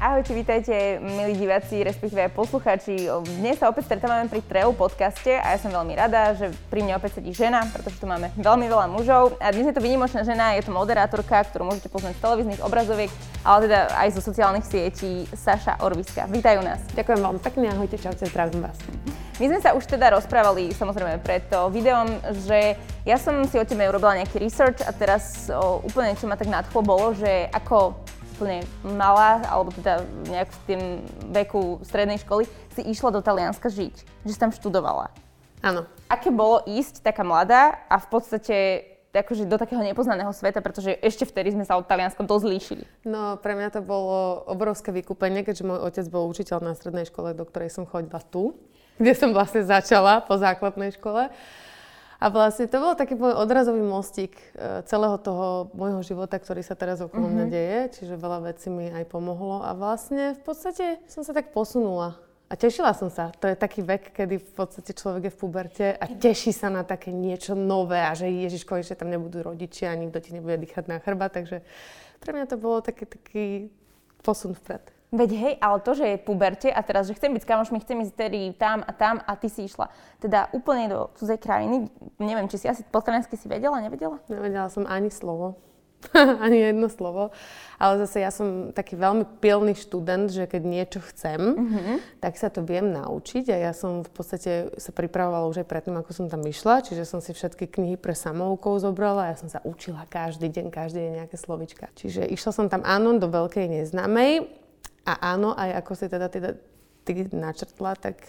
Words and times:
Ahojte, 0.00 0.32
vítajte, 0.32 0.96
milí 0.96 1.36
diváci, 1.36 1.84
respektíve 1.84 2.24
aj 2.24 2.32
poslucháči. 2.32 3.04
Dnes 3.36 3.60
sa 3.60 3.68
opäť 3.68 3.92
stretávame 3.92 4.32
pri 4.32 4.40
Treu 4.40 4.72
podcaste 4.72 5.28
a 5.28 5.52
ja 5.52 5.60
som 5.60 5.68
veľmi 5.68 5.92
rada, 5.92 6.32
že 6.32 6.56
pri 6.72 6.80
mne 6.80 6.96
opäť 6.96 7.20
sedí 7.20 7.36
žena, 7.36 7.68
pretože 7.68 8.00
tu 8.00 8.08
máme 8.08 8.32
veľmi 8.32 8.64
veľa 8.64 8.88
mužov. 8.88 9.36
A 9.44 9.52
dnes 9.52 9.68
je 9.68 9.76
to 9.76 9.84
vynimočná 9.84 10.24
žena, 10.24 10.56
je 10.56 10.64
to 10.64 10.72
moderátorka, 10.72 11.44
ktorú 11.52 11.68
môžete 11.68 11.92
poznať 11.92 12.16
z 12.16 12.24
televíznych 12.24 12.64
obrazoviek, 12.64 13.12
ale 13.44 13.68
teda 13.68 13.92
aj 13.92 14.08
zo 14.16 14.24
sociálnych 14.24 14.64
sietí, 14.64 15.28
Saša 15.36 15.84
Orviska. 15.84 16.24
Vítajú 16.32 16.64
nás. 16.64 16.80
Ďakujem 16.96 17.20
veľmi 17.20 17.40
pekne, 17.44 17.68
ahojte, 17.68 18.00
čaute, 18.00 18.24
zdravím 18.24 18.64
vás. 18.64 18.80
My 19.36 19.52
sme 19.52 19.60
sa 19.60 19.76
už 19.76 19.84
teda 19.84 20.16
rozprávali, 20.16 20.72
samozrejme, 20.72 21.20
pred 21.20 21.44
videom, 21.68 22.08
že 22.48 22.72
ja 23.04 23.20
som 23.20 23.44
si 23.44 23.60
o 23.60 23.68
tebe 23.68 23.84
urobila 23.84 24.16
nejaký 24.16 24.40
research 24.40 24.80
a 24.80 24.96
teraz 24.96 25.48
o, 25.52 25.84
úplne 25.84 26.16
čo 26.16 26.24
ma 26.24 26.40
tak 26.40 26.48
nadchlo 26.48 26.84
bolo, 26.84 27.12
že 27.16 27.52
ako 27.52 28.00
úplne 28.40 28.64
malá, 28.80 29.44
alebo 29.52 29.68
teda 29.68 30.00
nejak 30.32 30.48
v 30.48 30.60
tým 30.64 30.82
veku 31.28 31.84
strednej 31.84 32.16
školy, 32.24 32.48
si 32.72 32.80
išla 32.80 33.12
do 33.12 33.20
Talianska 33.20 33.68
žiť, 33.68 34.24
že 34.24 34.32
si 34.32 34.40
tam 34.40 34.48
študovala. 34.48 35.12
Áno. 35.60 35.84
Aké 36.08 36.32
bolo 36.32 36.64
ísť 36.64 37.04
taká 37.04 37.20
mladá 37.20 37.84
a 37.92 38.00
v 38.00 38.08
podstate 38.08 38.56
akože 39.12 39.44
do 39.44 39.60
takého 39.60 39.84
nepoznaného 39.84 40.32
sveta, 40.32 40.64
pretože 40.64 40.96
ešte 41.04 41.28
vtedy 41.28 41.52
sme 41.52 41.68
sa 41.68 41.76
od 41.76 41.84
Talianska 41.84 42.24
dosť 42.24 42.46
líšili. 42.48 42.84
No, 43.04 43.36
pre 43.36 43.52
mňa 43.52 43.76
to 43.76 43.80
bolo 43.84 44.40
obrovské 44.48 44.88
vykúpenie, 44.88 45.44
keďže 45.44 45.68
môj 45.68 45.84
otec 45.84 46.06
bol 46.08 46.24
učiteľ 46.32 46.64
na 46.64 46.72
strednej 46.72 47.04
škole, 47.04 47.36
do 47.36 47.44
ktorej 47.44 47.68
som 47.68 47.84
chodila 47.84 48.24
tu, 48.24 48.56
kde 48.96 49.12
som 49.12 49.36
vlastne 49.36 49.60
začala 49.68 50.24
po 50.24 50.40
základnej 50.40 50.96
škole. 50.96 51.28
A 52.20 52.28
vlastne 52.28 52.68
to 52.68 52.76
bol 52.76 52.92
taký 52.92 53.16
môj 53.16 53.32
odrazový 53.32 53.80
mostík 53.80 54.36
e, 54.36 54.84
celého 54.84 55.16
toho 55.16 55.72
môjho 55.72 56.04
života, 56.04 56.36
ktorý 56.36 56.60
sa 56.60 56.76
teraz 56.76 57.00
okolo 57.00 57.24
mm-hmm. 57.24 57.36
mňa 57.40 57.46
mhm. 57.48 57.52
deje, 57.52 57.78
čiže 57.96 58.14
veľa 58.20 58.38
vecí 58.52 58.68
mi 58.68 58.92
aj 58.92 59.08
pomohlo 59.08 59.64
a 59.64 59.72
vlastne 59.72 60.36
v 60.36 60.42
podstate 60.44 61.00
som 61.08 61.24
sa 61.24 61.32
tak 61.32 61.56
posunula. 61.56 62.20
A 62.50 62.58
tešila 62.58 62.90
som 62.98 63.06
sa. 63.14 63.30
To 63.38 63.46
je 63.46 63.54
taký 63.54 63.80
vek, 63.86 64.10
kedy 64.10 64.42
v 64.42 64.52
podstate 64.58 64.90
človek 64.90 65.30
je 65.30 65.32
v 65.32 65.38
puberte 65.38 65.86
a 65.94 66.04
teší 66.10 66.50
sa 66.50 66.66
na 66.66 66.82
také 66.82 67.14
niečo 67.14 67.54
nové 67.54 68.02
a 68.02 68.10
že 68.10 68.26
Ježiš, 68.26 68.66
konečne 68.66 68.98
tam 68.98 69.06
nebudú 69.06 69.46
rodičia 69.46 69.94
a 69.94 69.96
nikto 69.96 70.18
ti 70.18 70.34
nebude 70.34 70.58
dýchať 70.58 70.90
na 70.90 70.98
chrba. 70.98 71.30
Takže 71.30 71.62
pre 72.18 72.30
mňa 72.34 72.50
to 72.50 72.58
bolo 72.58 72.82
taký, 72.82 73.06
taký 73.06 73.44
posun 74.26 74.58
vpred. 74.58 74.82
Veď 75.10 75.30
hej, 75.34 75.54
ale 75.58 75.82
to, 75.82 75.98
že 75.98 76.06
je 76.06 76.22
puberte 76.22 76.70
a 76.70 76.80
teraz, 76.86 77.10
že 77.10 77.18
chcem 77.18 77.34
byť 77.34 77.42
s 77.42 77.50
kamošmi, 77.50 77.82
chcem 77.82 77.98
ísť 78.06 78.14
tedy 78.14 78.54
tam 78.54 78.86
a 78.86 78.94
tam 78.94 79.18
a 79.18 79.34
ty 79.34 79.50
si 79.50 79.66
išla 79.66 79.90
teda 80.22 80.54
úplne 80.54 80.86
do 80.86 81.10
cudzej 81.18 81.42
krajiny. 81.42 81.90
Neviem, 82.22 82.46
či 82.46 82.62
si 82.62 82.66
asi 82.70 82.86
po 82.86 83.02
si 83.02 83.46
vedela, 83.50 83.82
nevedela? 83.82 84.22
Nevedela 84.30 84.70
som 84.70 84.86
ani 84.86 85.10
slovo. 85.10 85.58
ani 86.46 86.62
jedno 86.62 86.88
slovo. 86.88 87.30
Ale 87.76 87.98
zase 88.04 88.24
ja 88.24 88.30
som 88.32 88.72
taký 88.72 88.96
veľmi 88.96 89.40
pilný 89.40 89.76
študent, 89.76 90.32
že 90.32 90.48
keď 90.48 90.62
niečo 90.64 91.00
chcem, 91.12 91.40
mm-hmm. 91.40 91.96
tak 92.20 92.36
sa 92.36 92.48
to 92.52 92.64
viem 92.64 92.92
naučiť. 92.92 93.52
A 93.52 93.56
ja 93.70 93.72
som 93.72 94.04
v 94.04 94.10
podstate 94.12 94.72
sa 94.76 94.92
pripravovala 94.92 95.48
už 95.48 95.64
aj 95.64 95.68
predtým, 95.68 95.96
ako 95.96 96.10
som 96.12 96.26
tam 96.28 96.44
išla. 96.44 96.84
Čiže 96.84 97.04
som 97.08 97.20
si 97.20 97.32
všetky 97.32 97.68
knihy 97.68 97.96
pre 97.98 98.16
samoukov 98.16 98.80
zobrala. 98.80 99.32
Ja 99.32 99.36
som 99.36 99.48
sa 99.48 99.60
učila 99.64 100.08
každý 100.08 100.48
deň, 100.48 100.66
každý 100.72 101.04
deň 101.08 101.12
nejaké 101.24 101.36
slovička. 101.36 101.88
Čiže 101.96 102.28
išla 102.28 102.52
som 102.52 102.66
tam 102.68 102.84
áno 102.84 103.16
do 103.16 103.28
veľkej 103.28 103.68
neznámej 103.68 104.59
a 105.10 105.34
áno, 105.34 105.50
aj 105.58 105.82
ako 105.82 105.92
si 105.98 106.06
teda 106.06 106.30
ty, 106.30 106.38
ty 107.02 107.12
načrtla, 107.34 107.98
tak 107.98 108.22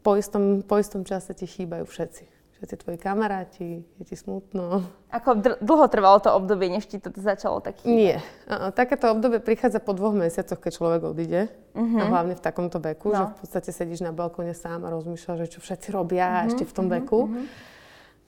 po 0.00 0.16
istom, 0.16 0.64
po 0.64 0.80
istom 0.80 1.04
čase 1.04 1.36
ti 1.36 1.44
chýbajú 1.44 1.84
všetci. 1.84 2.24
Všetci 2.56 2.76
tvoji 2.78 2.98
kamaráti, 3.02 3.82
je 3.98 4.04
ti 4.06 4.14
smutno. 4.14 4.86
Ako 5.10 5.34
dlho 5.58 5.86
trvalo 5.90 6.22
to 6.22 6.30
obdobie, 6.30 6.70
než 6.70 6.86
ti 6.86 7.02
to 7.02 7.10
začalo 7.10 7.58
tak 7.58 7.82
chýbať? 7.82 7.90
Nie. 7.90 8.16
takéto 8.70 9.10
obdobie 9.10 9.42
prichádza 9.42 9.82
po 9.82 9.90
dvoch 9.98 10.14
mesiacoch, 10.14 10.62
keď 10.62 10.72
človek 10.78 11.00
odíde. 11.02 11.50
Uh-huh. 11.74 11.98
A 11.98 12.04
hlavne 12.06 12.38
v 12.38 12.42
takomto 12.44 12.78
veku, 12.78 13.10
no. 13.10 13.18
že 13.18 13.24
v 13.34 13.36
podstate 13.42 13.70
sedíš 13.74 14.06
na 14.06 14.14
balkóne 14.14 14.54
sám 14.54 14.86
a 14.86 14.94
rozmýšľaš, 14.94 15.38
že 15.42 15.52
čo 15.52 15.58
všetci 15.58 15.90
robia 15.90 16.22
uh-huh. 16.30 16.48
ešte 16.54 16.62
v 16.62 16.72
tom 16.72 16.86
uh-huh. 16.86 17.02
veku. 17.02 17.20
Uh-huh. 17.26 17.44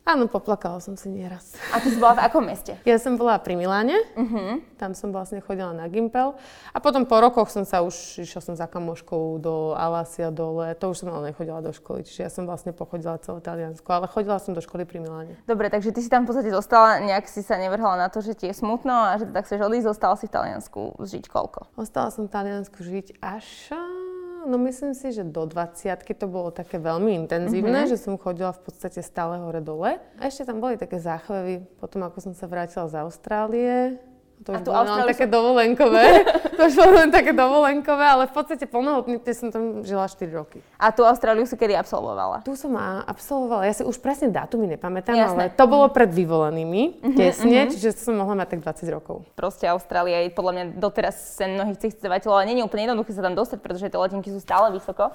Áno, 0.04 0.28
poplakala 0.28 0.84
som 0.84 1.00
si 1.00 1.08
nieraz. 1.08 1.56
A 1.72 1.80
ty 1.80 1.88
si 1.88 1.96
bola 1.96 2.20
v 2.20 2.28
akom 2.28 2.44
meste? 2.44 2.76
Ja 2.84 3.00
som 3.00 3.16
bola 3.16 3.40
pri 3.40 3.56
Miláne, 3.56 3.96
uh-huh. 4.12 4.60
tam 4.76 4.92
som 4.92 5.08
vlastne 5.08 5.40
chodila 5.40 5.72
na 5.72 5.88
Gimpel. 5.88 6.36
A 6.76 6.78
potom 6.78 7.08
po 7.08 7.16
rokoch 7.24 7.48
som 7.48 7.64
sa 7.64 7.80
už, 7.80 8.20
išla 8.20 8.40
som 8.44 8.52
za 8.52 8.68
kamoškou 8.68 9.40
do 9.40 9.72
Alasia 9.72 10.28
dole, 10.28 10.76
to 10.76 10.92
už 10.92 11.00
som 11.00 11.08
ale 11.08 11.32
nechodila 11.32 11.64
do 11.64 11.72
školy, 11.72 12.04
čiže 12.04 12.20
ja 12.20 12.28
som 12.28 12.44
vlastne 12.44 12.76
pochodila 12.76 13.16
celé 13.24 13.40
Taliansko, 13.40 13.88
ale 13.88 14.04
chodila 14.12 14.36
som 14.36 14.52
do 14.52 14.60
školy 14.60 14.84
pri 14.84 15.00
Miláne. 15.00 15.40
Dobre, 15.48 15.72
takže 15.72 15.88
ty 15.88 16.04
si 16.04 16.12
tam 16.12 16.28
v 16.28 16.36
podstate 16.36 16.52
zostala, 16.52 17.00
nejak 17.00 17.24
si 17.24 17.40
sa 17.40 17.56
nevrhala 17.56 17.96
na 17.96 18.12
to, 18.12 18.20
že 18.20 18.36
ti 18.36 18.52
je 18.52 18.54
smutno 18.60 18.92
a 18.92 19.16
že 19.16 19.24
tak 19.32 19.48
chceš 19.48 19.64
odísť, 19.64 19.88
zostala 19.88 20.20
si 20.20 20.28
v 20.28 20.36
Taliansku 20.36 21.00
žiť 21.00 21.24
koľko? 21.32 21.72
Ostala 21.80 22.12
som 22.12 22.28
v 22.28 22.32
Taliansku 22.36 22.76
žiť 22.84 23.24
až 23.24 23.72
No 24.44 24.60
myslím 24.60 24.92
si, 24.92 25.12
že 25.12 25.24
do 25.24 25.48
20 25.48 26.04
to 26.04 26.26
bolo 26.28 26.52
také 26.52 26.76
veľmi 26.76 27.16
intenzívne, 27.24 27.84
mm-hmm. 27.84 27.92
že 27.92 27.98
som 27.98 28.20
chodila 28.20 28.52
v 28.52 28.62
podstate 28.64 29.00
stále 29.00 29.40
hore-dole. 29.40 29.98
A 30.20 30.22
ešte 30.28 30.44
tam 30.44 30.60
boli 30.60 30.76
také 30.76 31.00
záchvevy, 31.00 31.64
potom 31.80 32.04
ako 32.04 32.30
som 32.30 32.32
sa 32.36 32.44
vrátila 32.44 32.86
z 32.86 32.94
Austrálie, 33.00 33.98
to 34.44 34.50
už 34.52 34.60
bolo 34.66 34.82
len 34.82 35.06
také 35.08 35.24
dovolenkové. 35.30 36.04
to 36.58 36.60
už 36.68 36.74
bolo 36.76 36.92
len 37.00 37.10
také 37.14 37.32
dovolenkové, 37.32 38.04
ale 38.04 38.24
v 38.28 38.34
podstate 38.34 38.68
plnohodnotne 38.68 39.32
som 39.32 39.48
tam 39.48 39.86
žila 39.86 40.04
4 40.04 40.28
roky. 40.34 40.60
A 40.76 40.92
tú 40.92 41.06
Austráliu 41.06 41.48
si 41.48 41.56
kedy 41.56 41.72
absolvovala? 41.78 42.44
Tu 42.44 42.52
som 42.58 42.76
absolvovala, 43.08 43.64
ja 43.64 43.72
si 43.72 43.86
už 43.86 43.96
presne 44.04 44.28
dátumy 44.28 44.76
nepamätám, 44.76 45.16
Jasné. 45.16 45.48
ale 45.48 45.54
to 45.56 45.64
bolo 45.64 45.88
pred 45.88 46.12
vyvolenými, 46.12 47.00
uh-huh, 47.00 47.16
tesne, 47.16 47.64
uh-huh. 47.64 47.72
čiže 47.72 47.96
som 47.96 48.18
mohla 48.18 48.44
mať 48.44 48.58
tak 48.58 48.84
20 48.84 48.96
rokov. 48.96 49.24
Proste 49.32 49.64
Austrália 49.70 50.28
je 50.28 50.36
podľa 50.36 50.52
mňa 50.52 50.64
doteraz 50.76 51.16
sen 51.40 51.56
mnohých 51.56 51.80
cestovateľov, 51.80 52.44
ale 52.44 52.46
nie 52.52 52.60
je 52.60 52.66
úplne 52.68 52.90
jednoduché 52.90 53.16
sa 53.16 53.24
tam 53.24 53.32
dostať, 53.38 53.58
pretože 53.64 53.88
tie 53.88 54.00
letenky 54.00 54.28
sú 54.28 54.42
stále 54.44 54.68
vysoko. 54.74 55.14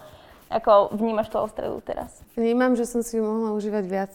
Ako 0.49 0.97
vnímaš 0.97 1.29
tú 1.29 1.37
Australiu 1.37 1.77
teraz? 1.85 2.25
Vnímam, 2.33 2.73
že 2.73 2.89
som 2.89 3.05
si 3.05 3.21
ju 3.21 3.23
mohla 3.23 3.53
užívať 3.53 3.85
viac. 3.85 4.13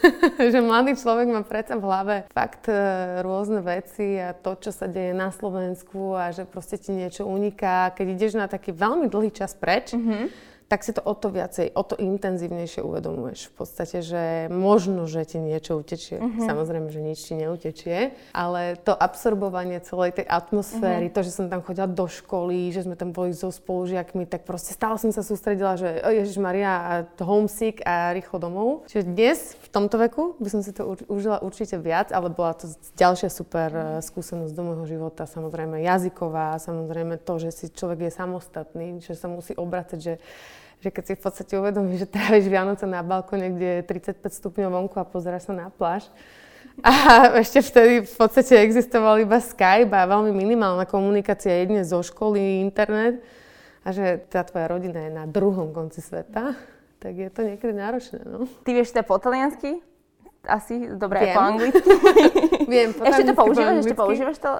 že 0.52 0.58
mladý 0.64 0.96
človek 0.96 1.28
má 1.28 1.44
predsa 1.44 1.76
v 1.76 1.84
hlave 1.84 2.16
fakt 2.32 2.72
e, 2.72 2.76
rôzne 3.20 3.60
veci 3.60 4.16
a 4.16 4.32
to, 4.32 4.56
čo 4.56 4.72
sa 4.72 4.88
deje 4.88 5.12
na 5.12 5.28
Slovensku 5.28 6.16
a 6.16 6.32
že 6.32 6.48
proste 6.48 6.80
ti 6.80 6.88
niečo 6.88 7.28
uniká. 7.28 7.92
Keď 7.92 8.06
ideš 8.16 8.32
na 8.40 8.48
taký 8.48 8.72
veľmi 8.72 9.12
dlhý 9.12 9.28
čas 9.28 9.52
preč, 9.52 9.92
mm-hmm 9.92 10.53
tak 10.68 10.80
si 10.80 10.96
to 10.96 11.04
o 11.04 11.12
to 11.12 11.28
viacej, 11.28 11.76
o 11.76 11.82
to 11.84 11.94
intenzívnejšie 12.00 12.80
uvedomuješ. 12.80 13.52
V 13.52 13.54
podstate, 13.54 14.00
že 14.00 14.48
možno, 14.48 15.04
že 15.04 15.22
ti 15.28 15.36
niečo 15.36 15.76
utečie. 15.76 16.18
Uh-huh. 16.18 16.40
Samozrejme, 16.40 16.88
že 16.88 17.00
nič 17.04 17.18
ti 17.20 17.34
neutečie, 17.36 18.16
ale 18.32 18.80
to 18.80 18.96
absorbovanie 18.96 19.78
celej 19.84 20.18
tej 20.22 20.26
atmosféry, 20.26 21.12
uh-huh. 21.12 21.16
to, 21.20 21.26
že 21.26 21.36
som 21.36 21.46
tam 21.52 21.60
chodila 21.60 21.84
do 21.84 22.08
školy, 22.08 22.72
že 22.72 22.88
sme 22.88 22.96
tam 22.96 23.12
boli 23.12 23.36
so 23.36 23.52
spolužiakmi, 23.52 24.24
tak 24.24 24.48
proste 24.48 24.72
stále 24.72 24.96
som 24.96 25.12
sa 25.12 25.20
sústredila, 25.20 25.76
že 25.76 26.00
Ježiš 26.00 26.40
Maria 26.40 26.72
a 26.74 26.92
homesick 27.20 27.84
a 27.84 28.16
rýchlo 28.16 28.40
domov. 28.40 28.88
Čiže 28.88 29.04
dnes, 29.04 29.38
v 29.60 29.68
tomto 29.68 30.00
veku, 30.00 30.34
by 30.40 30.48
som 30.48 30.64
si 30.64 30.72
to 30.72 30.96
užila 31.06 31.44
určite 31.44 31.76
viac, 31.76 32.08
ale 32.08 32.32
bola 32.32 32.56
to 32.56 32.72
ďalšia 32.96 33.28
super 33.28 33.68
uh, 33.70 33.84
skúsenosť 34.00 34.52
do 34.56 34.62
môjho 34.64 34.96
života. 34.96 35.28
Samozrejme 35.28 35.84
jazyková, 35.84 36.56
samozrejme 36.56 37.20
to, 37.20 37.36
že 37.36 37.50
si 37.52 37.64
človek 37.68 38.08
je 38.08 38.12
samostatný, 38.16 38.88
že 39.04 39.12
sa 39.12 39.28
musí 39.28 39.52
obracať, 39.52 39.98
že 40.00 40.14
že 40.80 40.88
keď 40.90 41.04
si 41.04 41.12
v 41.14 41.22
podstate 41.22 41.52
uvedomíš, 41.58 42.06
že 42.06 42.12
tráviš 42.12 42.46
Vianoce 42.50 42.84
na 42.86 43.00
balkone, 43.04 43.52
kde 43.52 43.68
je 43.80 43.82
35 43.86 44.20
stupňov 44.30 44.70
vonku 44.70 44.96
a 45.00 45.04
pozeráš 45.06 45.50
sa 45.50 45.54
na 45.54 45.68
pláž. 45.68 46.06
A 46.82 46.92
ešte 47.42 47.62
vtedy 47.62 48.02
v 48.02 48.14
podstate 48.18 48.58
existoval 48.58 49.22
iba 49.22 49.38
Skype 49.38 49.94
a 49.94 50.10
veľmi 50.10 50.34
minimálna 50.34 50.88
komunikácia 50.88 51.62
jedne 51.62 51.86
zo 51.86 52.02
školy, 52.02 52.64
internet. 52.64 53.22
A 53.84 53.92
že 53.92 54.24
tá 54.32 54.40
tvoja 54.42 54.72
rodina 54.72 54.96
je 55.06 55.12
na 55.12 55.28
druhom 55.28 55.76
konci 55.76 56.00
sveta, 56.00 56.56
tak 57.04 57.12
je 57.20 57.28
to 57.28 57.44
niekedy 57.44 57.76
náročné. 57.76 58.24
No. 58.24 58.48
Ty 58.64 58.70
vieš 58.72 58.96
to 58.96 59.04
po 59.04 59.20
taliansky? 59.20 59.84
Asi 60.44 60.88
dobre, 60.96 61.32
po 61.32 61.40
anglicky? 61.40 61.88
Viem, 62.72 62.92
po 62.92 63.04
Ešte 63.04 63.24
to 63.28 63.32
používaš? 63.36 63.74
Ešte 63.80 63.96
používaš 63.96 64.36
to, 64.40 64.50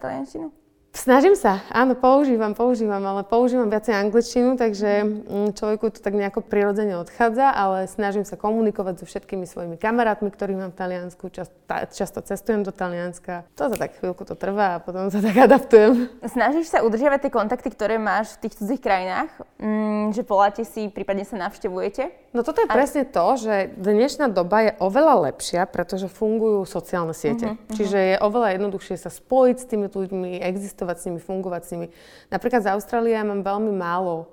taliančinu? 0.00 0.52
Snažím 0.94 1.34
sa, 1.34 1.58
áno, 1.74 1.98
používam, 1.98 2.54
používam, 2.54 3.02
ale 3.02 3.26
používam 3.26 3.66
viacej 3.66 3.98
angličtinu, 3.98 4.54
takže 4.54 5.02
mm, 5.02 5.58
človeku 5.58 5.90
to 5.90 5.98
tak 5.98 6.14
nejako 6.14 6.38
prirodzene 6.46 6.94
odchádza, 7.02 7.50
ale 7.50 7.90
snažím 7.90 8.22
sa 8.22 8.38
komunikovať 8.38 9.02
so 9.02 9.04
všetkými 9.10 9.42
svojimi 9.42 9.74
kamarátmi, 9.74 10.30
ktorých 10.30 10.54
mám 10.54 10.70
v 10.70 10.78
Taliansku, 10.78 11.34
často, 11.34 11.58
často 11.90 12.22
cestujem 12.22 12.62
do 12.62 12.70
Talianska. 12.70 13.42
To 13.58 13.74
sa 13.74 13.76
tak 13.76 13.98
chvíľku 13.98 14.22
to 14.22 14.38
trvá 14.38 14.78
a 14.78 14.82
potom 14.82 15.10
sa 15.10 15.18
tak 15.26 15.34
adaptujem. 15.34 16.14
Snažíš 16.30 16.70
sa 16.70 16.86
udržiavať 16.86 17.26
tie 17.26 17.32
kontakty, 17.34 17.74
ktoré 17.74 17.98
máš 17.98 18.38
v 18.38 18.46
tých 18.46 18.62
cudzích 18.62 18.78
krajinách, 18.78 19.34
mm, 19.58 20.14
že 20.14 20.22
po 20.22 20.38
lete 20.38 20.62
si 20.62 20.86
prípadne 20.94 21.26
sa 21.26 21.34
navštevujete? 21.42 22.24
No 22.34 22.42
toto 22.42 22.62
je 22.62 22.66
a... 22.66 22.74
presne 22.74 23.06
to, 23.06 23.38
že 23.38 23.70
dnešná 23.78 24.26
doba 24.26 24.66
je 24.66 24.72
oveľa 24.82 25.30
lepšia, 25.30 25.70
pretože 25.70 26.10
fungujú 26.10 26.66
sociálne 26.66 27.14
siete. 27.14 27.54
Uh-huh, 27.54 27.62
uh-huh. 27.62 27.76
Čiže 27.78 27.98
je 27.98 28.16
oveľa 28.18 28.58
jednoduchšie 28.58 28.98
sa 28.98 29.10
spojiť 29.10 29.56
s 29.62 29.68
tými 29.70 29.86
ľuďmi, 29.86 30.42
existovať 30.42 30.83
s 30.92 31.04
nimi, 31.08 31.18
fungovať 31.18 31.62
s 31.64 31.70
nimi. 31.72 31.86
Napríklad 32.28 32.60
z 32.60 32.68
Austrálie 32.76 33.16
ja 33.16 33.24
mám 33.24 33.40
veľmi 33.40 33.72
málo 33.72 34.28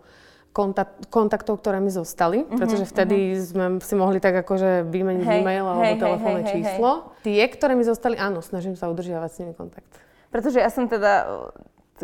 kontakt, 0.52 1.08
kontaktov, 1.08 1.64
ktoré 1.64 1.80
mi 1.80 1.90
zostali, 1.90 2.44
uh-huh, 2.44 2.60
pretože 2.60 2.84
vtedy 2.84 3.36
uh-huh. 3.36 3.48
sme 3.48 3.66
si 3.80 3.96
mohli 3.96 4.20
tak 4.20 4.36
akože 4.44 4.84
vymeniť 4.92 5.26
hey, 5.26 5.40
e-mail 5.40 5.66
alebo 5.66 5.88
hey, 5.88 6.00
telefónne 6.00 6.44
hey, 6.44 6.52
číslo. 6.52 6.90
Hey, 6.92 7.08
hey. 7.08 7.24
Tie, 7.24 7.44
ktoré 7.56 7.74
mi 7.80 7.88
zostali, 7.88 8.20
áno, 8.20 8.44
snažím 8.44 8.76
sa 8.76 8.92
udržiavať 8.92 9.30
s 9.32 9.38
nimi 9.40 9.54
kontakt. 9.56 9.88
Pretože 10.32 10.60
ja 10.60 10.68
som 10.68 10.92
teda 10.92 11.28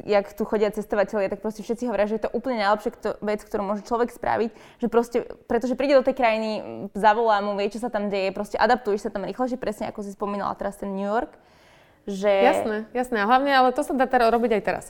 jak 0.05 0.29
tu 0.37 0.45
chodia 0.45 0.69
cestovateľia, 0.69 1.33
tak 1.33 1.41
proste 1.41 1.65
všetci 1.65 1.89
hovoria, 1.89 2.05
že 2.05 2.21
je 2.21 2.29
to 2.29 2.33
úplne 2.35 2.61
najlepšia 2.61 3.17
vec, 3.17 3.41
ktorú 3.41 3.65
môže 3.65 3.81
človek 3.87 4.13
spraviť, 4.13 4.49
že 4.77 4.87
proste, 4.91 5.25
pretože 5.49 5.73
príde 5.73 5.97
do 5.97 6.05
tej 6.05 6.13
krajiny, 6.13 6.51
zavolá 6.93 7.41
mu, 7.41 7.57
vie, 7.57 7.71
čo 7.73 7.81
sa 7.81 7.89
tam 7.89 8.13
deje, 8.13 8.29
proste 8.29 8.61
adaptuješ 8.61 9.07
sa 9.07 9.13
tam 9.13 9.25
rýchlejšie, 9.25 9.57
presne 9.57 9.89
ako 9.89 10.05
si 10.05 10.13
spomínala 10.13 10.53
teraz 10.53 10.77
ten 10.77 10.93
New 10.93 11.07
York 11.07 11.33
že... 12.07 12.31
Jasné, 12.31 12.77
jasné. 12.95 13.17
A 13.19 13.27
hlavne, 13.27 13.51
ale 13.51 13.75
to 13.75 13.83
sa 13.83 13.91
dá 13.91 14.07
teda 14.07 14.31
robiť 14.31 14.51
aj 14.55 14.63
teraz. 14.63 14.85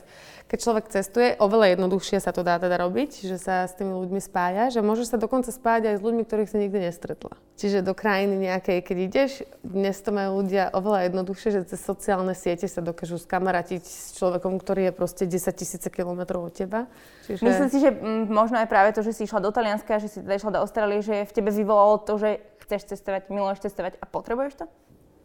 Keď 0.48 0.58
človek 0.64 0.84
cestuje, 0.88 1.34
oveľa 1.36 1.76
jednoduchšie 1.76 2.24
sa 2.24 2.32
to 2.32 2.46
dá 2.46 2.56
teda 2.56 2.80
robiť, 2.80 3.26
že 3.26 3.36
sa 3.36 3.68
s 3.68 3.76
tými 3.76 3.92
ľuďmi 3.92 4.22
spája, 4.22 4.72
že 4.72 4.80
môžeš 4.80 5.12
sa 5.12 5.18
dokonca 5.20 5.52
spájať 5.52 5.92
aj 5.92 5.96
s 5.98 6.02
ľuďmi, 6.06 6.22
ktorých 6.24 6.48
si 6.48 6.56
nikdy 6.62 6.88
nestretla. 6.88 7.36
Čiže 7.58 7.82
do 7.82 7.92
krajiny 7.92 8.48
nejakej, 8.48 8.80
keď 8.80 8.96
ideš, 9.02 9.30
dnes 9.60 9.98
to 9.98 10.14
majú 10.14 10.40
ľudia 10.40 10.70
oveľa 10.72 11.10
jednoduchšie, 11.10 11.50
že 11.52 11.60
cez 11.74 11.82
sociálne 11.82 12.32
siete 12.32 12.70
sa 12.70 12.80
dokážu 12.80 13.18
skamaratiť 13.18 13.82
s 13.82 14.16
človekom, 14.16 14.56
ktorý 14.62 14.88
je 14.88 14.92
proste 14.94 15.26
10 15.26 15.52
tisíce 15.58 15.88
kilometrov 15.90 16.48
od 16.48 16.54
teba. 16.54 16.86
Čiže... 17.26 17.42
Myslím 17.42 17.68
si, 17.68 17.78
že 17.82 17.90
m, 17.92 18.30
možno 18.30 18.62
aj 18.62 18.70
práve 18.70 18.94
to, 18.94 19.02
že 19.02 19.10
si 19.10 19.26
išla 19.26 19.42
do 19.42 19.50
Talianska, 19.50 20.00
že 20.00 20.08
si 20.08 20.22
teda 20.22 20.38
išla 20.38 20.54
do 20.54 20.62
Austrálie, 20.62 21.02
že 21.02 21.26
v 21.26 21.34
tebe 21.34 21.50
vyvolalo 21.50 21.98
to, 21.98 22.14
že 22.14 22.40
chceš 22.62 22.94
cestovať, 22.94 23.28
miluješ 23.28 23.68
cestovať 23.68 23.98
a 24.00 24.04
potrebuješ 24.06 24.64
to? 24.64 24.64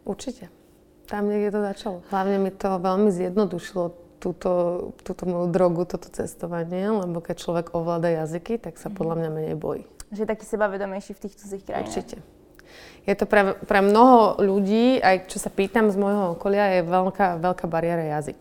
Určite. 0.04 0.63
Tam 1.04 1.28
niekde 1.28 1.52
to 1.52 1.60
začalo. 1.60 1.96
Hlavne 2.08 2.40
mi 2.40 2.50
to 2.50 2.80
veľmi 2.80 3.12
zjednodušilo 3.12 3.84
túto, 4.24 4.52
túto 5.04 5.22
moju 5.28 5.52
drogu, 5.52 5.84
toto 5.84 6.08
cestovanie, 6.08 6.88
lebo 6.88 7.20
keď 7.20 7.36
človek 7.44 7.66
ovláda 7.76 8.08
jazyky, 8.24 8.56
tak 8.56 8.80
sa 8.80 8.88
podľa 8.88 9.20
mňa 9.20 9.28
menej 9.28 9.56
bojí. 9.60 9.84
Že 10.16 10.24
je 10.24 10.28
taký 10.32 10.44
sebavedomejší 10.48 11.12
v 11.12 11.20
tých 11.28 11.34
cudzích 11.36 11.62
krajinách. 11.68 11.92
Určite. 11.92 12.16
Je 13.04 13.12
to 13.12 13.28
pre, 13.28 13.52
pre 13.68 13.84
mnoho 13.84 14.40
ľudí, 14.40 14.96
aj 14.96 15.28
čo 15.28 15.36
sa 15.36 15.52
pýtam 15.52 15.92
z 15.92 16.00
môjho 16.00 16.40
okolia, 16.40 16.80
je 16.80 16.88
veľká, 16.88 17.36
veľká 17.36 17.68
bariéra 17.68 18.16
jazyk. 18.16 18.40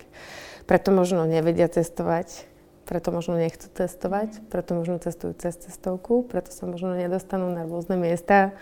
Preto 0.64 0.96
možno 0.96 1.28
nevedia 1.28 1.68
cestovať, 1.68 2.48
preto 2.88 3.12
možno 3.12 3.36
nechcú 3.36 3.68
cestovať, 3.76 4.40
preto 4.48 4.80
možno 4.80 5.04
cestujú 5.04 5.36
cez 5.36 5.60
cestovku, 5.60 6.24
preto 6.24 6.56
sa 6.56 6.64
možno 6.64 6.96
nedostanú 6.96 7.52
na 7.52 7.68
rôzne 7.68 8.00
miesta, 8.00 8.56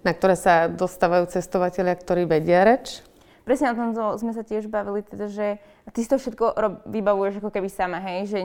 na 0.00 0.16
ktoré 0.16 0.40
sa 0.40 0.72
dostávajú 0.72 1.28
cestovateľia, 1.28 2.00
ktorí 2.00 2.24
vedia 2.24 2.64
reč, 2.64 3.04
presne 3.42 3.70
o 3.70 3.78
tomto 3.78 4.18
sme 4.18 4.32
sa 4.34 4.42
tiež 4.46 4.70
bavili, 4.70 5.02
teda, 5.02 5.26
že 5.26 5.58
ty 5.90 5.98
si 6.02 6.08
to 6.10 6.18
všetko 6.18 6.44
rob, 6.54 6.74
vybavuješ 6.86 7.42
ako 7.42 7.50
keby 7.50 7.68
sama, 7.70 7.98
hej, 7.98 8.30
že 8.30 8.38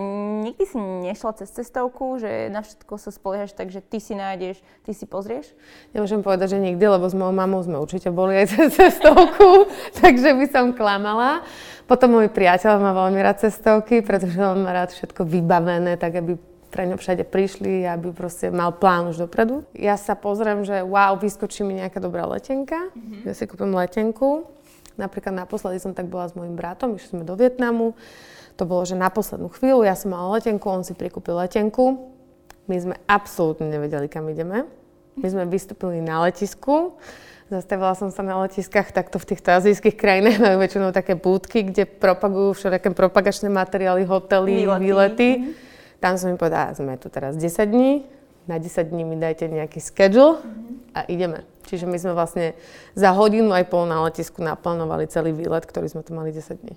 nikdy 0.44 0.64
si 0.66 0.78
nešla 0.78 1.38
cez 1.38 1.54
cestovku, 1.54 2.18
že 2.18 2.50
na 2.50 2.66
všetko 2.66 2.94
sa 2.98 3.10
spoliehaš 3.14 3.54
tak, 3.54 3.70
že 3.70 3.82
ty 3.82 4.02
si 4.02 4.18
nájdeš, 4.18 4.62
ty 4.86 4.92
si 4.92 5.06
pozrieš? 5.06 5.54
Nemôžem 5.94 6.26
povedať, 6.26 6.58
že 6.58 6.64
nikdy, 6.64 6.82
lebo 6.82 7.06
s 7.06 7.14
mojou 7.14 7.34
mamou 7.34 7.62
sme 7.62 7.78
určite 7.78 8.10
boli 8.10 8.38
aj 8.42 8.46
cez 8.58 8.70
cestovku, 8.74 9.70
takže 10.02 10.34
by 10.34 10.46
som 10.50 10.74
klamala. 10.74 11.46
Potom 11.88 12.20
môj 12.20 12.28
priateľ 12.28 12.84
má 12.84 12.92
veľmi 12.92 13.22
rád 13.24 13.48
cestovky, 13.48 14.04
pretože 14.04 14.36
on 14.42 14.66
má 14.66 14.76
rád 14.76 14.92
všetko 14.92 15.24
vybavené, 15.24 15.96
tak 15.96 16.20
aby 16.20 16.36
pre 16.68 16.84
ňo 16.84 17.00
všade 17.00 17.24
prišli, 17.24 17.88
aby 17.88 18.12
proste 18.12 18.52
mal 18.52 18.76
plán 18.76 19.08
už 19.08 19.24
dopredu. 19.24 19.64
Ja 19.72 19.96
sa 19.96 20.20
pozriem, 20.20 20.68
že 20.68 20.84
wow, 20.84 21.16
vyskočí 21.16 21.64
mi 21.64 21.80
nejaká 21.80 22.04
dobrá 22.04 22.28
letenka, 22.28 22.92
mm-hmm. 22.92 23.24
ja 23.24 23.34
si 23.34 23.48
kúpim 23.48 23.72
letenku, 23.72 24.56
Napríklad 24.98 25.34
naposledy 25.34 25.78
som 25.78 25.94
tak 25.94 26.10
bola 26.10 26.26
s 26.26 26.34
mojim 26.34 26.58
bratom, 26.58 26.98
išli 26.98 27.22
sme 27.22 27.24
do 27.24 27.38
Vietnamu. 27.38 27.94
To 28.58 28.66
bolo, 28.66 28.82
že 28.90 28.98
na 28.98 29.14
poslednú 29.14 29.54
chvíľu 29.54 29.86
ja 29.86 29.94
som 29.94 30.18
mala 30.18 30.42
letenku, 30.42 30.66
on 30.66 30.82
si 30.82 30.98
prikúpil 30.98 31.38
letenku. 31.38 32.10
My 32.66 32.76
sme 32.82 32.96
absolútne 33.06 33.70
nevedeli, 33.70 34.10
kam 34.10 34.26
ideme. 34.28 34.66
My 35.18 35.28
sme 35.30 35.46
vystúpili 35.46 36.02
na 36.02 36.26
letisku. 36.26 36.98
Zastavila 37.48 37.96
som 37.96 38.12
sa 38.12 38.26
na 38.28 38.36
letiskách, 38.44 38.92
takto 38.92 39.24
v 39.24 39.34
týchto 39.34 39.56
azijských 39.56 39.96
krajinách 39.96 40.44
majú 40.44 40.58
väčšinou 40.60 40.92
také 40.92 41.16
búdky, 41.16 41.64
kde 41.64 41.88
propagujú 41.88 42.60
všelijaké 42.60 42.92
propagačné 42.92 43.48
materiály, 43.48 44.04
hotely, 44.04 44.68
výlety. 44.68 44.84
výlety. 44.84 45.30
Mm-hmm. 45.32 45.54
Tam 46.04 46.14
som 46.20 46.28
mi 46.34 46.36
povedala, 46.36 46.76
sme 46.76 47.00
tu 47.00 47.08
teraz 47.08 47.40
10 47.40 47.72
dní, 47.72 48.04
na 48.48 48.58
10 48.58 48.90
dní 48.90 49.04
mi 49.04 49.20
dajte 49.20 49.52
nejaký 49.52 49.84
schedule 49.84 50.40
a 50.96 51.04
ideme. 51.06 51.44
Čiže 51.68 51.84
my 51.84 51.98
sme 52.00 52.16
vlastne 52.16 52.56
za 52.96 53.12
hodinu 53.12 53.52
aj 53.52 53.68
pol 53.68 53.84
na 53.86 54.00
letisku 54.08 54.40
naplánovali 54.40 55.12
celý 55.12 55.36
výlet, 55.36 55.68
ktorý 55.68 55.92
sme 55.92 56.02
tu 56.02 56.16
mali 56.16 56.32
10 56.32 56.64
dní. 56.64 56.76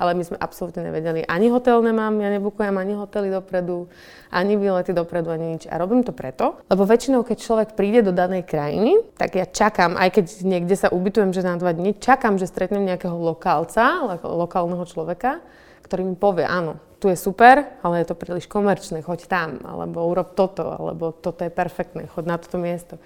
Ale 0.00 0.16
my 0.16 0.24
sme 0.24 0.40
absolútne 0.40 0.80
nevedeli, 0.80 1.28
ani 1.28 1.52
hotel 1.52 1.84
nemám, 1.84 2.16
ja 2.24 2.32
nebukujem 2.32 2.72
ani 2.72 2.96
hotely 2.96 3.28
dopredu, 3.28 3.84
ani 4.32 4.56
výlety 4.56 4.96
dopredu, 4.96 5.28
ani 5.28 5.60
nič. 5.60 5.68
A 5.68 5.76
robím 5.76 6.00
to 6.00 6.16
preto, 6.16 6.56
lebo 6.72 6.88
väčšinou, 6.88 7.20
keď 7.20 7.36
človek 7.36 7.68
príde 7.76 8.00
do 8.00 8.08
danej 8.08 8.48
krajiny, 8.48 8.96
tak 9.20 9.36
ja 9.36 9.44
čakám, 9.44 10.00
aj 10.00 10.08
keď 10.16 10.24
niekde 10.40 10.72
sa 10.72 10.88
ubytujem, 10.88 11.36
že 11.36 11.44
na 11.44 11.60
dva 11.60 11.76
dní, 11.76 11.92
čakám, 12.00 12.40
že 12.40 12.48
stretnem 12.48 12.88
nejakého 12.88 13.12
lokálca, 13.12 14.16
lokálneho 14.24 14.88
človeka, 14.88 15.44
ktorý 15.84 16.08
mi 16.08 16.16
povie, 16.16 16.48
áno, 16.48 16.80
tu 17.00 17.08
je 17.08 17.16
super, 17.16 17.64
ale 17.80 18.04
je 18.04 18.12
to 18.12 18.14
príliš 18.14 18.44
komerčné, 18.44 19.00
choď 19.00 19.24
tam, 19.24 19.50
alebo 19.64 20.04
urob 20.04 20.36
toto, 20.36 20.68
alebo 20.68 21.16
toto 21.16 21.40
je 21.40 21.50
perfektné, 21.50 22.12
choď 22.12 22.24
na 22.28 22.36
toto 22.36 22.60
miesto. 22.60 23.00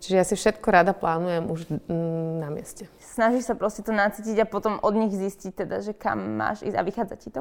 Čiže 0.00 0.16
ja 0.16 0.24
si 0.24 0.36
všetko 0.36 0.68
rada 0.68 0.92
plánujem 0.92 1.48
už 1.48 1.60
mm, 1.68 2.32
na 2.40 2.48
mieste. 2.52 2.88
Snažíš 3.00 3.48
sa 3.48 3.54
proste 3.56 3.80
to 3.80 3.92
nacítiť 3.92 4.36
a 4.42 4.46
potom 4.48 4.76
od 4.80 4.92
nich 4.96 5.12
zistiť 5.12 5.64
teda, 5.64 5.80
že 5.80 5.96
kam 5.96 6.36
máš 6.36 6.60
ísť 6.60 6.76
a 6.76 6.82
vychádza 6.84 7.16
ti 7.16 7.28
to? 7.32 7.40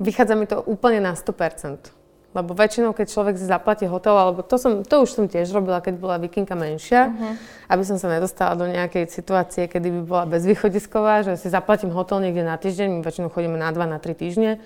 Vychádza 0.00 0.34
mi 0.36 0.48
to 0.48 0.64
úplne 0.64 1.04
na 1.04 1.12
100%. 1.12 1.92
Lebo 2.30 2.54
väčšinou, 2.54 2.94
keď 2.94 3.06
človek 3.10 3.34
si 3.34 3.42
zaplatí 3.42 3.90
hotel, 3.90 4.14
alebo 4.14 4.46
to, 4.46 4.54
som, 4.54 4.86
to 4.86 5.02
už 5.02 5.10
som 5.12 5.26
tiež 5.26 5.50
robila, 5.50 5.82
keď 5.82 5.98
bola 5.98 6.16
vikinka 6.22 6.54
menšia, 6.54 7.10
uh-huh. 7.10 7.34
aby 7.66 7.82
som 7.82 7.98
sa 7.98 8.06
nedostala 8.06 8.54
do 8.54 8.70
nejakej 8.70 9.10
situácie, 9.10 9.66
kedy 9.66 9.90
by 9.90 10.00
bola 10.06 10.24
bezvýchodisková, 10.30 11.26
že 11.26 11.34
si 11.42 11.50
zaplatím 11.50 11.90
hotel 11.90 12.22
niekde 12.22 12.46
na 12.46 12.54
týždeň, 12.54 12.86
my 12.86 13.00
väčšinou 13.02 13.34
chodíme 13.34 13.58
na 13.58 13.74
dva, 13.74 13.90
na 13.90 13.98
tri 13.98 14.14
týždne, 14.14 14.62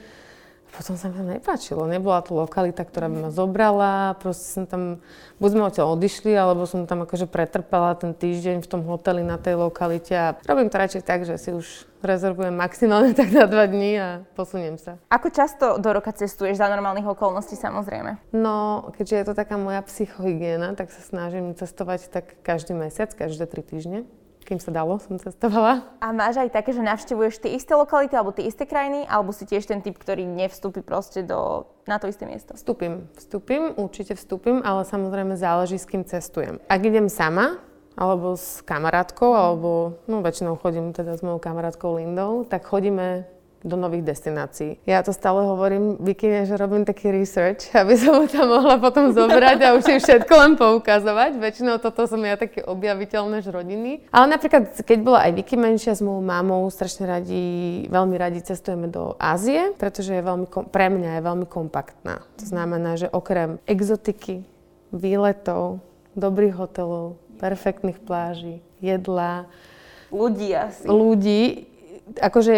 potom 0.74 0.98
sa 0.98 1.06
mi 1.06 1.14
to 1.14 1.22
nepáčilo. 1.22 1.86
Nebola 1.86 2.18
to 2.26 2.34
lokalita, 2.34 2.82
ktorá 2.82 3.06
by 3.06 3.18
ma 3.26 3.30
zobrala. 3.30 4.18
Proste 4.18 4.46
som 4.58 4.64
tam, 4.66 4.98
buď 5.38 5.48
sme 5.54 5.62
odtiaľ 5.70 5.86
odišli, 5.94 6.34
alebo 6.34 6.66
som 6.66 6.90
tam 6.90 7.06
akože 7.06 7.30
pretrpela 7.30 7.94
ten 7.94 8.10
týždeň 8.10 8.66
v 8.66 8.68
tom 8.68 8.82
hoteli 8.82 9.22
na 9.22 9.38
tej 9.38 9.54
lokalite. 9.54 10.12
A 10.12 10.34
robím 10.42 10.66
to 10.66 10.76
radšej 10.82 11.02
tak, 11.06 11.22
že 11.22 11.38
si 11.38 11.54
už 11.54 11.86
rezervujem 12.02 12.52
maximálne 12.52 13.14
tak 13.18 13.30
na 13.30 13.46
dva 13.46 13.70
dní 13.70 13.96
a 13.96 14.08
posuniem 14.34 14.74
sa. 14.76 14.98
Ako 15.08 15.30
často 15.30 15.78
do 15.78 15.88
roka 15.94 16.10
cestuješ 16.10 16.58
za 16.58 16.66
normálnych 16.66 17.06
okolností 17.06 17.54
samozrejme? 17.54 18.34
No, 18.34 18.90
keďže 18.98 19.14
je 19.14 19.24
to 19.30 19.34
taká 19.38 19.54
moja 19.54 19.80
psychohygiena, 19.86 20.74
tak 20.74 20.90
sa 20.90 21.00
snažím 21.00 21.54
cestovať 21.54 22.10
tak 22.10 22.34
každý 22.42 22.74
mesiac, 22.74 23.14
každé 23.14 23.46
tri 23.46 23.62
týždne 23.62 24.04
kým 24.44 24.60
sa 24.60 24.70
dalo, 24.70 25.00
som 25.00 25.16
cestovala. 25.16 25.82
A 25.98 26.12
máš 26.12 26.38
aj 26.38 26.52
také, 26.52 26.76
že 26.76 26.84
navštevuješ 26.84 27.40
tie 27.40 27.56
isté 27.56 27.72
lokality 27.72 28.14
alebo 28.14 28.30
tie 28.30 28.44
isté 28.44 28.68
krajiny, 28.68 29.08
alebo 29.08 29.32
si 29.32 29.48
tiež 29.48 29.64
ten 29.64 29.80
typ, 29.80 29.96
ktorý 29.96 30.28
nevstúpi 30.28 30.84
proste 30.84 31.24
do, 31.24 31.64
na 31.88 31.96
to 31.96 32.06
isté 32.06 32.28
miesto? 32.28 32.52
Vstúpim, 32.54 33.08
vstúpim, 33.16 33.72
určite 33.80 34.14
vstúpim, 34.14 34.60
ale 34.60 34.84
samozrejme 34.84 35.34
záleží, 35.34 35.80
s 35.80 35.88
kým 35.88 36.04
cestujem. 36.04 36.60
Ak 36.68 36.84
idem 36.84 37.08
sama, 37.08 37.58
alebo 37.94 38.34
s 38.34 38.62
kamarátkou, 38.66 39.34
alebo 39.34 40.02
no 40.10 40.20
väčšinou 40.20 40.58
chodím 40.58 40.90
teda 40.90 41.14
s 41.14 41.22
mojou 41.22 41.38
kamarátkou 41.38 41.96
Lindou, 41.98 42.42
tak 42.44 42.66
chodíme 42.66 43.33
do 43.64 43.80
nových 43.80 44.04
destinácií. 44.04 44.76
Ja 44.84 45.00
to 45.00 45.16
stále 45.16 45.40
hovorím 45.40 45.96
Vikine, 45.96 46.44
že 46.44 46.60
robím 46.60 46.84
taký 46.84 47.08
research, 47.08 47.72
aby 47.80 47.96
som 47.96 48.22
ho 48.22 48.24
tam 48.28 48.52
mohla 48.52 48.76
potom 48.76 49.10
zobrať 49.10 49.58
a 49.64 49.74
už 49.74 49.82
si 49.82 49.94
všetko 50.04 50.32
len 50.36 50.52
poukazovať. 50.60 51.40
Väčšinou 51.40 51.80
toto 51.80 52.04
som 52.04 52.20
ja 52.20 52.36
také 52.36 52.60
objaviteľné 52.60 53.40
z 53.40 53.48
rodiny. 53.48 53.90
Ale 54.12 54.28
napríklad, 54.28 54.76
keď 54.84 54.98
bola 55.00 55.24
aj 55.24 55.32
Vicky 55.32 55.56
menšia 55.56 55.96
s 55.96 56.04
mojou 56.04 56.20
mamou, 56.20 56.68
strašne 56.68 57.08
radi, 57.08 57.44
veľmi 57.88 58.14
radi 58.20 58.44
cestujeme 58.44 58.92
do 58.92 59.16
Ázie, 59.16 59.72
pretože 59.80 60.12
je 60.12 60.22
veľmi, 60.22 60.46
pre 60.68 60.92
mňa 60.92 61.18
je 61.18 61.22
veľmi 61.24 61.46
kompaktná. 61.48 62.20
To 62.38 62.44
znamená, 62.44 63.00
že 63.00 63.08
okrem 63.08 63.56
exotiky, 63.64 64.44
výletov, 64.92 65.80
dobrých 66.14 66.54
hotelov, 66.54 67.18
perfektných 67.40 67.98
pláží, 67.98 68.62
jedla, 68.78 69.48
ľudí 70.14 70.54
asi. 70.54 70.86
Ľudí, 70.86 71.42
akože 72.20 72.54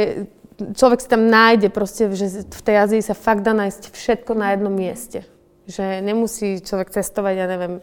človek 0.57 0.99
si 1.05 1.09
tam 1.09 1.29
nájde 1.29 1.69
proste, 1.69 2.09
že 2.17 2.47
v 2.49 2.63
tej 2.65 2.77
Ázii 2.81 3.03
sa 3.05 3.15
fakt 3.17 3.45
dá 3.45 3.53
nájsť 3.53 3.93
všetko 3.93 4.33
na 4.33 4.57
jednom 4.57 4.73
mieste. 4.73 5.29
Že 5.67 6.01
nemusí 6.01 6.63
človek 6.63 6.95
cestovať, 6.95 7.35
ja 7.37 7.47
neviem, 7.51 7.83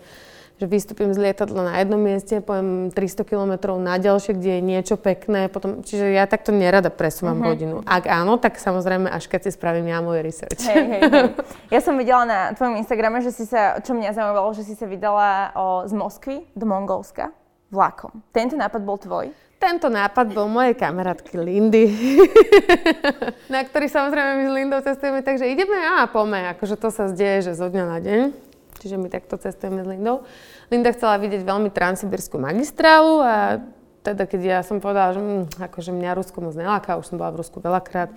že 0.61 0.69
vystúpim 0.69 1.09
z 1.11 1.19
lietadla 1.19 1.61
na 1.65 1.73
jednom 1.81 1.97
mieste, 1.97 2.37
pojem 2.39 2.93
300 2.93 3.25
km 3.25 3.53
na 3.81 3.97
ďalšie, 3.97 4.37
kde 4.37 4.51
je 4.57 4.61
niečo 4.61 4.95
pekné, 5.01 5.49
potom, 5.49 5.81
čiže 5.81 6.13
ja 6.13 6.29
takto 6.29 6.53
nerada 6.53 6.93
presúvam 6.93 7.41
uh-huh. 7.41 7.49
rodinu. 7.51 7.75
Ak 7.83 8.05
áno, 8.05 8.37
tak 8.37 8.61
samozrejme 8.61 9.09
až 9.09 9.27
keď 9.27 9.49
si 9.49 9.51
spravím 9.57 9.89
ja 9.89 9.99
môj 9.99 10.21
research. 10.21 10.61
Hej, 10.63 10.83
hej, 10.87 11.01
hej. 11.09 11.29
Ja 11.73 11.79
som 11.81 11.97
videla 11.97 12.23
na 12.23 12.39
tvojom 12.53 12.77
Instagrame, 12.77 13.19
že 13.25 13.33
si 13.33 13.49
sa, 13.49 13.81
čo 13.81 13.97
mňa 13.97 14.13
zaujímalo, 14.13 14.53
že 14.53 14.63
si 14.63 14.77
sa 14.77 14.85
vydala 14.85 15.51
o, 15.57 15.65
z 15.89 15.93
Moskvy 15.97 16.45
do 16.53 16.65
Mongolska 16.69 17.33
vlakom. 17.73 18.21
Tento 18.29 18.53
nápad 18.53 18.81
bol 18.85 19.01
tvoj? 19.01 19.33
Tento 19.63 19.87
nápad 19.87 20.35
bol 20.35 20.51
mojej 20.51 20.75
kamarátky 20.75 21.39
Lindy, 21.39 21.87
na 23.53 23.63
ktorý 23.63 23.87
samozrejme 23.87 24.31
my 24.35 24.43
s 24.43 24.51
Lindou 24.51 24.79
cestujeme, 24.83 25.23
takže 25.23 25.47
ideme 25.47 25.79
a 25.79 26.03
pome, 26.03 26.35
akože 26.51 26.75
to 26.75 26.91
sa 26.91 27.07
zdieje, 27.07 27.47
že 27.47 27.51
zo 27.55 27.71
dňa 27.71 27.83
na 27.87 28.03
deň. 28.03 28.21
Čiže 28.83 28.99
my 28.99 29.07
takto 29.07 29.39
cestujeme 29.39 29.79
s 29.79 29.87
Lindou. 29.87 30.27
Linda 30.67 30.91
chcela 30.91 31.15
vidieť 31.15 31.47
veľmi 31.47 31.71
transsibirskú 31.71 32.43
magistrálu 32.43 33.23
a 33.23 33.63
teda 34.03 34.27
keď 34.27 34.41
ja 34.43 34.59
som 34.67 34.83
povedala, 34.83 35.15
že 35.15 35.23
hm, 35.23 35.55
akože 35.55 35.95
mňa 35.95 36.11
Rusko 36.11 36.43
moc 36.43 36.59
neláka, 36.59 36.99
už 36.99 37.07
som 37.07 37.15
bola 37.15 37.31
v 37.31 37.39
Rusku 37.39 37.63
veľakrát, 37.63 38.11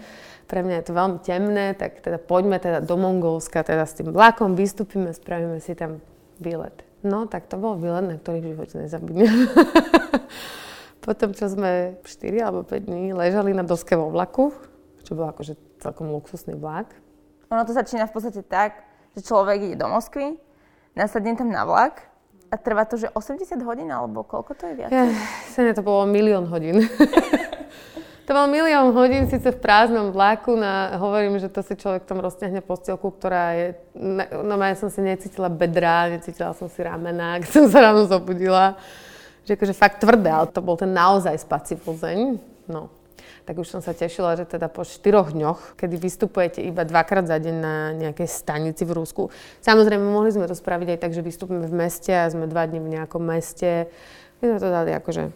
pre 0.50 0.66
mňa 0.66 0.82
je 0.82 0.84
to 0.90 0.98
veľmi 0.98 1.18
temné, 1.22 1.78
tak 1.78 2.02
teda 2.02 2.18
poďme 2.18 2.58
teda 2.58 2.82
do 2.82 2.98
Mongolska, 2.98 3.62
teda 3.62 3.86
s 3.86 3.94
tým 3.94 4.10
vlakom 4.10 4.58
vystúpime, 4.58 5.14
spravíme 5.14 5.62
si 5.62 5.78
tam 5.78 6.02
výlet. 6.42 6.74
No, 7.06 7.30
tak 7.30 7.46
to 7.46 7.54
bol 7.54 7.78
výlet, 7.78 8.02
na 8.02 8.18
ktorý 8.18 8.42
v 8.42 8.50
živote 8.50 8.82
nezabudnem. 8.82 9.30
Potom, 11.06 11.30
čo 11.30 11.46
sme 11.46 12.02
4 12.02 12.42
alebo 12.42 12.66
5 12.66 12.82
dní 12.82 13.14
ležali 13.14 13.54
na 13.54 13.62
doske 13.62 13.94
vo 13.94 14.10
vlaku, 14.10 14.50
čo 15.06 15.14
bol 15.14 15.30
akože 15.30 15.54
celkom 15.78 16.10
luxusný 16.10 16.58
vlak. 16.58 16.90
Ono 17.54 17.62
to 17.62 17.70
začína 17.70 18.10
v 18.10 18.14
podstate 18.18 18.42
tak, 18.42 18.82
že 19.14 19.22
človek 19.22 19.70
ide 19.70 19.76
do 19.78 19.86
Moskvy, 19.86 20.34
nasadne 20.98 21.38
tam 21.38 21.46
na 21.46 21.62
vlak 21.62 22.10
a 22.50 22.58
trvá 22.58 22.90
to, 22.90 22.98
že 22.98 23.06
80 23.14 23.54
hodín, 23.62 23.86
alebo 23.86 24.26
koľko 24.26 24.58
to 24.58 24.66
je 24.66 24.74
viac? 24.74 24.90
Ja, 24.90 25.06
to 25.78 25.86
bolo 25.86 26.10
milión 26.10 26.50
hodín. 26.50 26.82
To 28.26 28.34
bol 28.34 28.50
milión 28.50 28.90
hodín 28.90 29.30
síce 29.30 29.54
v 29.54 29.62
prázdnom 29.62 30.10
vlaku, 30.10 30.58
na, 30.58 30.98
hovorím, 30.98 31.38
že 31.38 31.46
to 31.46 31.62
si 31.62 31.78
človek 31.78 32.10
tam 32.10 32.18
rozťahne 32.18 32.58
postielku, 32.58 33.14
ktorá 33.14 33.54
je, 33.54 33.78
no 34.42 34.58
ja 34.58 34.74
som 34.74 34.90
si 34.90 34.98
necítila 34.98 35.46
bedra, 35.46 36.10
necítila 36.10 36.50
som 36.50 36.66
si 36.66 36.82
ramena, 36.82 37.36
keď 37.46 37.50
som 37.54 37.64
sa 37.70 37.86
ráno 37.86 38.02
zobudila. 38.10 38.74
Že 39.46 39.54
akože 39.54 39.74
fakt 39.78 40.02
tvrdé, 40.02 40.28
ale 40.28 40.50
to 40.50 40.58
bol 40.58 40.74
ten 40.74 40.90
naozaj 40.90 41.38
spací 41.38 41.78
plzeň. 41.78 42.42
No, 42.66 42.90
tak 43.46 43.62
už 43.62 43.70
som 43.70 43.78
sa 43.78 43.94
tešila, 43.94 44.34
že 44.34 44.42
teda 44.42 44.66
po 44.66 44.82
štyroch 44.82 45.30
dňoch, 45.30 45.78
kedy 45.78 45.94
vystupujete 46.02 46.66
iba 46.66 46.82
dvakrát 46.82 47.30
za 47.30 47.38
deň 47.38 47.54
na 47.54 47.94
nejakej 47.94 48.26
stanici 48.26 48.82
v 48.82 48.98
Rusku. 48.98 49.30
Samozrejme, 49.62 50.02
mohli 50.02 50.34
sme 50.34 50.50
to 50.50 50.58
spraviť 50.58 50.98
aj 50.98 50.98
tak, 50.98 51.14
že 51.14 51.22
vystúpime 51.22 51.62
v 51.62 51.74
meste 51.78 52.10
a 52.10 52.26
sme 52.26 52.50
dva 52.50 52.66
dní 52.66 52.82
v 52.82 52.98
nejakom 52.98 53.22
meste. 53.22 53.86
My 54.42 54.50
sme 54.50 54.58
to 54.58 54.66
dali 54.66 54.90
akože 54.98 55.30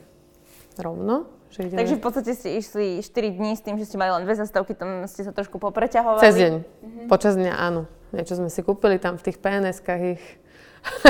rovno. 0.82 1.30
Že 1.54 1.70
ideme... 1.70 1.78
Takže 1.78 1.96
v 1.98 2.02
podstate 2.02 2.30
ste 2.34 2.58
išli 2.58 2.86
4 2.98 3.38
dní 3.38 3.54
s 3.54 3.62
tým, 3.62 3.78
že 3.78 3.86
ste 3.86 3.94
mali 3.94 4.10
len 4.10 4.26
dve 4.26 4.34
zastavky, 4.34 4.74
tam 4.74 5.06
ste 5.06 5.22
sa 5.22 5.30
trošku 5.30 5.62
popreťahovali. 5.62 6.22
Cez 6.22 6.34
deň. 6.34 6.52
Mm-hmm. 6.58 7.06
Počas 7.06 7.38
dňa 7.38 7.52
áno. 7.58 7.86
Niečo 8.10 8.38
sme 8.38 8.50
si 8.50 8.58
kúpili 8.66 8.98
tam 8.98 9.18
v 9.18 9.30
tých 9.30 9.38
PNS-kách 9.38 10.02
ich. 10.18 10.24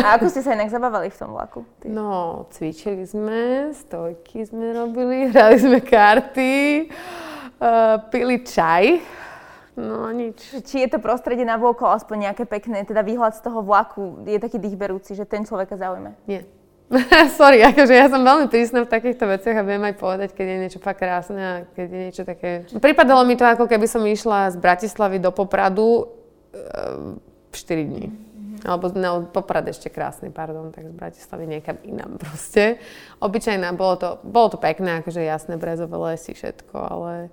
A 0.03 0.19
ako 0.19 0.27
ste 0.31 0.43
sa 0.43 0.55
inak 0.55 0.71
zabávali 0.71 1.11
v 1.11 1.19
tom 1.19 1.31
vlaku? 1.35 1.63
Ty? 1.79 1.87
No, 1.91 2.47
cvičili 2.51 3.07
sme, 3.07 3.71
stojky 3.75 4.43
sme 4.47 4.75
robili, 4.75 5.27
hrali 5.31 5.57
sme 5.59 5.79
karty, 5.79 6.89
uh, 7.59 8.03
pili 8.11 8.43
čaj. 8.43 8.99
No 9.79 10.11
nič. 10.11 10.37
Či 10.67 10.85
je 10.85 10.89
to 10.91 10.99
prostredie 10.99 11.47
na 11.47 11.57
vôko 11.57 11.89
aspoň 11.89 12.31
nejaké 12.31 12.45
pekné, 12.45 12.83
teda 12.83 13.07
výhľad 13.07 13.39
z 13.39 13.43
toho 13.47 13.63
vlaku 13.63 14.27
je 14.27 14.37
taký 14.43 14.59
dýchberúci, 14.59 15.15
že 15.15 15.25
ten 15.25 15.47
človeka 15.47 15.79
zaujme? 15.79 16.19
Nie. 16.27 16.45
Sorry, 17.39 17.63
akože 17.63 17.95
ja 17.95 18.11
som 18.11 18.27
veľmi 18.27 18.51
prísna 18.51 18.83
v 18.83 18.91
takýchto 18.91 19.23
veciach 19.31 19.63
a 19.63 19.67
viem 19.67 19.79
aj 19.87 19.95
povedať, 19.95 20.29
keď 20.35 20.47
je 20.47 20.57
niečo 20.59 20.81
fakt 20.83 20.99
krásne 20.99 21.39
a 21.39 21.55
keď 21.71 21.87
je 21.87 22.01
niečo 22.03 22.23
také... 22.27 22.67
Pripadalo 22.83 23.23
mi 23.23 23.39
to, 23.39 23.47
ako 23.47 23.71
keby 23.71 23.87
som 23.87 24.03
išla 24.03 24.51
z 24.51 24.59
Bratislavy 24.59 25.23
do 25.23 25.31
Popradu 25.31 26.03
uh, 26.03 27.15
4 27.55 27.87
dní. 27.87 28.30
Alebo 28.65 28.93
no, 28.93 29.27
Poprad 29.29 29.65
ešte 29.69 29.89
krásny, 29.89 30.29
pardon, 30.29 30.69
tak 30.75 30.89
z 30.89 30.95
Bratislavy 30.95 31.45
niekam 31.49 31.77
inám 31.85 32.21
proste. 32.21 32.77
Obyčajná, 33.23 33.73
bolo 33.73 33.95
to, 33.97 34.09
bolo 34.27 34.53
to 34.53 34.59
pekné, 34.61 35.01
akože 35.01 35.25
jasné, 35.25 35.57
brezové 35.57 35.97
lesy, 35.97 36.37
všetko, 36.37 36.77
ale, 36.77 37.33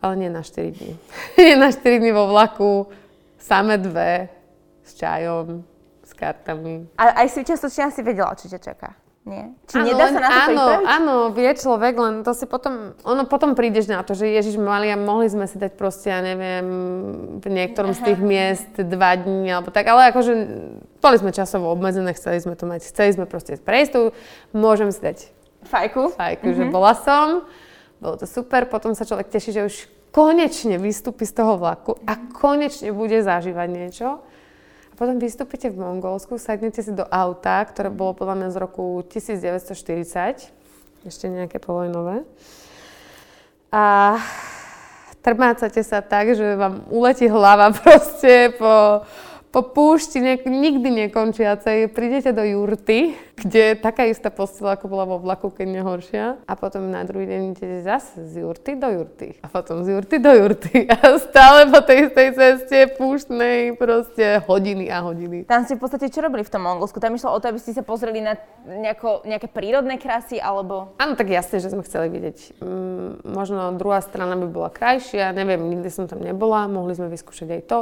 ale 0.00 0.12
nie 0.16 0.30
na 0.32 0.40
4 0.40 0.72
dní. 0.72 0.92
nie 1.40 1.56
na 1.56 1.68
4 1.68 2.00
dní 2.00 2.10
vo 2.16 2.28
vlaku, 2.32 2.88
same 3.36 3.76
dve, 3.76 4.32
s 4.84 4.96
čajom, 4.96 5.64
kartami. 6.24 6.88
A 6.96 7.26
aj 7.26 7.28
si 7.34 7.40
častočne 7.44 7.90
asi 7.90 8.00
vedela, 8.00 8.32
čo 8.38 8.46
ťa 8.48 8.60
čaká. 8.62 8.94
Nie? 9.24 9.56
Či 9.72 9.80
ano, 9.80 9.86
nedá 9.88 10.06
sa 10.12 10.20
na 10.20 10.28
to 10.28 10.36
áno, 10.36 10.44
pripraviť? 10.44 10.84
áno, 10.84 11.14
vie 11.32 11.50
človek, 11.56 11.94
len 11.96 12.14
to 12.28 12.36
si 12.36 12.44
potom, 12.44 12.92
ono 13.08 13.24
potom 13.24 13.56
prídeš 13.56 13.88
na 13.88 14.04
to, 14.04 14.12
že 14.12 14.28
Ježiš 14.28 14.60
Malia, 14.60 15.00
mohli 15.00 15.32
sme 15.32 15.48
si 15.48 15.56
dať 15.56 15.80
proste, 15.80 16.12
ja 16.12 16.20
neviem, 16.20 16.66
v 17.40 17.46
niektorom 17.48 17.96
z 17.96 18.04
tých 18.04 18.20
miest 18.20 18.76
dva 18.76 19.16
dní, 19.16 19.48
alebo 19.48 19.72
tak, 19.72 19.88
ale 19.88 20.12
akože 20.12 20.32
boli 21.00 21.16
sme 21.16 21.32
časovo 21.32 21.72
obmedzené, 21.72 22.12
chceli 22.12 22.36
sme 22.36 22.52
to 22.52 22.68
mať, 22.68 22.84
chceli 22.84 23.16
sme 23.16 23.24
proste 23.24 23.56
prejsť 23.56 23.90
tu, 23.96 24.02
môžem 24.52 24.92
si 24.92 25.00
dať 25.00 25.32
fajku, 25.72 26.20
fajku 26.20 26.44
mm-hmm. 26.44 26.60
že 26.60 26.64
bola 26.68 26.92
som, 26.92 27.48
bolo 28.04 28.20
to 28.20 28.28
super, 28.28 28.68
potom 28.68 28.92
sa 28.92 29.08
človek 29.08 29.32
teší, 29.32 29.56
že 29.56 29.62
už 29.64 29.74
konečne 30.12 30.76
vystúpi 30.76 31.24
z 31.24 31.32
toho 31.32 31.56
vlaku 31.56 31.96
a 32.04 32.20
konečne 32.20 32.92
bude 32.92 33.24
zažívať 33.24 33.68
niečo. 33.72 34.20
A 34.94 34.96
potom 34.96 35.18
vystúpite 35.18 35.66
v 35.74 35.82
Mongolsku, 35.82 36.38
sadnete 36.38 36.78
si 36.78 36.94
do 36.94 37.02
auta, 37.10 37.58
ktoré 37.66 37.90
bolo 37.90 38.14
podľa 38.14 38.38
mňa 38.38 38.48
z 38.54 38.56
roku 38.62 39.02
1940, 39.10 40.54
ešte 41.02 41.26
nejaké 41.26 41.58
povojnové. 41.58 42.22
A 43.74 44.14
trmácate 45.18 45.82
sa 45.82 45.98
tak, 45.98 46.38
že 46.38 46.54
vám 46.54 46.86
uletí 46.94 47.26
hlava 47.26 47.74
proste 47.82 48.54
po 48.54 49.02
po 49.54 49.62
púšti 49.62 50.18
ne, 50.18 50.34
nikdy 50.34 51.06
nekončiacej 51.06 51.94
prídete 51.94 52.34
do 52.34 52.42
jurty, 52.42 53.14
kde 53.38 53.60
je 53.70 53.74
taká 53.78 54.02
istá 54.10 54.26
postela, 54.26 54.74
ako 54.74 54.90
bola 54.90 55.06
vo 55.06 55.22
vlaku, 55.22 55.54
keď 55.54 55.78
nehoršia. 55.78 56.42
A 56.42 56.58
potom 56.58 56.90
na 56.90 57.06
druhý 57.06 57.30
deň 57.30 57.40
idete 57.54 57.86
zase 57.86 58.26
z 58.26 58.42
jurty 58.42 58.74
do 58.74 58.90
jurty. 58.90 59.38
A 59.42 59.46
potom 59.46 59.86
z 59.86 59.94
jurty 59.94 60.18
do 60.18 60.34
jurty. 60.34 60.86
A 60.90 61.22
stále 61.22 61.70
po 61.70 61.78
tej 61.86 62.10
istej 62.10 62.28
ceste 62.34 62.78
púštnej 62.98 63.78
proste 63.78 64.42
hodiny 64.42 64.90
a 64.90 65.06
hodiny. 65.06 65.46
Tam 65.46 65.62
ste 65.62 65.78
v 65.78 65.86
podstate 65.86 66.10
čo 66.10 66.26
robili 66.26 66.42
v 66.42 66.50
tom 66.50 66.66
Mongolsku? 66.66 66.98
Tam 66.98 67.14
išlo 67.14 67.30
o 67.30 67.38
to, 67.38 67.54
aby 67.54 67.62
ste 67.62 67.78
sa 67.78 67.86
pozreli 67.86 68.18
na 68.26 68.34
nejako, 68.66 69.22
nejaké 69.22 69.46
prírodné 69.46 70.02
krásy, 70.02 70.42
alebo... 70.42 70.98
Áno, 70.98 71.14
tak 71.14 71.30
jasne, 71.30 71.62
že 71.62 71.70
sme 71.70 71.86
chceli 71.86 72.10
vidieť. 72.10 72.58
Mm, 72.58 73.22
možno 73.22 73.70
druhá 73.78 74.02
strana 74.02 74.34
by 74.34 74.50
bola 74.50 74.70
krajšia, 74.74 75.30
neviem, 75.30 75.62
nikdy 75.62 75.86
som 75.94 76.10
tam 76.10 76.18
nebola, 76.18 76.66
mohli 76.66 76.98
sme 76.98 77.06
vyskúšať 77.06 77.48
aj 77.54 77.62
to. 77.70 77.78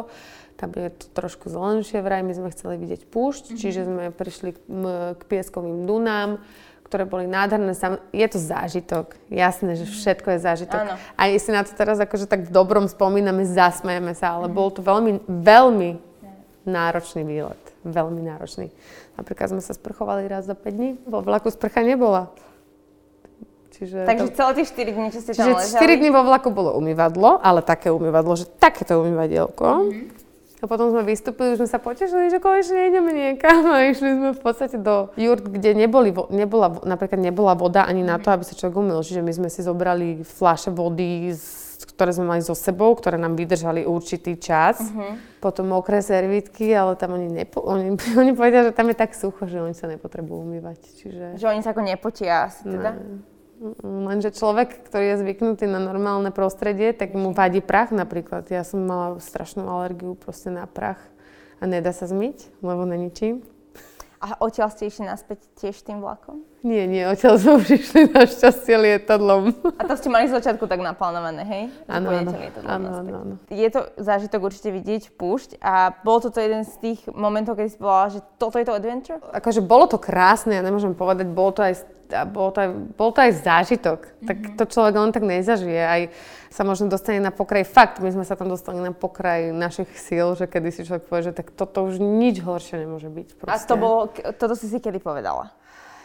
Tam 0.63 0.71
je 0.79 0.95
to 0.95 1.11
trošku 1.11 1.51
zelenšie 1.51 1.99
vraj, 2.07 2.23
my 2.23 2.39
sme 2.39 2.55
chceli 2.55 2.79
vidieť 2.79 3.11
púšť, 3.11 3.51
mm-hmm. 3.51 3.59
čiže 3.59 3.81
sme 3.83 4.05
prišli 4.15 4.55
k, 4.55 4.59
k 5.19 5.23
pieskovým 5.27 5.91
dunám, 5.91 6.39
ktoré 6.87 7.03
boli 7.03 7.27
nádherné. 7.27 7.75
Je 8.15 8.27
to 8.31 8.39
zážitok. 8.39 9.19
Jasné, 9.27 9.75
že 9.75 9.91
všetko 9.91 10.39
je 10.39 10.39
zážitok. 10.39 10.81
Áno. 10.87 10.95
A 11.19 11.23
si 11.35 11.51
na 11.51 11.67
to 11.67 11.75
teraz 11.75 11.99
akože 11.99 12.31
tak 12.31 12.47
v 12.47 12.55
dobrom 12.55 12.87
spomíname, 12.87 13.43
zasmejeme 13.43 14.15
sa, 14.15 14.39
ale 14.39 14.47
mm-hmm. 14.47 14.55
bol 14.55 14.71
to 14.71 14.87
veľmi, 14.87 15.13
veľmi 15.27 15.91
náročný 16.63 17.27
výlet. 17.27 17.59
Veľmi 17.83 18.23
náročný. 18.23 18.71
Napríklad 19.19 19.59
sme 19.59 19.63
sa 19.67 19.75
sprchovali 19.75 20.31
raz 20.31 20.47
za 20.47 20.55
5 20.55 20.63
dní, 20.79 20.95
vo 21.11 21.27
vlaku 21.27 21.51
sprcha 21.51 21.83
nebola. 21.83 22.31
Čiže 23.75 24.07
Takže 24.07 24.31
to... 24.31 24.37
celé 24.39 24.51
tie 24.63 24.67
4 24.71 24.95
dní, 24.95 25.07
čo 25.11 25.21
ste 25.27 25.33
tam 25.35 25.59
ležali? 25.59 25.91
4 25.91 25.99
dní 26.07 26.11
vo 26.15 26.23
vlaku 26.23 26.55
bolo 26.55 26.79
umývadlo, 26.79 27.43
ale 27.43 27.67
také 27.67 27.91
umývadlo, 27.91 28.39
že 28.39 28.47
takéto 28.47 29.03
umývadielko. 29.03 29.67
Mm-hmm. 29.91 30.22
A 30.63 30.71
potom 30.71 30.95
sme 30.95 31.03
vystúpili, 31.03 31.59
už 31.59 31.67
sme 31.67 31.71
sa 31.75 31.83
potešili, 31.83 32.31
že 32.31 32.39
konečne 32.39 32.87
ideme 32.87 33.11
niekam 33.11 33.67
a 33.67 33.83
išli 33.91 34.15
sme 34.15 34.31
v 34.31 34.41
podstate 34.47 34.79
do 34.79 35.11
jurt, 35.19 35.43
kde 35.43 35.75
neboli, 35.75 36.15
nebola, 36.31 36.71
napríklad 36.87 37.19
nebola 37.19 37.59
voda 37.59 37.83
ani 37.83 38.07
na 38.07 38.23
to, 38.23 38.31
aby 38.31 38.47
sa 38.47 38.55
človek 38.55 38.79
umil. 38.79 39.03
Čiže 39.03 39.27
my 39.27 39.33
sme 39.35 39.49
si 39.51 39.59
zobrali 39.67 40.23
fľaše 40.23 40.71
vody, 40.71 41.35
ktoré 41.83 42.15
sme 42.15 42.31
mali 42.31 42.47
so 42.47 42.55
sebou, 42.55 42.95
ktoré 42.95 43.19
nám 43.19 43.35
vydržali 43.35 43.83
určitý 43.83 44.39
čas. 44.39 44.79
Uh-huh. 44.79 45.19
Potom 45.43 45.67
mokré 45.67 45.99
servitky, 45.99 46.71
ale 46.71 46.95
tam 46.95 47.19
oni, 47.19 47.43
nepo, 47.43 47.59
oni, 47.59 47.99
oni 48.23 48.31
povedali, 48.31 48.71
že 48.71 48.79
tam 48.79 48.87
je 48.87 48.97
tak 49.03 49.19
sucho, 49.19 49.51
že 49.51 49.59
oni 49.59 49.75
sa 49.75 49.91
nepotrebujú 49.91 50.47
umývať. 50.47 50.79
Čiže... 51.03 51.43
Že 51.43 51.47
oni 51.59 51.61
sa 51.67 51.75
ako 51.75 51.83
nepotia 51.83 52.47
asi 52.47 52.71
teda? 52.71 53.03
Ne. 53.03 53.32
Lenže 53.83 54.35
človek, 54.35 54.91
ktorý 54.91 55.15
je 55.15 55.21
zvyknutý 55.23 55.71
na 55.71 55.79
normálne 55.79 56.35
prostredie, 56.35 56.91
tak 56.91 57.15
mu 57.15 57.31
vadí 57.31 57.63
prach 57.63 57.95
napríklad. 57.95 58.51
Ja 58.51 58.67
som 58.67 58.83
mala 58.83 59.23
strašnú 59.23 59.63
alergiu 59.63 60.19
proste 60.19 60.51
na 60.51 60.67
prach 60.67 60.99
a 61.63 61.71
nedá 61.71 61.95
sa 61.95 62.11
zmyť, 62.11 62.59
lebo 62.59 62.83
není. 62.83 63.15
A 64.19 64.35
odtiaľ 64.43 64.75
ste 64.75 64.91
išli 64.91 65.07
naspäť 65.07 65.47
tiež 65.63 65.79
tým 65.87 66.03
vlakom? 66.03 66.43
Nie, 66.63 66.87
nie, 66.87 67.03
odtiaľ 67.11 67.43
sme 67.43 67.53
už 67.61 67.67
išli 67.75 68.03
šťastie 68.15 68.75
lietadlom. 68.79 69.51
A 69.79 69.83
to 69.83 69.95
ste 69.99 70.09
mali 70.09 70.31
z 70.31 70.39
začiatku 70.39 70.71
tak 70.71 70.79
naplánované, 70.79 71.43
hej? 71.43 71.63
Áno, 71.91 72.09
áno. 73.03 73.35
Je 73.51 73.69
to 73.69 73.91
zážitok 73.99 74.47
určite 74.47 74.71
vidieť 74.71 75.11
púšť 75.19 75.59
a 75.59 75.91
bol 76.07 76.23
toto 76.23 76.39
jeden 76.39 76.63
z 76.63 76.73
tých 76.79 77.01
momentov, 77.11 77.59
kedy 77.59 77.69
si 77.75 77.79
povedala, 77.83 78.15
že 78.15 78.21
toto 78.39 78.63
je 78.63 78.67
to 78.67 78.79
adventure? 78.79 79.19
Akože 79.35 79.59
bolo 79.59 79.91
to 79.91 79.99
krásne, 79.99 80.55
ja 80.55 80.63
nemôžem 80.63 80.95
povedať, 80.95 81.27
bolo 81.29 81.51
to 81.51 81.67
aj 81.67 81.83
a 82.13 82.29
bol 82.29 82.53
to 82.53 82.61
aj, 82.61 82.69
bol 82.95 83.11
to 83.11 83.25
aj 83.25 83.33
zážitok. 83.41 84.05
Mm-hmm. 84.05 84.29
Tak 84.29 84.37
to 84.61 84.65
človek 84.69 84.95
len 85.01 85.13
tak 85.17 85.25
nezažije. 85.25 85.81
Aj 85.81 86.03
sa 86.53 86.63
možno 86.63 86.93
dostane 86.93 87.25
na 87.25 87.33
pokraj. 87.33 87.65
Fakt, 87.65 88.05
my 88.05 88.13
sme 88.13 88.25
sa 88.29 88.37
tam 88.37 88.53
dostali 88.53 88.85
na 88.85 88.93
pokraj 88.93 89.51
našich 89.57 89.89
síl, 89.97 90.37
že 90.37 90.45
kedy 90.45 90.69
si 90.69 90.85
človek 90.85 91.09
povie, 91.09 91.33
že 91.33 91.33
tak 91.33 91.49
toto 91.57 91.89
už 91.89 91.97
nič 91.97 92.45
horšie 92.45 92.85
nemôže 92.85 93.09
byť. 93.09 93.29
Proste. 93.41 93.57
A 93.57 93.65
to 93.65 93.75
bolo, 93.81 94.13
toto 94.37 94.53
si 94.53 94.69
si 94.69 94.77
kedy 94.77 95.01
povedala? 95.01 95.57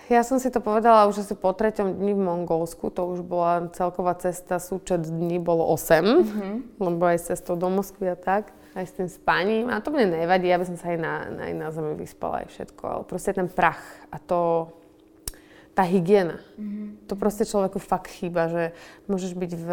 Ja 0.07 0.23
som 0.23 0.39
si 0.39 0.47
to 0.47 0.63
povedala 0.63 1.03
už 1.11 1.27
asi 1.27 1.35
po 1.35 1.51
treťom 1.51 1.99
dni 1.99 2.15
v 2.15 2.21
Mongolsku, 2.23 2.87
to 2.95 3.03
už 3.11 3.27
bola 3.27 3.67
celková 3.75 4.15
cesta, 4.15 4.55
súčet 4.55 5.03
dní 5.03 5.35
bolo 5.35 5.67
8, 5.75 5.99
mm-hmm. 5.99 6.53
lebo 6.79 7.03
aj 7.11 7.27
cestou 7.27 7.59
do 7.59 7.67
Moskvy 7.67 8.15
a 8.15 8.17
tak, 8.17 8.55
aj 8.71 8.87
s 8.87 8.95
tým 8.95 9.09
spaním. 9.11 9.67
A 9.67 9.83
to 9.83 9.91
mne 9.91 10.15
nevadí, 10.15 10.47
ja 10.47 10.55
by 10.55 10.63
som 10.63 10.79
sa 10.79 10.95
aj 10.95 10.99
na, 11.03 11.13
aj 11.27 11.51
na 11.59 11.67
zemi 11.75 11.91
vyspala, 11.99 12.47
aj 12.47 12.55
všetko, 12.55 12.83
ale 12.87 13.03
proste 13.03 13.35
ten 13.35 13.51
prach 13.51 13.83
a 14.07 14.15
to, 14.15 14.71
tá 15.77 15.85
hygiena. 15.85 16.41
Mm-hmm. 16.57 17.05
To 17.05 17.13
proste 17.13 17.45
človeku 17.45 17.77
fakt 17.77 18.09
chýba, 18.09 18.49
že 18.49 18.63
môžeš 19.05 19.37
byť 19.37 19.51
v, 19.53 19.67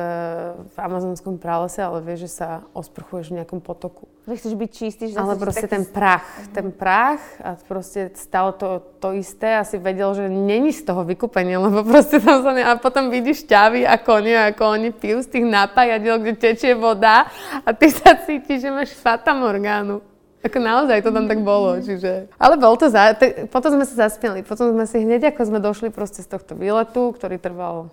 v 0.69 0.77
amazonskom 0.77 1.41
pralese, 1.41 1.81
ale 1.81 2.05
vieš, 2.05 2.29
že 2.29 2.45
sa 2.45 2.49
osprchuješ 2.77 3.33
v 3.33 3.41
nejakom 3.41 3.65
potoku. 3.65 4.05
Že 4.29 4.37
chceš 4.37 4.55
byť 4.61 4.71
čistý, 4.71 5.05
že 5.09 5.17
Ale 5.17 5.41
proste 5.41 5.65
taký... 5.65 5.81
ten 5.81 5.85
prach, 5.89 6.29
mm-hmm. 6.29 6.53
ten 6.53 6.69
prach 6.77 7.25
a 7.41 7.57
proste 7.57 8.13
stalo 8.21 8.53
to, 8.53 8.85
to 9.01 9.17
isté 9.17 9.57
a 9.57 9.65
si 9.65 9.81
vedel, 9.81 10.13
že 10.13 10.29
není 10.29 10.77
z 10.77 10.85
toho 10.85 11.09
vykúpenie, 11.09 11.57
lebo 11.57 11.81
proste 11.81 12.21
tam 12.21 12.45
sa 12.45 12.53
ne... 12.53 12.61
A 12.61 12.77
potom 12.77 13.09
vidíš 13.09 13.49
ťavy 13.49 13.89
a 13.89 13.97
konie, 13.97 14.37
ako 14.53 14.77
oni 14.77 14.93
pijú 14.93 15.25
z 15.25 15.41
tých 15.41 15.47
napájadiel, 15.49 16.21
kde 16.21 16.37
tečie 16.37 16.77
voda 16.77 17.33
a 17.65 17.73
ty 17.73 17.89
sa 17.89 18.13
cítiš, 18.21 18.61
že 18.61 18.69
máš 18.69 18.93
fatamorgánu. 18.93 20.05
Ako 20.45 20.61
naozaj 20.61 21.01
to 21.01 21.09
tam 21.09 21.25
tak 21.25 21.41
bolo, 21.41 21.81
čiže... 21.81 22.29
Ale 22.37 22.61
bol 22.61 22.77
to 22.77 22.93
za... 22.93 23.17
Te, 23.17 23.49
potom 23.49 23.81
sme 23.81 23.89
sa 23.89 24.09
zaspiali, 24.09 24.45
potom 24.45 24.77
sme 24.77 24.85
si 24.85 25.01
hneď 25.01 25.33
ako 25.33 25.41
sme 25.49 25.57
došli 25.57 25.89
proste 25.89 26.21
z 26.21 26.29
tohto 26.29 26.53
výletu, 26.53 27.17
ktorý 27.17 27.41
trval... 27.41 27.89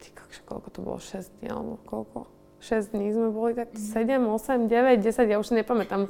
Ty, 0.00 0.08
koľko 0.48 0.68
to 0.72 0.80
bolo? 0.80 0.96
6 0.96 1.44
dní 1.44 1.52
alebo 1.52 1.76
koľko? 1.84 2.24
6 2.64 2.96
dní 2.96 3.12
sme 3.12 3.28
boli, 3.28 3.52
tak 3.52 3.76
7, 3.76 4.16
8, 4.16 4.72
9, 4.72 4.96
10, 4.96 5.28
ja 5.28 5.36
už 5.36 5.52
nepamätám. 5.52 6.08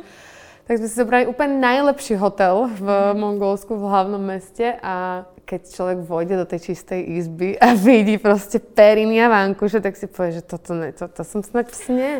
Tak 0.71 0.79
sme 0.79 0.87
si 0.87 0.95
zobrali 0.95 1.27
úplne 1.27 1.59
najlepší 1.59 2.15
hotel 2.23 2.71
v 2.79 2.87
Mongolsku, 3.19 3.75
v 3.75 3.91
hlavnom 3.91 4.23
meste 4.23 4.79
a 4.79 5.27
keď 5.43 5.67
človek 5.67 5.99
vojde 6.07 6.39
do 6.39 6.47
tej 6.47 6.71
čistej 6.71 7.03
izby 7.19 7.59
a 7.59 7.75
vidí 7.75 8.23
proste 8.23 8.63
periny 8.63 9.19
a 9.19 9.27
vankuše, 9.27 9.83
tak 9.83 9.99
si 9.99 10.07
povie, 10.07 10.39
že 10.39 10.47
toto 10.47 10.79
ne, 10.79 10.95
to, 10.95 11.11
to 11.11 11.27
som 11.27 11.43
snad 11.43 11.67
v 11.67 11.75
sne. 11.75 12.11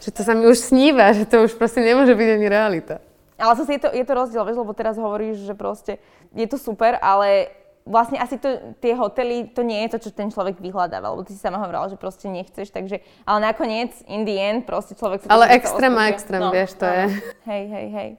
Že 0.00 0.08
to 0.16 0.20
sa 0.24 0.32
mi 0.32 0.48
už 0.48 0.56
sníva, 0.56 1.12
že 1.12 1.28
to 1.28 1.44
už 1.44 1.60
proste 1.60 1.84
nemôže 1.84 2.16
byť 2.16 2.28
ani 2.40 2.46
realita. 2.48 3.04
Ale 3.40 3.56
zase 3.56 3.72
je 3.76 3.80
to, 3.80 3.88
je 3.88 4.04
to 4.04 4.12
rozdiel, 4.12 4.44
vieš, 4.44 4.60
lebo 4.60 4.76
teraz 4.76 5.00
hovoríš, 5.00 5.42
že 5.42 5.56
proste 5.56 5.96
je 6.36 6.46
to 6.46 6.60
super, 6.60 7.00
ale 7.00 7.48
vlastne 7.88 8.20
asi 8.20 8.36
to, 8.36 8.76
tie 8.78 8.92
hotely, 8.92 9.48
to 9.50 9.64
nie 9.64 9.88
je 9.88 9.96
to, 9.96 9.98
čo 10.08 10.10
ten 10.12 10.28
človek 10.28 10.60
vyhľadáva, 10.60 11.16
lebo 11.16 11.24
ty 11.24 11.32
si 11.32 11.40
sama 11.40 11.58
hovorila, 11.58 11.88
že 11.88 11.96
proste 11.96 12.28
nechceš, 12.28 12.70
takže, 12.70 13.00
ale 13.24 13.38
nakoniec, 13.40 13.96
in 14.06 14.28
the 14.28 14.36
end, 14.36 14.68
proste 14.68 14.92
človek 14.94 15.24
sa... 15.24 15.32
Ale 15.32 15.50
extrém 15.56 15.94
a 15.96 16.12
extrém, 16.12 16.40
no, 16.44 16.52
vieš, 16.52 16.76
to 16.76 16.86
no. 16.86 16.92
je. 16.92 17.04
Hej, 17.48 17.64
hej, 17.66 17.86
hej. 17.90 18.10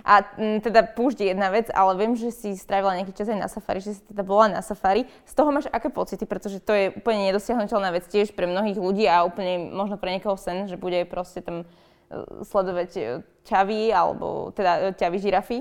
A 0.00 0.24
m, 0.40 0.64
teda 0.64 0.96
púšť 0.96 1.28
jedna 1.28 1.52
vec, 1.52 1.68
ale 1.68 1.92
viem, 2.00 2.16
že 2.16 2.32
si 2.32 2.56
strávila 2.56 2.96
nejaký 2.96 3.12
čas 3.12 3.28
aj 3.28 3.38
na 3.38 3.48
safari, 3.52 3.84
že 3.84 4.00
si 4.00 4.02
teda 4.08 4.24
bola 4.24 4.48
na 4.48 4.64
safari. 4.64 5.04
Z 5.28 5.36
toho 5.36 5.52
máš 5.52 5.68
aké 5.68 5.92
pocity? 5.92 6.24
Pretože 6.24 6.56
to 6.64 6.72
je 6.72 6.88
úplne 6.96 7.28
nedosiahnutelná 7.28 7.92
vec 7.92 8.08
tiež 8.08 8.32
pre 8.32 8.48
mnohých 8.48 8.80
ľudí 8.80 9.04
a 9.04 9.28
úplne 9.28 9.68
možno 9.68 10.00
pre 10.00 10.16
niekoho 10.16 10.40
sen, 10.40 10.64
že 10.72 10.80
bude 10.80 11.04
proste 11.04 11.44
tam 11.44 11.68
sledovať 12.44 12.90
e, 12.98 13.02
ťavy, 13.46 13.94
alebo 13.94 14.50
teda 14.54 14.90
e, 14.90 14.98
ťavy 14.98 15.18
žirafy? 15.22 15.58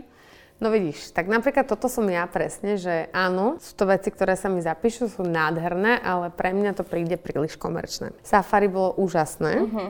No 0.60 0.68
vidíš, 0.68 1.15
tak 1.15 1.32
napríklad 1.32 1.72
toto 1.72 1.88
som 1.88 2.03
ja 2.12 2.27
presne, 2.27 2.75
že 2.75 3.08
áno, 3.15 3.56
sú 3.63 3.79
to 3.79 3.88
veci, 3.88 4.12
ktoré 4.12 4.36
sa 4.36 4.51
mi 4.51 4.60
zapíšu, 4.60 5.08
sú 5.08 5.24
nádherné, 5.24 6.03
ale 6.03 6.27
pre 6.36 6.51
mňa 6.51 6.75
to 6.75 6.84
príde 6.84 7.15
príliš 7.15 7.56
komerčné. 7.56 8.12
Safari 8.27 8.68
bolo 8.68 8.91
úžasné, 9.00 9.53
uh-huh. 9.56 9.89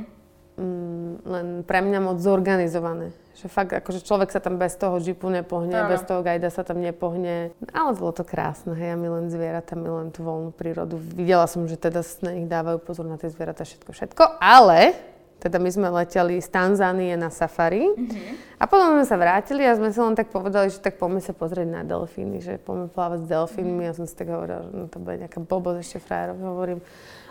mm, 0.62 1.12
len 1.26 1.48
pre 1.66 1.82
mňa 1.82 2.00
moc 2.06 2.22
zorganizované. 2.22 3.10
Že 3.42 3.48
fakt, 3.50 3.72
akože 3.74 4.06
človek 4.06 4.30
sa 4.30 4.44
tam 4.44 4.62
bez 4.62 4.78
toho 4.78 5.00
žipu 5.02 5.32
nepohne, 5.32 5.74
Áno. 5.74 5.90
bez 5.90 6.06
toho 6.06 6.22
gajda 6.22 6.54
sa 6.54 6.62
tam 6.62 6.84
nepohne. 6.86 7.50
Ale 7.74 7.92
bolo 7.98 8.14
to 8.14 8.22
krásne, 8.22 8.78
hej, 8.78 8.94
ja 8.94 8.98
milujem 9.00 9.34
zvieratá, 9.34 9.74
milujem 9.74 10.14
tú 10.14 10.22
voľnú 10.22 10.54
prírodu. 10.54 11.02
Videla 11.02 11.50
som, 11.50 11.66
že 11.66 11.82
teda 11.82 12.06
na 12.22 12.36
nich 12.38 12.46
dávajú 12.46 12.78
pozor 12.84 13.10
na 13.10 13.18
tie 13.18 13.32
zvieratá, 13.34 13.66
všetko, 13.66 13.90
všetko, 13.90 14.24
ale 14.38 14.94
teda 15.40 15.56
my 15.56 15.70
sme 15.72 15.88
leteli 15.88 16.44
z 16.44 16.52
Tanzánie 16.52 17.16
na 17.16 17.32
safari 17.32 17.88
mm-hmm. 17.88 18.60
a 18.60 18.64
potom 18.68 19.00
sme 19.00 19.06
sa 19.08 19.16
vrátili 19.16 19.64
a 19.64 19.72
sme 19.80 19.96
si 19.96 20.00
len 20.04 20.12
tak 20.12 20.36
povedali, 20.36 20.68
že 20.68 20.84
tak 20.84 21.00
poďme 21.00 21.24
sa 21.24 21.32
pozrieť 21.32 21.68
na 21.72 21.82
delfíny, 21.88 22.44
že 22.44 22.60
poďme 22.60 22.92
plávať 22.92 23.24
s 23.24 23.28
delfínmi. 23.32 23.72
Mm-hmm. 23.72 23.88
Ja 23.88 23.94
som 23.96 24.06
si 24.06 24.14
tak 24.20 24.28
hovorila, 24.28 24.68
že 24.68 24.72
no 24.76 24.86
to 24.92 25.00
bude 25.00 25.16
nejaká 25.24 25.40
blbosť 25.40 25.80
ešte 25.80 25.98
frajerov, 26.04 26.38
hovorím. 26.44 26.80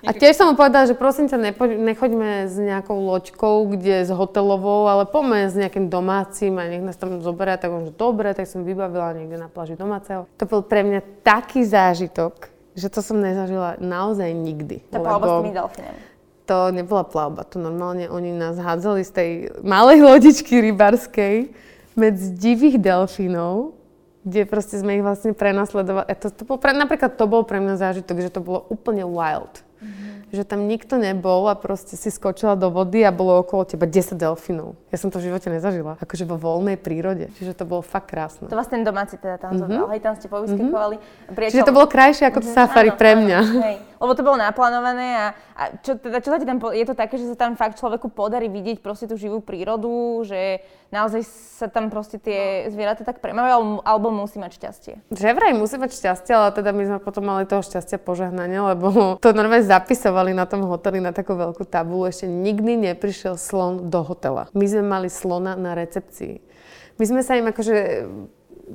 A 0.07 0.15
tiež 0.17 0.39
som 0.39 0.49
mu 0.49 0.55
povedala, 0.55 0.89
že 0.89 0.97
prosím 0.97 1.29
ťa, 1.29 1.53
nepoď, 1.53 1.75
nechoďme 1.75 2.47
s 2.49 2.55
nejakou 2.55 2.97
loďkou, 2.97 3.67
kde 3.77 4.07
s 4.07 4.11
hotelovou, 4.15 4.89
ale 4.89 5.05
poďme 5.05 5.51
s 5.51 5.59
nejakým 5.59 5.91
domácim 5.91 6.55
a 6.57 6.65
nech 6.65 6.81
nás 6.81 6.97
tam 6.97 7.19
zoberia. 7.21 7.61
Tak 7.61 7.69
on, 7.69 7.83
že 7.91 7.93
dobre, 7.93 8.31
tak 8.33 8.47
som 8.47 8.63
vybavila 8.63 9.13
niekde 9.13 9.37
na 9.37 9.51
pláži 9.51 9.75
domáceho. 9.75 10.31
To 10.39 10.45
bol 10.47 10.63
pre 10.63 10.87
mňa 10.87 11.03
taký 11.27 11.67
zážitok, 11.67 12.49
že 12.79 12.89
to 12.89 13.03
som 13.03 13.19
nezažila 13.19 13.77
naozaj 13.83 14.31
nikdy. 14.31 14.87
To 14.95 15.03
lebo... 15.03 15.19
s 15.19 15.35
tými 15.45 15.53
delfínami 15.53 16.08
to 16.49 16.73
nebola 16.73 17.05
plavba, 17.05 17.45
to 17.45 17.61
normálne 17.61 18.09
oni 18.09 18.33
nás 18.33 18.57
hádzali 18.57 19.05
z 19.05 19.13
tej 19.13 19.31
malej 19.61 20.01
lodičky 20.01 20.65
rybarskej 20.65 21.53
medzi 21.93 22.27
divých 22.33 22.81
delfínov, 22.81 23.77
kde 24.25 24.49
proste 24.49 24.81
sme 24.81 24.97
ich 24.97 25.05
vlastne 25.05 25.37
prenasledovali. 25.37 26.09
To, 26.09 26.29
to 26.33 26.43
bol 26.49 26.57
pre, 26.57 26.73
napríklad 26.73 27.21
to 27.21 27.29
bol 27.29 27.45
pre 27.45 27.61
mňa 27.61 27.77
zážitok, 27.77 28.17
že 28.25 28.33
to 28.33 28.41
bolo 28.41 28.65
úplne 28.73 29.05
wild 29.05 29.61
že 30.33 30.45
tam 30.45 30.69
nikto 30.69 31.01
nebol 31.01 31.49
a 31.49 31.57
proste 31.57 31.97
si 31.97 32.13
skočila 32.13 32.55
do 32.55 32.69
vody 32.69 33.01
a 33.05 33.11
bolo 33.11 33.41
okolo 33.41 33.65
teba 33.65 33.89
10 33.89 34.17
delfinov. 34.21 34.77
Ja 34.93 35.01
som 35.01 35.09
to 35.09 35.21
v 35.21 35.33
živote 35.33 35.49
nezažila, 35.49 35.97
akože 36.01 36.25
vo 36.29 36.37
voľnej 36.37 36.77
prírode. 36.77 37.33
Čiže 37.37 37.57
to 37.57 37.65
bolo 37.65 37.81
fakt 37.81 38.13
krásne. 38.13 38.49
To 38.49 38.57
vás 38.57 38.69
ten 38.69 38.85
domáci 38.85 39.17
teda 39.17 39.41
tam 39.41 39.57
mm-hmm. 39.57 39.63
zobral, 39.65 39.87
hej, 39.93 40.01
tam 40.01 40.15
ste 40.17 40.27
povyskakovali. 40.29 40.97
Mm-hmm. 41.01 41.51
Čiže 41.53 41.65
to 41.65 41.77
bolo 41.77 41.87
krajšie 41.89 42.29
ako 42.29 42.41
mm-hmm. 42.41 42.55
to 42.55 42.59
safari 42.61 42.91
áno, 42.93 43.01
pre 43.01 43.11
mňa. 43.17 43.39
Áno, 43.41 43.63
hej. 43.65 43.77
Lebo 43.99 44.13
to 44.15 44.23
bolo 44.23 44.39
naplánované 44.39 45.09
a, 45.19 45.27
a 45.59 45.63
čo, 45.83 45.99
teda, 45.99 46.23
čo 46.23 46.31
tam, 46.31 46.63
je 46.71 46.87
to 46.87 46.95
také, 46.95 47.19
že 47.19 47.35
sa 47.35 47.37
tam 47.37 47.59
fakt 47.59 47.83
človeku 47.83 48.15
podarí 48.15 48.47
vidieť 48.47 48.79
proste 48.79 49.11
tú 49.11 49.19
živú 49.19 49.43
prírodu, 49.43 50.23
že 50.23 50.63
naozaj 50.95 51.23
sa 51.59 51.67
tam 51.67 51.91
proste 51.91 52.17
tie 52.23 52.71
zvieratá 52.71 53.03
tak 53.03 53.19
premávajú, 53.19 53.83
alebo 53.83 54.15
musí 54.15 54.39
mať 54.39 54.53
šťastie? 54.57 54.95
Že 55.11 55.35
vraj 55.35 55.53
musí 55.59 55.77
mať 55.77 55.99
šťastie, 55.99 56.33
ale 56.33 56.49
teda 56.55 56.71
my 56.71 56.83
sme 56.87 56.99
potom 57.03 57.27
mali 57.27 57.45
toho 57.45 57.61
šťastia 57.61 57.99
požehnanie, 57.99 58.63
lebo 58.63 58.87
to 59.25 59.35
normálne 59.35 59.67
zapisovali 60.19 60.35
na 60.35 60.47
tom 60.47 60.67
hoteli 60.67 60.99
na 60.99 61.15
takú 61.15 61.39
veľkú 61.39 61.63
tabulu. 61.63 62.11
Ešte 62.11 62.27
nikdy 62.27 62.91
neprišiel 62.91 63.39
slon 63.39 63.87
do 63.91 64.03
hotela. 64.03 64.51
My 64.55 64.67
sme 64.67 64.83
mali 64.83 65.09
slona 65.09 65.55
na 65.55 65.79
recepcii. 65.79 66.43
My 66.99 67.05
sme 67.07 67.23
sa 67.23 67.39
im 67.39 67.47
akože 67.47 68.07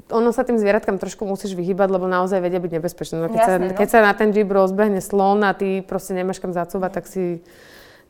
ono 0.10 0.34
sa 0.34 0.42
tým 0.42 0.58
zvieratkám 0.58 0.98
trošku 0.98 1.22
musíš 1.22 1.54
vyhybať, 1.54 1.86
lebo 1.86 2.10
naozaj 2.10 2.42
vedia 2.42 2.58
byť 2.58 2.72
nebezpečné. 2.82 3.16
No, 3.22 3.30
keď, 3.30 3.42
Jasne, 3.46 3.54
sa, 3.54 3.58
no. 3.62 3.78
keď 3.78 3.88
sa 3.94 4.00
na 4.02 4.14
ten 4.18 4.34
jeep 4.34 4.50
rozbehne 4.50 4.98
slon 5.06 5.46
a 5.46 5.54
ty 5.54 5.86
proste 5.86 6.18
nemáš 6.18 6.42
kam 6.42 6.50
zacúvať, 6.50 6.92
tak 6.98 7.06
si 7.06 7.46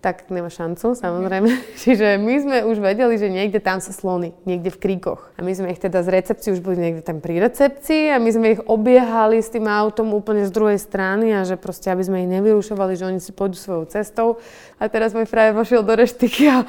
tak 0.04 0.28
nemá 0.28 0.52
šancu, 0.52 1.00
samozrejme. 1.00 1.48
Mm-hmm. 1.48 1.80
Čiže 1.88 2.20
my 2.20 2.36
sme 2.44 2.58
už 2.68 2.84
vedeli, 2.84 3.16
že 3.16 3.32
niekde 3.32 3.64
tam 3.64 3.80
sú 3.80 3.96
slony, 3.96 4.36
niekde 4.44 4.68
v 4.68 4.78
kríkoch. 4.84 5.32
A 5.40 5.48
my 5.48 5.56
sme 5.56 5.72
ich 5.72 5.80
teda 5.80 6.04
z 6.04 6.12
recepcie 6.12 6.52
už 6.52 6.60
boli 6.60 6.76
niekde 6.76 7.08
tam 7.08 7.24
pri 7.24 7.40
recepcii 7.40 8.12
a 8.12 8.20
my 8.20 8.30
sme 8.36 8.48
ich 8.60 8.62
obiehali 8.68 9.40
s 9.40 9.48
tým 9.48 9.64
autom 9.72 10.12
úplne 10.12 10.44
z 10.44 10.52
druhej 10.52 10.76
strany 10.76 11.32
a 11.32 11.48
že 11.48 11.56
proste, 11.56 11.88
aby 11.88 12.04
sme 12.04 12.28
ich 12.28 12.30
nevyrušovali, 12.36 13.00
že 13.00 13.08
oni 13.08 13.24
si 13.24 13.32
pôjdu 13.32 13.56
svojou 13.56 13.88
cestou. 13.88 14.44
A 14.76 14.92
teraz 14.92 15.16
môj 15.16 15.24
frajer 15.24 15.56
vošiel 15.56 15.88
do 15.88 15.96
reštiky 15.96 16.52
a 16.52 16.68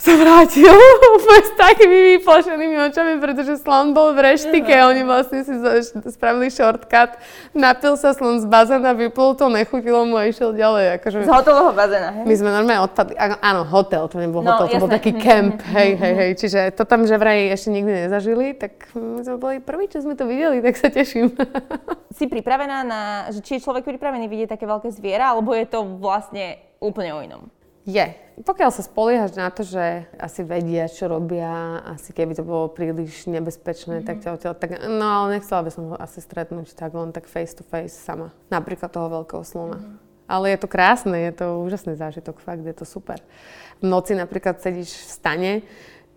sa 0.00 0.16
vrátil 0.16 0.72
s 1.44 1.52
takými 1.60 2.16
vyplašenými 2.16 2.76
očami, 2.88 3.20
pretože 3.20 3.60
slon 3.60 3.92
bol 3.92 4.16
v 4.16 4.32
reštike. 4.32 4.72
Uh-huh. 4.72 4.96
Oni 4.96 5.02
vlastne 5.04 5.44
si 5.44 5.52
spravili 6.08 6.48
shortcut, 6.48 7.20
napil 7.52 8.00
sa 8.00 8.16
slon 8.16 8.40
z 8.40 8.48
bazéna, 8.48 8.96
vyplul 8.96 9.36
to, 9.36 9.52
nechutilo 9.52 10.08
mu 10.08 10.16
a 10.16 10.24
išiel 10.24 10.56
ďalej. 10.56 10.96
Akože... 11.00 11.28
Z 11.28 11.28
hotelového 11.28 11.76
bazéna, 11.76 12.08
hej? 12.16 12.24
My 12.24 12.34
sme 12.34 12.48
normálne 12.48 12.82
odpadli. 12.88 13.14
Áno, 13.20 13.62
hotel, 13.68 14.08
to 14.08 14.16
nebol 14.16 14.40
no, 14.40 14.56
hotel, 14.56 14.66
to 14.72 14.76
jasné. 14.76 14.80
bol 14.80 14.88
taký 14.88 15.12
camp, 15.20 15.60
hej, 15.76 15.90
hej, 16.00 16.14
hej. 16.16 16.30
Čiže 16.40 16.60
to 16.72 16.88
tam 16.88 17.04
že 17.04 17.20
vraj 17.20 17.52
ešte 17.52 17.68
nikdy 17.68 18.08
nezažili, 18.08 18.56
tak 18.56 18.88
my 18.96 19.20
sme 19.20 19.36
boli 19.36 19.56
prví, 19.60 19.92
čo 19.92 20.00
sme 20.00 20.16
to 20.16 20.24
videli, 20.24 20.64
tak 20.64 20.80
sa 20.80 20.88
teším. 20.88 21.36
Si 22.10 22.26
pripravená 22.26 22.82
na, 22.82 23.00
že 23.30 23.38
či 23.38 23.56
je 23.56 23.64
človek 23.64 23.86
pripravený 23.86 24.26
vidieť 24.26 24.58
také 24.58 24.66
veľké 24.66 24.90
zviera, 24.90 25.30
alebo 25.30 25.54
je 25.54 25.62
to 25.62 25.86
vlastne 25.96 26.58
úplne 26.82 27.14
o 27.14 27.22
inom? 27.22 27.42
Je. 27.88 28.06
Pokiaľ 28.40 28.70
sa 28.72 28.84
spoliehaš 28.84 29.36
na 29.36 29.52
to, 29.52 29.64
že 29.64 30.08
asi 30.16 30.40
vedia, 30.44 30.88
čo 30.88 31.12
robia, 31.12 31.84
asi 31.84 32.12
keby 32.12 32.32
to 32.32 32.44
bolo 32.44 32.72
príliš 32.72 33.28
nebezpečné, 33.28 34.00
mm-hmm. 34.00 34.08
tak 34.08 34.24
ťa 34.24 34.32
odtiaľ, 34.36 34.54
tak, 34.56 34.80
no 34.88 35.04
ale 35.04 35.36
nechcela 35.36 35.60
by 35.60 35.70
som 35.72 35.84
ho 35.92 35.96
asi 36.00 36.24
stretnúť 36.24 36.72
tak 36.72 36.92
len 36.96 37.12
tak 37.12 37.28
face 37.28 37.52
to 37.52 37.64
face 37.64 37.92
sama. 37.92 38.32
Napríklad 38.48 38.88
toho 38.88 39.12
veľkého 39.20 39.44
slona. 39.44 39.76
Mm-hmm. 39.76 39.96
Ale 40.30 40.46
je 40.56 40.58
to 40.62 40.68
krásne, 40.72 41.16
je 41.20 41.32
to 41.36 41.46
úžasný 41.60 42.00
zážitok, 42.00 42.40
fakt, 42.40 42.64
je 42.64 42.72
to 42.72 42.88
super. 42.88 43.20
V 43.82 43.84
noci 43.84 44.16
napríklad 44.16 44.62
sedíš 44.62 44.94
v 44.94 45.10
stane, 45.12 45.52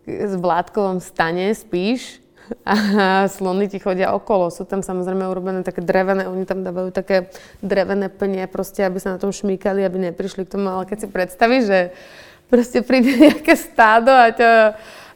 v 0.08 0.36
vládkovom 0.40 1.04
stane, 1.04 1.52
spíš 1.52 2.23
a 2.68 3.28
slony 3.28 3.68
ti 3.72 3.80
chodia 3.80 4.12
okolo. 4.16 4.52
Sú 4.52 4.68
tam 4.68 4.84
samozrejme 4.84 5.26
urobené 5.28 5.64
také 5.64 5.82
drevené, 5.84 6.28
oni 6.28 6.44
tam 6.44 6.64
dávajú 6.64 6.92
také 6.92 7.32
drevené 7.64 8.10
plne, 8.10 8.46
proste, 8.48 8.84
aby 8.84 9.00
sa 9.00 9.16
na 9.16 9.20
tom 9.22 9.32
šmýkali, 9.32 9.84
aby 9.84 10.12
neprišli 10.12 10.46
k 10.48 10.54
tomu. 10.58 10.70
Ale 10.70 10.84
keď 10.88 10.98
si 11.04 11.08
predstavíš, 11.10 11.64
že 11.66 11.80
proste 12.52 12.86
príde 12.86 13.18
nejaké 13.30 13.58
stádo 13.58 14.12
a 14.12 14.30
ťa 14.30 14.52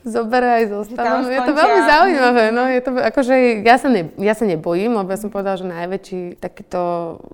zoberie 0.08 0.64
aj 0.64 0.66
zostavu. 0.72 1.28
Je 1.28 1.42
to 1.44 1.54
veľmi 1.54 1.82
zaujímavé. 1.84 2.44
No, 2.56 2.64
je 2.72 2.82
to, 2.82 2.92
akože, 2.96 3.34
ja, 3.62 3.76
sa 3.76 3.92
ne, 3.92 4.08
ja 4.16 4.34
sa 4.34 4.48
nebojím, 4.48 4.96
lebo 4.96 5.12
ja 5.12 5.20
som 5.20 5.28
povedala, 5.28 5.60
že 5.60 5.68
najväčší 5.68 6.40
takýto 6.40 6.82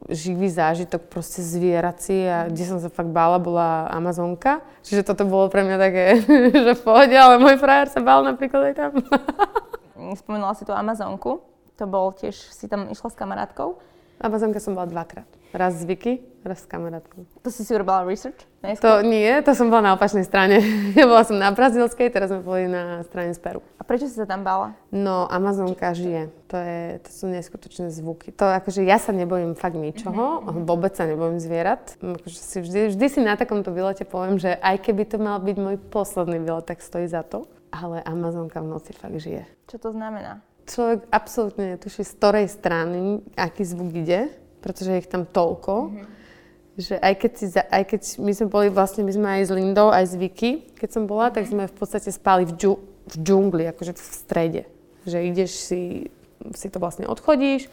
živý 0.09 0.49
zážitok 0.49 1.05
proste 1.07 1.45
zvierací 1.45 2.25
a 2.25 2.49
kde 2.49 2.63
som 2.65 2.81
sa 2.81 2.89
fakt 2.89 3.13
bála, 3.13 3.37
bola 3.37 3.85
Amazonka. 3.93 4.65
Čiže 4.81 5.05
toto 5.05 5.23
bolo 5.29 5.47
pre 5.53 5.61
mňa 5.61 5.77
také, 5.77 6.03
že 6.65 6.73
v 6.73 6.81
pohode, 6.81 7.13
ale 7.13 7.37
môj 7.37 7.61
frajer 7.61 7.93
sa 7.93 8.01
bál 8.01 8.25
napríklad 8.25 8.73
aj 8.73 8.75
tam. 8.75 8.91
Spomínala 10.19 10.51
si 10.59 10.67
tú 10.67 10.75
Amazonku, 10.75 11.39
to 11.79 11.87
bol 11.87 12.11
tiež, 12.11 12.35
si 12.35 12.67
tam 12.67 12.91
išla 12.91 13.09
s 13.09 13.15
kamarátkou. 13.15 13.79
Amazonka 14.23 14.59
som 14.61 14.77
bola 14.77 14.85
dvakrát. 14.87 15.27
Raz 15.53 15.77
z 15.77 15.85
Vicky, 15.85 16.13
raz 16.41 16.63
s 16.63 16.65
kamarátkou. 16.65 17.29
To 17.45 17.49
si 17.51 17.61
si 17.61 17.75
urobila 17.75 18.07
research? 18.07 18.47
To 18.81 19.05
nie, 19.05 19.29
to 19.45 19.53
som 19.53 19.69
bola 19.69 19.91
na 19.91 19.91
opačnej 19.93 20.25
strane. 20.25 20.63
Ja 20.97 21.05
bola 21.05 21.27
som 21.27 21.37
na 21.37 21.51
brazílskej, 21.53 22.09
teraz 22.09 22.31
sme 22.31 22.41
boli 22.41 22.65
na 22.65 23.03
strane 23.05 23.35
z 23.35 23.39
Peru. 23.43 23.61
A 23.77 23.85
prečo 23.85 24.07
si 24.09 24.15
sa 24.17 24.25
tam 24.25 24.41
bála? 24.41 24.73
No, 24.89 25.27
Amazonka 25.29 25.93
žije. 25.93 26.31
To, 26.49 26.57
je, 26.57 27.03
to 27.05 27.09
sú 27.11 27.25
neskutočné 27.29 27.91
zvuky. 27.93 28.33
To 28.39 28.47
akože 28.49 28.81
ja 28.81 28.97
sa 28.97 29.13
nebojím 29.13 29.53
fakt 29.53 29.77
ničoho, 29.77 30.41
mm-hmm. 30.41 30.63
vôbec 30.65 30.95
sa 30.95 31.05
nebojím 31.05 31.37
zvierat. 31.37 31.99
Akože 32.01 32.39
si 32.39 32.57
vždy, 32.63 32.79
vždy 32.95 33.05
si 33.09 33.19
na 33.21 33.37
takomto 33.37 33.69
výlete 33.69 34.07
poviem, 34.07 34.39
že 34.41 34.57
aj 34.57 34.87
keby 34.87 35.03
to 35.05 35.17
mal 35.21 35.37
byť 35.37 35.57
môj 35.59 35.75
posledný 35.91 36.41
výlet, 36.41 36.65
tak 36.65 36.81
stojí 36.81 37.05
za 37.05 37.21
to. 37.21 37.45
Ale 37.73 38.05
Amazonka 38.05 38.61
v 38.61 38.69
noci 38.69 38.93
fakt 38.93 39.17
žije. 39.17 39.49
Čo 39.65 39.81
to 39.81 39.89
znamená? 39.97 40.45
Človek 40.69 41.09
absolútne 41.09 41.73
netuší, 41.73 42.05
z 42.05 42.13
ktorej 42.21 42.45
strany 42.47 43.25
aký 43.33 43.65
zvuk 43.65 43.89
ide 43.97 44.29
pretože 44.63 44.95
je 44.95 45.01
ich 45.03 45.11
tam 45.11 45.27
toľko. 45.27 45.91
Mm-hmm. 45.91 46.21
Že 46.73 46.95
aj 46.97 47.13
keď, 47.21 47.31
si, 47.37 47.45
aj 47.53 47.83
keď 47.85 48.01
my 48.17 48.31
sme 48.33 48.47
boli 48.49 48.67
vlastne, 48.71 49.05
my 49.05 49.13
sme 49.13 49.27
aj 49.37 49.41
s 49.45 49.51
Lindou, 49.53 49.93
aj 49.93 50.05
s 50.09 50.13
Vicky, 50.17 50.65
keď 50.73 50.89
som 50.89 51.03
bola, 51.05 51.29
tak 51.29 51.45
sme 51.45 51.69
v 51.69 51.75
podstate 51.75 52.09
spali 52.09 52.49
v, 52.49 52.55
džu, 52.57 52.73
v 53.13 53.15
džungli, 53.21 53.69
akože 53.69 53.93
v 53.93 54.01
strede. 54.01 54.61
Že 55.05 55.17
ideš 55.29 55.51
si, 55.69 56.09
si 56.57 56.67
to 56.73 56.81
vlastne 56.81 57.05
odchodíš, 57.05 57.69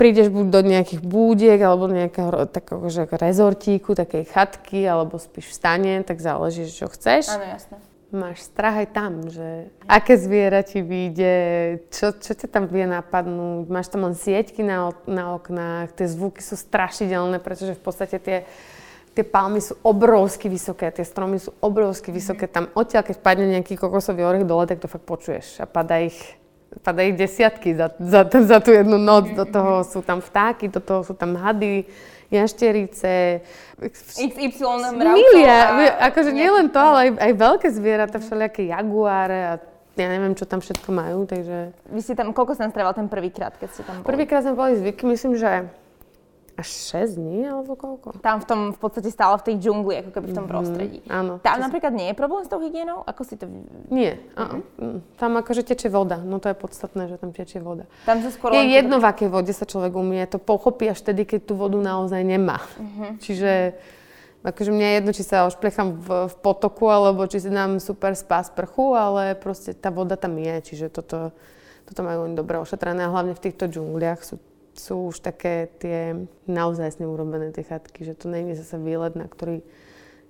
prídeš 0.00 0.32
buď 0.32 0.46
do 0.48 0.60
nejakých 0.64 1.02
búdiek, 1.04 1.60
alebo 1.60 1.92
nejakého 1.92 2.48
takého 2.48 2.80
že 2.88 3.04
rezortíku, 3.12 3.92
takej 3.92 4.24
chatky, 4.24 4.88
alebo 4.88 5.20
spíš 5.20 5.52
v 5.52 5.56
stane, 5.60 5.94
tak 6.00 6.24
záleží, 6.24 6.64
čo 6.72 6.88
chceš. 6.88 7.28
Áno, 7.36 7.44
jasné 7.44 7.76
máš 8.14 8.46
strach 8.46 8.86
aj 8.86 8.88
tam, 8.94 9.12
že 9.26 9.70
aké 9.90 10.14
zviera 10.14 10.62
ti 10.62 10.78
vyjde, 10.82 11.34
čo, 11.90 12.14
čo 12.14 12.32
ťa 12.38 12.46
tam 12.46 12.64
vie 12.70 12.86
napadnúť, 12.86 13.66
máš 13.66 13.90
tam 13.90 14.06
len 14.06 14.14
sieťky 14.14 14.62
na, 14.62 14.94
na 15.10 15.34
oknách, 15.34 15.94
tie 15.94 16.06
zvuky 16.06 16.38
sú 16.38 16.54
strašidelné, 16.54 17.42
pretože 17.42 17.74
v 17.74 17.82
podstate 17.82 18.16
tie, 18.22 18.38
tie 19.10 19.24
palmy 19.26 19.58
sú 19.58 19.74
obrovsky 19.82 20.46
vysoké, 20.46 20.90
tie 20.94 21.02
stromy 21.02 21.42
sú 21.42 21.50
obrovsky 21.58 22.14
vysoké, 22.14 22.46
tam 22.46 22.70
odtiaľ, 22.78 23.02
keď 23.02 23.16
padne 23.18 23.46
nejaký 23.58 23.74
kokosový 23.74 24.22
orech 24.22 24.46
dole, 24.46 24.70
tak 24.70 24.78
to 24.78 24.86
fakt 24.86 25.06
počuješ 25.06 25.62
a 25.62 25.66
padá 25.66 25.98
ich 25.98 26.16
padá 26.82 27.02
ich 27.02 27.16
desiatky 27.16 27.72
za, 27.72 27.88
za, 27.96 28.26
za 28.28 28.58
tú 28.60 28.74
jednu 28.74 28.98
noc, 29.00 29.32
do 29.32 29.48
toho 29.48 29.80
sú 29.86 30.04
tam 30.04 30.20
vtáky, 30.20 30.68
do 30.68 30.82
toho 30.82 31.00
sú 31.06 31.14
tam 31.16 31.38
hady, 31.38 31.88
jašterice. 32.30 33.40
XY. 33.78 34.96
Milia, 34.96 35.58
akože 36.10 36.30
nie 36.32 36.48
len 36.48 36.72
to, 36.72 36.80
ale 36.80 36.98
aj, 36.98 37.10
aj 37.20 37.32
veľké 37.36 37.68
zvieratá, 37.70 38.16
všelijaké 38.18 38.66
jaguáre 38.66 39.40
a 39.44 39.52
ja 39.96 40.08
neviem, 40.12 40.36
čo 40.36 40.44
tam 40.44 40.60
všetko 40.60 40.92
majú, 40.92 41.24
takže... 41.24 41.72
Vy 41.88 42.00
ste 42.04 42.12
tam, 42.12 42.36
koľko 42.36 42.52
sa 42.52 42.68
strával 42.68 42.92
ten 42.92 43.08
prvýkrát, 43.08 43.56
keď 43.56 43.68
ste 43.72 43.82
tam 43.84 44.04
boli? 44.04 44.08
Prvýkrát 44.12 44.44
sme 44.44 44.52
boli 44.52 44.76
zvyky, 44.76 45.08
myslím, 45.08 45.40
že 45.40 45.72
až 46.56 46.68
6 47.04 47.20
dní, 47.20 47.44
alebo 47.52 47.76
koľko? 47.76 48.16
Tam 48.24 48.40
v 48.40 48.46
tom, 48.48 48.60
v 48.72 48.78
podstate 48.80 49.12
stále 49.12 49.36
v 49.36 49.44
tej 49.52 49.56
džungli, 49.60 49.94
ako 50.00 50.10
keby 50.16 50.26
v 50.32 50.34
tom 50.34 50.46
mhm, 50.48 50.50
prostredí. 50.50 50.98
Mm, 51.04 51.12
áno. 51.12 51.32
Tam 51.44 51.60
napríklad 51.60 51.92
nie 51.92 52.08
je 52.10 52.16
problém 52.16 52.42
s 52.42 52.50
tou 52.50 52.58
hygienou? 52.58 53.04
Ako 53.04 53.22
si 53.28 53.36
to... 53.36 53.44
Nie, 53.92 54.16
mm-hmm. 54.32 55.20
tam 55.20 55.36
akože 55.36 55.62
tečie 55.68 55.92
voda, 55.92 56.16
no 56.16 56.40
to 56.40 56.48
je 56.48 56.56
podstatné, 56.56 57.12
že 57.12 57.20
tam 57.20 57.36
tečie 57.36 57.60
voda. 57.60 57.84
Tam 58.08 58.24
sa 58.24 58.32
skoro... 58.32 58.56
Je 58.56 58.64
jedno, 58.72 58.96
v 58.96 59.06
akej 59.06 59.28
vode 59.28 59.52
sa 59.52 59.68
človek 59.68 59.92
umie, 59.92 60.24
to 60.24 60.40
pochopí 60.40 60.88
až 60.88 61.04
vtedy, 61.04 61.28
keď 61.28 61.52
tú 61.52 61.54
vodu 61.60 61.76
naozaj 61.76 62.24
nemá. 62.24 62.64
Mm-hmm. 62.80 63.10
Čiže 63.20 63.52
akože 64.46 64.70
mňa 64.72 64.86
je 64.86 64.94
jedno, 64.96 65.10
či 65.12 65.22
sa 65.26 65.44
ošplechám 65.50 65.88
v, 66.00 66.08
v 66.32 66.34
potoku, 66.40 66.88
alebo 66.88 67.28
či 67.28 67.42
si 67.42 67.50
dám 67.52 67.82
super 67.82 68.16
spa 68.16 68.40
sprchu, 68.40 68.96
ale 68.96 69.36
proste 69.36 69.76
tá 69.76 69.92
voda 69.92 70.14
tam 70.14 70.38
je, 70.40 70.72
čiže 70.72 70.88
toto, 70.88 71.36
toto 71.84 72.00
majú 72.00 72.30
oni 72.30 72.38
dobre 72.38 72.56
ošetrené 72.62 73.04
a 73.04 73.12
hlavne 73.12 73.34
v 73.34 73.42
týchto 73.42 73.68
džungliach 73.68 74.22
sú 74.24 74.38
sú 74.76 75.10
už 75.10 75.24
také 75.24 75.68
tie 75.80 76.28
naozaj 76.46 76.96
s 76.96 76.98
urobené 77.00 77.50
tie 77.52 77.64
chatky, 77.64 78.04
že 78.04 78.14
to 78.14 78.28
není 78.28 78.54
zase 78.54 78.76
výlet, 78.78 79.16
na 79.16 79.26
ktorý 79.26 79.64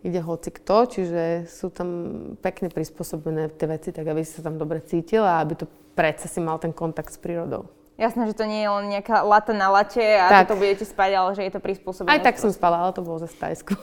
ide 0.06 0.20
hoci 0.22 0.54
kto, 0.54 0.86
čiže 0.86 1.50
sú 1.50 1.70
tam 1.74 1.88
pekne 2.38 2.70
prispôsobené 2.70 3.50
tie 3.50 3.66
veci, 3.66 3.90
tak 3.90 4.06
aby 4.06 4.22
si 4.22 4.38
sa 4.38 4.46
tam 4.46 4.56
dobre 4.56 4.78
cítila 4.80 5.38
a 5.38 5.42
aby 5.42 5.58
to 5.58 5.66
predsa 5.98 6.30
si 6.30 6.38
mal 6.38 6.62
ten 6.62 6.70
kontakt 6.70 7.10
s 7.10 7.18
prírodou. 7.18 7.66
Jasné, 7.96 8.28
že 8.28 8.36
to 8.36 8.44
nie 8.44 8.60
je 8.60 8.68
len 8.68 8.86
nejaká 8.92 9.24
lata 9.24 9.56
na 9.56 9.72
late 9.72 10.04
a 10.04 10.44
tak. 10.44 10.52
to 10.52 10.60
budete 10.60 10.84
spať, 10.84 11.10
ale 11.16 11.30
že 11.32 11.42
je 11.48 11.52
to 11.56 11.60
prispôsobené. 11.64 12.12
Aj 12.12 12.20
tak 12.20 12.36
som 12.36 12.52
spala, 12.52 12.84
ale 12.84 12.92
to 12.92 13.00
bolo 13.00 13.16
za 13.16 13.26
stajsku. 13.26 13.72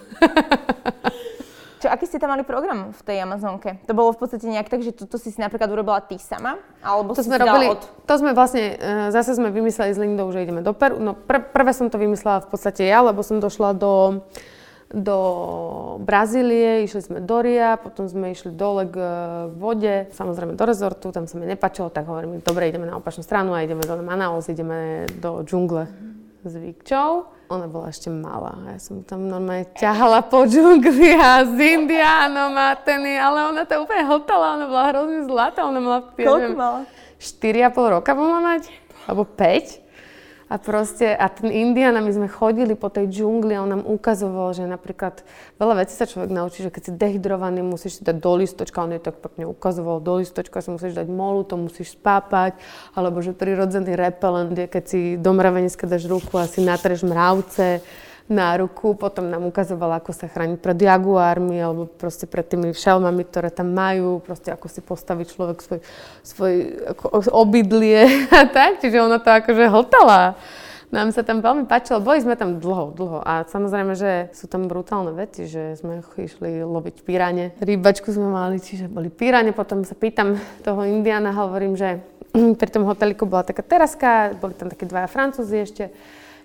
Čo, 1.83 1.91
aký 1.91 2.07
ste 2.07 2.15
tam 2.15 2.31
mali 2.31 2.47
program 2.47 2.95
v 2.95 3.01
tej 3.03 3.27
Amazonke? 3.27 3.83
To 3.83 3.91
bolo 3.91 4.15
v 4.15 4.23
podstate 4.23 4.47
nejak 4.47 4.71
tak, 4.71 4.87
že 4.87 4.95
toto 4.95 5.19
si 5.19 5.35
si 5.35 5.39
napríklad 5.43 5.67
urobila 5.67 5.99
ty 5.99 6.15
sama? 6.15 6.55
Alebo 6.79 7.11
to 7.11 7.19
sme 7.19 7.35
robili, 7.35 7.75
od... 7.75 7.83
to 8.07 8.13
sme 8.15 8.31
vlastne, 8.31 8.79
uh, 8.79 9.11
zase 9.11 9.35
sme 9.35 9.51
vymysleli 9.51 9.91
s 9.91 9.99
Lindou, 9.99 10.31
že 10.31 10.47
ideme 10.47 10.63
do 10.63 10.71
Peru. 10.71 11.03
No 11.03 11.11
pr- 11.11 11.43
prvé 11.43 11.75
som 11.75 11.91
to 11.91 11.99
vymyslela 11.99 12.47
v 12.47 12.55
podstate 12.55 12.87
ja, 12.87 13.03
lebo 13.03 13.19
som 13.19 13.43
došla 13.43 13.75
do, 13.75 14.23
do 14.95 15.17
Brazílie, 15.99 16.87
išli 16.87 17.03
sme 17.03 17.19
do 17.19 17.43
Ria, 17.43 17.75
potom 17.75 18.07
sme 18.07 18.31
išli 18.31 18.55
dole 18.55 18.87
k 18.87 18.95
vode, 19.51 20.07
samozrejme 20.15 20.55
do 20.55 20.63
rezortu, 20.63 21.11
tam 21.11 21.27
sa 21.27 21.35
mi 21.35 21.43
nepačilo, 21.51 21.91
tak 21.91 22.07
hovorím, 22.07 22.39
dobre, 22.39 22.71
ideme 22.71 22.87
na 22.87 22.95
opačnú 22.95 23.27
stranu 23.27 23.51
a 23.51 23.59
ideme 23.59 23.83
do 23.83 23.99
Manaus, 23.99 24.47
ideme 24.47 25.03
do 25.19 25.43
džungle 25.43 25.91
s 26.47 26.55
Vikčou 26.55 27.27
ona 27.51 27.67
bola 27.67 27.91
ešte 27.91 28.08
malá. 28.08 28.56
Ja 28.71 28.79
som 28.79 29.03
tam 29.03 29.27
normálne 29.27 29.67
ťahala 29.75 30.23
po 30.32 30.47
džungli 30.47 31.12
a 31.19 31.43
s 31.43 31.53
indiánom 31.53 32.56
a 32.56 32.79
ten, 32.79 33.03
ale 33.19 33.51
ona 33.51 33.67
to 33.67 33.84
úplne 33.84 34.08
hltala, 34.08 34.56
ona 34.56 34.65
bola 34.71 34.84
hrozne 34.95 35.21
zlatá, 35.27 35.67
ona 35.67 35.79
mala... 35.84 35.99
Koľko 36.15 36.56
mala? 36.56 36.82
4,5 37.19 37.95
roka 37.99 38.12
mohla 38.15 38.39
mať, 38.39 38.71
alebo 39.08 39.27
5. 39.27 39.82
A 40.53 40.61
proste, 40.61 41.17
a 41.17 41.33
ten 41.33 41.49
Indian, 41.49 41.97
my 41.97 42.13
sme 42.13 42.29
chodili 42.29 42.77
po 42.77 42.85
tej 42.85 43.09
džungli 43.09 43.57
a 43.57 43.65
on 43.65 43.73
nám 43.73 43.83
ukazoval, 43.89 44.53
že 44.53 44.69
napríklad 44.69 45.25
veľa 45.57 45.81
vecí 45.81 45.97
sa 45.97 46.05
človek 46.05 46.29
naučí, 46.29 46.61
že 46.61 46.69
keď 46.69 46.81
si 46.85 46.91
dehydrovaný, 46.93 47.65
musíš 47.65 47.97
si 47.97 48.01
dať 48.05 48.21
do 48.21 48.37
listočka, 48.37 48.85
on 48.85 48.93
je 48.93 49.01
tak 49.01 49.17
pekne 49.17 49.49
ukazoval, 49.49 49.97
do 49.97 50.21
listočka 50.21 50.61
si 50.61 50.69
musíš 50.69 50.93
dať 50.93 51.09
molu, 51.09 51.41
to 51.41 51.57
musíš 51.57 51.97
spápať, 51.97 52.53
alebo 52.93 53.25
že 53.25 53.33
prirodzený 53.33 53.97
repelent 53.97 54.53
je, 54.53 54.69
keď 54.69 54.83
si 54.85 54.99
do 55.17 55.33
mraveniska 55.33 55.89
dáš 55.89 56.05
ruku 56.05 56.37
a 56.37 56.45
si 56.45 56.61
natreš 56.61 57.01
mravce 57.01 57.81
na 58.31 58.55
ruku, 58.55 58.95
potom 58.95 59.27
nám 59.27 59.43
ukazovala, 59.43 59.99
ako 59.99 60.15
sa 60.15 60.31
chrániť 60.31 60.63
pred 60.63 60.79
jaguármi 60.79 61.59
alebo 61.59 61.91
proste 61.91 62.23
pred 62.23 62.47
tými 62.47 62.71
šelmami, 62.71 63.27
ktoré 63.27 63.51
tam 63.51 63.75
majú, 63.75 64.23
proste 64.23 64.55
ako 64.55 64.71
si 64.71 64.79
postaviť 64.79 65.27
človek 65.27 65.57
svoj, 65.59 65.79
svoj 66.23 66.53
ako, 66.95 67.05
obydlie 67.36 68.27
a 68.31 68.47
tak, 68.47 68.79
čiže 68.79 69.03
ona 69.03 69.19
to 69.19 69.27
akože 69.27 69.67
hltala. 69.67 70.39
Nám 70.93 71.09
sa 71.09 71.25
tam 71.25 71.41
veľmi 71.41 71.65
páčilo, 71.65 72.05
boli 72.05 72.21
sme 72.21 72.38
tam 72.38 72.62
dlho, 72.62 72.93
dlho. 72.93 73.25
A 73.25 73.49
samozrejme, 73.49 73.97
že 73.97 74.29
sú 74.29 74.45
tam 74.45 74.69
brutálne 74.69 75.09
veci, 75.09 75.49
že 75.49 75.73
sme 75.73 76.05
išli 76.05 76.62
loviť 76.62 77.01
pírane. 77.01 77.57
Rybačku 77.57 78.13
sme 78.13 78.29
mali, 78.29 78.62
čiže 78.62 78.93
boli 78.93 79.09
pírane, 79.09 79.57
potom 79.57 79.81
sa 79.81 79.97
pýtam 79.97 80.38
toho 80.62 80.86
Indiana, 80.86 81.33
hovorím, 81.33 81.73
že 81.73 81.97
pri 82.62 82.69
tom 82.69 82.86
hoteliku 82.86 83.25
bola 83.25 83.41
taká 83.41 83.65
teraska, 83.65 84.38
boli 84.38 84.53
tam 84.53 84.69
také 84.69 84.86
dvaja 84.86 85.09
francúzi 85.09 85.65
ešte, 85.65 85.89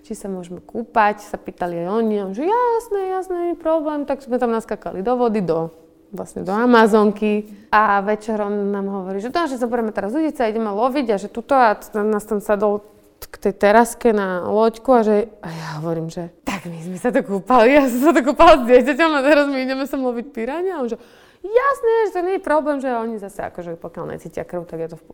či 0.08 0.16
sa 0.16 0.32
môžeme 0.32 0.64
kúpať, 0.64 1.20
sa 1.20 1.36
pýtali 1.36 1.84
aj 1.84 1.88
oni, 2.00 2.16
on, 2.24 2.32
že 2.32 2.48
jasné, 2.48 3.12
jasné, 3.12 3.40
problém, 3.60 4.08
tak 4.08 4.24
sme 4.24 4.40
tam 4.40 4.48
naskakali 4.56 5.04
do 5.04 5.20
vody, 5.20 5.44
do 5.44 5.68
vlastne 6.08 6.48
do 6.48 6.52
Amazonky. 6.56 7.44
A 7.68 8.00
večer 8.00 8.40
on 8.40 8.72
nám 8.72 8.88
hovorí, 8.88 9.20
že 9.20 9.28
to, 9.28 9.44
že 9.44 9.60
zoberieme 9.60 9.92
teraz 9.92 10.16
ľudice 10.16 10.40
a 10.40 10.48
ideme 10.48 10.72
loviť 10.72 11.06
a 11.12 11.16
že 11.20 11.28
tuto 11.28 11.52
a 11.52 11.76
nás 12.00 12.24
tam 12.24 12.40
sadol 12.40 12.80
k 13.28 13.36
tej 13.36 13.54
teraske 13.60 14.16
na 14.16 14.48
loďku 14.48 14.88
a 14.96 15.04
že 15.04 15.28
a 15.44 15.48
ja 15.52 15.68
hovorím, 15.82 16.08
že 16.08 16.32
tak 16.48 16.64
my 16.64 16.80
sme 16.80 16.96
sa 16.96 17.12
to 17.12 17.20
kúpali, 17.20 17.76
ja 17.76 17.84
som 17.84 18.08
sa 18.08 18.12
to 18.16 18.24
kúpala 18.24 18.62
s 18.62 18.64
dieťaťom 18.64 19.10
a 19.12 19.20
teraz 19.20 19.44
my 19.52 19.58
ideme 19.60 19.84
sa 19.84 20.00
loviť 20.00 20.26
piráňa 20.32 20.72
a 20.72 20.80
on 20.80 20.88
že 20.88 20.96
jasné, 21.44 21.92
že 22.08 22.14
to 22.16 22.20
nie 22.24 22.34
je 22.40 22.42
problém, 22.48 22.80
že 22.80 22.88
oni 22.88 23.20
zase 23.20 23.44
akože 23.44 23.76
pokiaľ 23.76 24.16
necítia 24.16 24.48
krv, 24.48 24.64
tak 24.64 24.80
je 24.80 24.88
to 24.94 24.96
v 24.96 25.04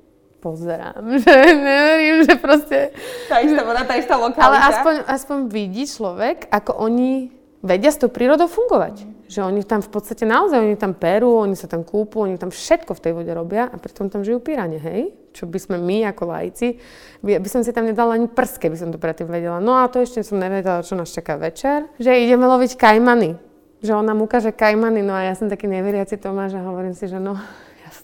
pozerám, 0.45 1.01
že 1.25 1.35
neverím, 1.57 2.29
že 2.29 2.35
proste... 2.37 2.93
Tá 3.33 3.41
istá 3.41 3.65
voda, 3.65 3.81
tá 3.89 3.97
istá 3.97 4.21
lokalita. 4.21 4.45
Ale 4.45 4.57
aspoň, 4.61 4.95
aspoň 5.09 5.39
vidí 5.49 5.89
človek, 5.89 6.53
ako 6.53 6.85
oni 6.85 7.33
vedia 7.65 7.89
s 7.89 7.97
tou 7.97 8.13
prírodou 8.13 8.45
fungovať. 8.45 9.09
Že 9.25 9.41
oni 9.49 9.65
tam 9.65 9.81
v 9.81 9.89
podstate 9.89 10.29
naozaj, 10.29 10.61
oni 10.61 10.77
tam 10.77 10.93
perú, 10.93 11.41
oni 11.41 11.57
sa 11.57 11.65
tam 11.65 11.81
kúpu, 11.81 12.29
oni 12.29 12.37
tam 12.37 12.53
všetko 12.53 12.93
v 12.93 13.01
tej 13.01 13.13
vode 13.17 13.33
robia 13.33 13.73
a 13.73 13.81
pritom 13.81 14.13
tam 14.13 14.21
žijú 14.21 14.45
pirane, 14.45 14.77
hej? 14.77 15.17
Čo 15.33 15.49
by 15.49 15.59
sme 15.59 15.77
my 15.81 16.13
ako 16.13 16.29
lajci, 16.29 16.77
by, 17.25 17.41
by 17.41 17.49
som 17.49 17.65
si 17.65 17.73
tam 17.73 17.89
nedala 17.89 18.21
ani 18.21 18.29
prske, 18.29 18.69
by 18.69 18.77
som 18.77 18.93
to 18.93 19.01
predtým 19.01 19.27
vedela. 19.27 19.65
No 19.65 19.81
a 19.81 19.89
to 19.89 20.05
ešte 20.05 20.21
som 20.21 20.37
nevedela, 20.37 20.85
čo 20.85 20.93
nás 20.93 21.09
čaká 21.09 21.41
večer. 21.41 21.89
Že 21.97 22.29
ideme 22.29 22.45
loviť 22.45 22.77
kajmany. 22.77 23.41
Že 23.81 23.93
on 23.97 24.07
nám 24.07 24.21
ukáže 24.21 24.53
kajmany, 24.53 25.01
no 25.01 25.17
a 25.17 25.25
ja 25.25 25.35
som 25.35 25.49
taký 25.49 25.65
neveriaci 25.67 26.21
Tomáš 26.21 26.61
a 26.61 26.63
hovorím 26.69 26.93
si, 26.93 27.09
že 27.09 27.17
no, 27.17 27.41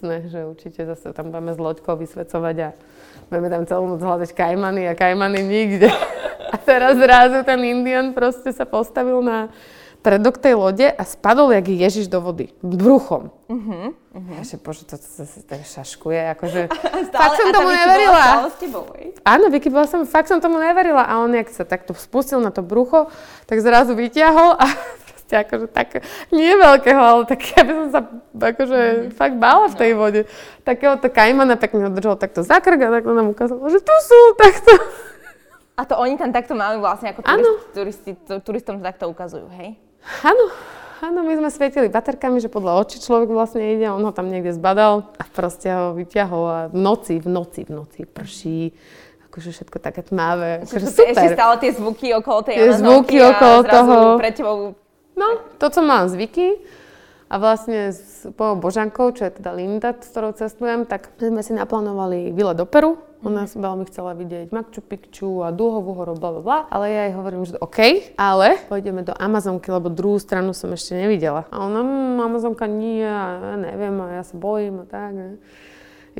jasné, 0.01 0.33
že 0.33 0.49
určite 0.49 0.81
zase 0.81 1.13
tam 1.13 1.29
budeme 1.29 1.53
s 1.53 1.61
loďkou 1.61 1.93
vysvecovať 1.93 2.55
a 2.57 2.69
budeme 3.29 3.49
tam 3.53 3.63
celú 3.69 3.85
noc 3.85 4.01
hľadať 4.01 4.33
kajmany 4.33 4.89
a 4.89 4.97
kajmany 4.97 5.45
nikde. 5.45 5.93
A 6.51 6.57
teraz 6.57 6.97
zrazu 6.97 7.45
ten 7.45 7.61
Indian 7.61 8.09
proste 8.17 8.49
sa 8.49 8.65
postavil 8.65 9.21
na, 9.21 9.53
predok 10.01 10.41
tej 10.41 10.57
lode 10.57 10.89
a 10.89 11.03
spadol 11.05 11.53
jak 11.53 11.69
Ježiš 11.69 12.09
do 12.09 12.17
vody. 12.17 12.49
Bruchom. 12.65 13.29
Uh-huh, 13.45 13.93
uh-huh. 13.93 14.33
Ja 14.35 14.41
že, 14.41 14.57
bože, 14.57 14.89
to 14.89 14.97
sa 14.97 15.23
tak 15.45 15.61
šaškuje. 15.69 16.33
Akože, 16.33 16.61
stále, 17.13 17.21
fakt 17.21 17.37
som 17.37 17.53
tomu 17.53 17.69
neverila. 17.69 18.25
Bola 18.41 18.49
s 18.49 18.57
tebou, 18.57 18.83
Áno, 19.21 19.45
Vicky 19.53 19.69
bola 19.69 19.85
som, 19.85 20.01
fakt 20.09 20.33
som 20.33 20.41
tomu 20.41 20.57
neverila. 20.57 21.05
A 21.05 21.21
on, 21.21 21.29
jak 21.37 21.53
sa 21.53 21.61
takto 21.61 21.93
spustil 21.93 22.41
na 22.41 22.49
to 22.49 22.65
brucho, 22.65 23.13
tak 23.45 23.61
zrazu 23.61 23.93
vyťahol 23.93 24.57
a 24.57 24.65
proste 25.31 25.47
akože 25.47 25.67
tak, 25.71 25.89
nie 26.35 26.51
veľkého, 26.59 26.99
ale 26.99 27.21
tak 27.23 27.39
ja 27.55 27.63
by 27.63 27.71
som 27.71 27.87
sa 27.87 28.01
akože 28.35 28.79
mm. 28.79 29.11
fakt 29.15 29.35
bála 29.39 29.71
v 29.71 29.79
tej 29.79 29.91
no. 29.95 29.97
vode. 30.03 30.21
Takéhoto 30.67 31.07
kajmana 31.07 31.55
ho 31.55 31.89
držal 31.95 32.15
takto 32.19 32.43
za 32.43 32.59
krk 32.59 32.79
a 32.83 32.89
takto 32.99 33.15
nám 33.15 33.31
ukázal, 33.31 33.57
že 33.71 33.79
tu 33.79 33.93
sú, 34.03 34.21
takto. 34.35 34.71
A 35.79 35.87
to 35.87 35.95
oni 35.95 36.19
tam 36.19 36.35
takto 36.35 36.53
mali 36.53 36.77
vlastne 36.77 37.15
ako 37.15 37.23
turist, 37.23 37.63
turisti, 37.73 38.11
turistom 38.43 38.83
takto 38.83 39.07
ukazujú, 39.07 39.47
hej? 39.55 39.79
Áno, 40.27 40.51
áno, 40.99 41.23
my 41.23 41.33
sme 41.39 41.49
svietili 41.49 41.87
baterkami, 41.87 42.43
že 42.43 42.51
podľa 42.51 42.75
očí 42.83 42.99
človek 42.99 43.31
vlastne 43.31 43.63
ide, 43.63 43.87
on 43.87 44.03
ho 44.03 44.11
tam 44.11 44.27
niekde 44.27 44.51
zbadal 44.51 45.07
a 45.15 45.23
proste 45.31 45.71
ho 45.71 45.95
vyťahol 45.95 46.43
a 46.45 46.59
v 46.67 46.75
noci, 46.75 47.23
v 47.23 47.27
noci, 47.31 47.61
v 47.63 47.71
noci 47.71 48.01
prší 48.03 48.75
akože 49.31 49.49
všetko 49.55 49.77
také 49.79 50.03
tmavé. 50.03 50.67
Akože 50.67 50.91
super. 50.91 51.15
Ešte 51.15 51.27
stále 51.39 51.55
tie 51.63 51.71
zvuky 51.71 52.11
okolo 52.19 52.39
tej 52.43 52.55
Tie 52.59 52.71
zvuky 52.75 53.17
okolo 53.23 53.57
toho. 53.63 53.95
Pre 54.19 54.31
tebou... 54.35 54.57
No, 55.17 55.27
to, 55.57 55.69
co 55.69 55.81
mám 55.81 56.09
zvyky, 56.09 56.61
a 57.31 57.39
vlastne 57.39 57.95
s 57.95 58.27
mojou 58.35 58.59
Božankou, 58.59 59.15
čo 59.15 59.23
je 59.23 59.39
teda 59.39 59.55
Linda, 59.55 59.95
s 59.95 60.11
ktorou 60.11 60.35
cestujem, 60.35 60.83
tak 60.83 61.15
sme 61.15 61.39
si 61.39 61.55
naplánovali 61.55 62.35
výlet 62.35 62.59
do 62.59 62.67
Peru. 62.67 62.99
Ona 63.23 63.47
mm. 63.47 63.55
veľmi 63.55 63.87
chcela 63.87 64.11
vidieť 64.19 64.51
Machu 64.51 64.83
Picchu 64.83 65.39
a 65.39 65.55
Dúhovú 65.55 65.95
horu, 65.95 66.19
bla, 66.19 66.35
bla, 66.35 66.41
bla. 66.43 66.59
Ale 66.67 66.91
ja 66.91 67.01
jej 67.07 67.15
hovorím, 67.15 67.47
že 67.47 67.55
OK, 67.63 68.11
ale 68.19 68.59
pôjdeme 68.67 69.07
do 69.07 69.15
Amazonky, 69.15 69.71
lebo 69.71 69.87
druhú 69.87 70.19
stranu 70.19 70.51
som 70.51 70.75
ešte 70.75 70.91
nevidela. 70.91 71.47
A 71.55 71.63
ona, 71.63 71.79
mmm, 71.79 72.19
Amazonka 72.19 72.67
nie, 72.67 72.99
ja 72.99 73.55
neviem, 73.55 73.95
a 74.03 74.19
ja 74.19 74.23
sa 74.27 74.35
bojím 74.35 74.83
a 74.83 74.85
tak. 74.91 75.15
Ne. 75.15 75.39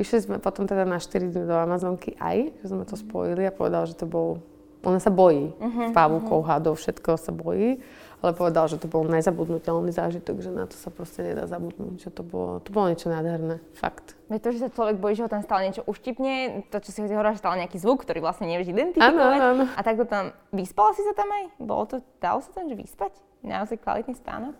Išli 0.00 0.24
sme 0.24 0.36
potom 0.40 0.64
teda 0.64 0.88
na 0.88 0.96
4 0.96 1.28
dny 1.28 1.44
do 1.44 1.56
Amazonky 1.60 2.16
aj, 2.16 2.56
že 2.64 2.72
sme 2.72 2.88
to 2.88 2.96
spojili 2.96 3.44
a 3.44 3.52
povedal, 3.52 3.84
že 3.84 4.00
to 4.00 4.08
bol... 4.08 4.40
Ona 4.82 4.98
sa 4.98 5.14
bojí 5.14 5.54
uh-huh, 5.54 5.94
pavúkov, 5.94 6.42
uh-huh. 6.42 6.50
hadov, 6.56 6.74
všetko 6.80 7.14
sa 7.14 7.30
bojí 7.30 7.78
ale 8.22 8.38
povedal, 8.38 8.70
že 8.70 8.78
to 8.78 8.86
bol 8.86 9.02
najzabudnutelný 9.10 9.90
zážitok, 9.90 10.38
že 10.38 10.50
na 10.54 10.70
to 10.70 10.78
sa 10.78 10.94
proste 10.94 11.26
nedá 11.26 11.50
zabudnúť, 11.50 12.06
že 12.06 12.10
to 12.14 12.22
bolo, 12.22 12.62
to 12.62 12.70
bolo 12.70 12.94
niečo 12.94 13.10
nádherné, 13.10 13.58
fakt. 13.74 14.14
Je 14.30 14.40
to, 14.40 14.54
že 14.54 14.64
sa 14.64 14.70
človek 14.72 14.96
bojí, 14.96 15.18
že 15.18 15.26
ho 15.26 15.30
tam 15.30 15.42
stále 15.42 15.68
niečo 15.68 15.82
uštipne, 15.84 16.64
to, 16.70 16.78
čo 16.80 16.90
si 16.94 17.02
hovorila, 17.02 17.34
že 17.34 17.42
stále 17.42 17.60
nejaký 17.60 17.82
zvuk, 17.82 18.06
ktorý 18.06 18.22
vlastne 18.22 18.46
nevieš 18.48 18.72
identifikovať. 18.72 19.38
Áno, 19.42 19.46
áno. 19.58 19.64
A 19.74 19.80
takto 19.84 20.06
tam, 20.06 20.32
vyspala 20.54 20.94
si 20.94 21.02
sa 21.04 21.12
tam 21.12 21.28
aj? 21.28 21.44
Bolo 21.58 21.84
to, 21.84 21.96
dalo 22.22 22.40
sa 22.40 22.50
tam, 22.54 22.70
že 22.70 22.78
vyspať? 22.78 23.12
Naozaj 23.42 23.82
kvalitný 23.82 24.14
spánok? 24.22 24.54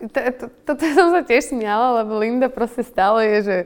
Toto 0.67 0.83
som 0.83 1.15
sa 1.15 1.23
tiež 1.23 1.55
smiala, 1.55 2.03
lebo 2.03 2.19
Linda 2.19 2.51
proste 2.51 2.83
stále 2.83 3.39
je, 3.39 3.39
že 3.47 3.57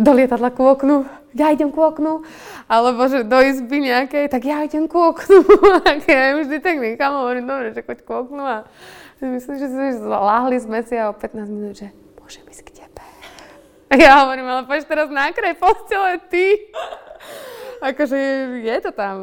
do 0.00 0.16
lietadla 0.16 0.48
ku 0.48 0.64
oknu, 0.64 1.04
ja 1.36 1.52
idem 1.52 1.68
ku 1.68 1.84
oknu, 1.84 2.24
alebo 2.72 3.04
že 3.04 3.20
do 3.20 3.36
izby 3.44 3.84
nejakej, 3.84 4.32
tak 4.32 4.48
ja 4.48 4.64
idem 4.64 4.88
ku 4.88 5.12
oknu. 5.12 5.44
ja 6.08 6.32
im 6.32 6.40
vždy 6.40 6.56
tak 6.64 6.80
nechám, 6.80 7.12
hovorím, 7.20 7.44
dobre, 7.44 7.76
že 7.76 7.84
choď 7.84 7.98
ku 8.00 8.12
oknu 8.24 8.40
a 8.40 8.56
Myslím, 9.22 9.54
že 9.54 9.70
láhli 10.02 10.58
sme 10.58 10.82
si 10.82 10.98
a 10.98 11.06
o 11.06 11.14
15 11.14 11.46
minút, 11.46 11.78
že 11.78 11.94
môžem 12.18 12.42
ísť 12.50 12.62
k 12.66 12.70
tebe. 12.82 13.04
A 13.86 13.94
ja 13.94 14.26
hovorím, 14.26 14.50
ale 14.50 14.66
poď 14.66 14.82
teraz 14.82 15.08
na 15.14 15.30
kraj 15.30 15.54
postele 15.62 16.18
ty. 16.32 16.58
akože 17.78 18.18
je 18.66 18.78
to 18.82 18.90
tam 18.90 19.16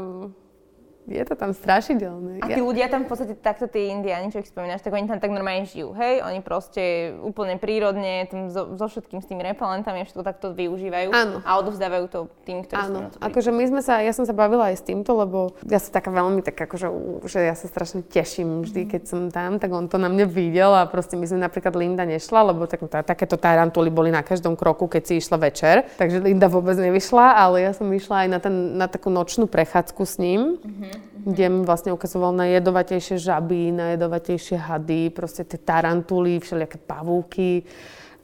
je 1.09 1.23
to 1.25 1.33
tam 1.33 1.51
strašidelné. 1.57 2.45
A 2.45 2.47
tí 2.53 2.61
ľudia 2.61 2.91
tam 2.91 3.05
v 3.05 3.09
podstate 3.09 3.33
takto, 3.33 3.65
tí 3.65 3.89
indiáni, 3.89 4.29
čo 4.29 4.41
ich 4.41 4.49
spomínaš, 4.49 4.85
tak 4.85 4.93
oni 4.93 5.09
tam 5.09 5.17
tak 5.17 5.33
normálne 5.33 5.65
žijú, 5.65 5.97
hej? 5.97 6.21
Oni 6.21 6.45
proste 6.45 7.15
úplne 7.25 7.57
prírodne, 7.57 8.29
tam 8.29 8.53
so, 8.53 8.77
so 8.77 8.85
všetkým 8.85 9.19
s 9.23 9.27
tými 9.27 9.41
repelentami 9.41 10.05
všetko 10.05 10.21
takto 10.21 10.53
využívajú 10.53 11.09
Áno. 11.09 11.41
a 11.41 11.51
odovzdávajú 11.57 12.05
to 12.13 12.19
tým, 12.45 12.61
ktorí 12.63 12.77
Áno. 12.77 12.87
sú 12.87 13.01
na 13.01 13.09
to 13.09 13.17
akože 13.39 13.55
my 13.55 13.63
sme 13.69 13.81
sa, 13.85 14.01
ja 14.01 14.11
som 14.11 14.25
sa 14.25 14.33
bavila 14.35 14.73
aj 14.73 14.81
s 14.81 14.83
týmto, 14.83 15.13
lebo 15.15 15.53
ja 15.63 15.77
sa 15.77 15.93
taká 15.93 16.09
veľmi 16.09 16.41
tak 16.41 16.57
akože, 16.57 16.87
že 17.29 17.39
ja 17.45 17.55
sa 17.55 17.69
strašne 17.69 18.01
teším 18.01 18.65
vždy, 18.65 18.89
keď 18.89 19.01
som 19.05 19.21
tam, 19.29 19.61
tak 19.61 19.69
on 19.69 19.87
to 19.87 20.01
na 20.01 20.09
mňa 20.09 20.25
videl 20.27 20.73
a 20.73 20.89
proste 20.89 21.15
my 21.15 21.25
sme 21.29 21.45
napríklad 21.45 21.77
Linda 21.77 22.03
nešla, 22.03 22.51
lebo 22.51 22.65
tak, 22.65 22.83
tá, 22.89 23.05
takéto 23.05 23.37
tarantuly 23.39 23.93
boli 23.93 24.09
na 24.09 24.25
každom 24.25 24.57
kroku, 24.57 24.89
keď 24.89 25.01
si 25.05 25.13
išla 25.21 25.37
večer, 25.39 25.87
takže 25.95 26.19
Linda 26.19 26.49
vôbec 26.49 26.75
nevyšla, 26.75 27.37
ale 27.37 27.63
ja 27.63 27.71
som 27.71 27.87
išla 27.87 28.25
aj 28.25 28.27
na, 28.27 28.39
ten, 28.41 28.55
na 28.75 28.87
takú 28.91 29.13
nočnú 29.13 29.45
prechádzku 29.45 30.03
s 30.03 30.15
ním. 30.19 30.59
Mm-hmm 30.59 30.98
kde 31.25 31.45
mi 31.51 31.61
vlastne 31.67 31.91
ukazoval 31.91 32.31
na 32.31 32.47
jedovatejšie 32.47 33.19
žaby, 33.19 33.75
na 33.75 33.95
jedovatejšie 33.95 34.55
hady, 34.55 35.11
proste 35.11 35.43
tie 35.43 35.59
tarantuly, 35.59 36.39
všelijaké 36.39 36.79
pavúky. 36.79 37.67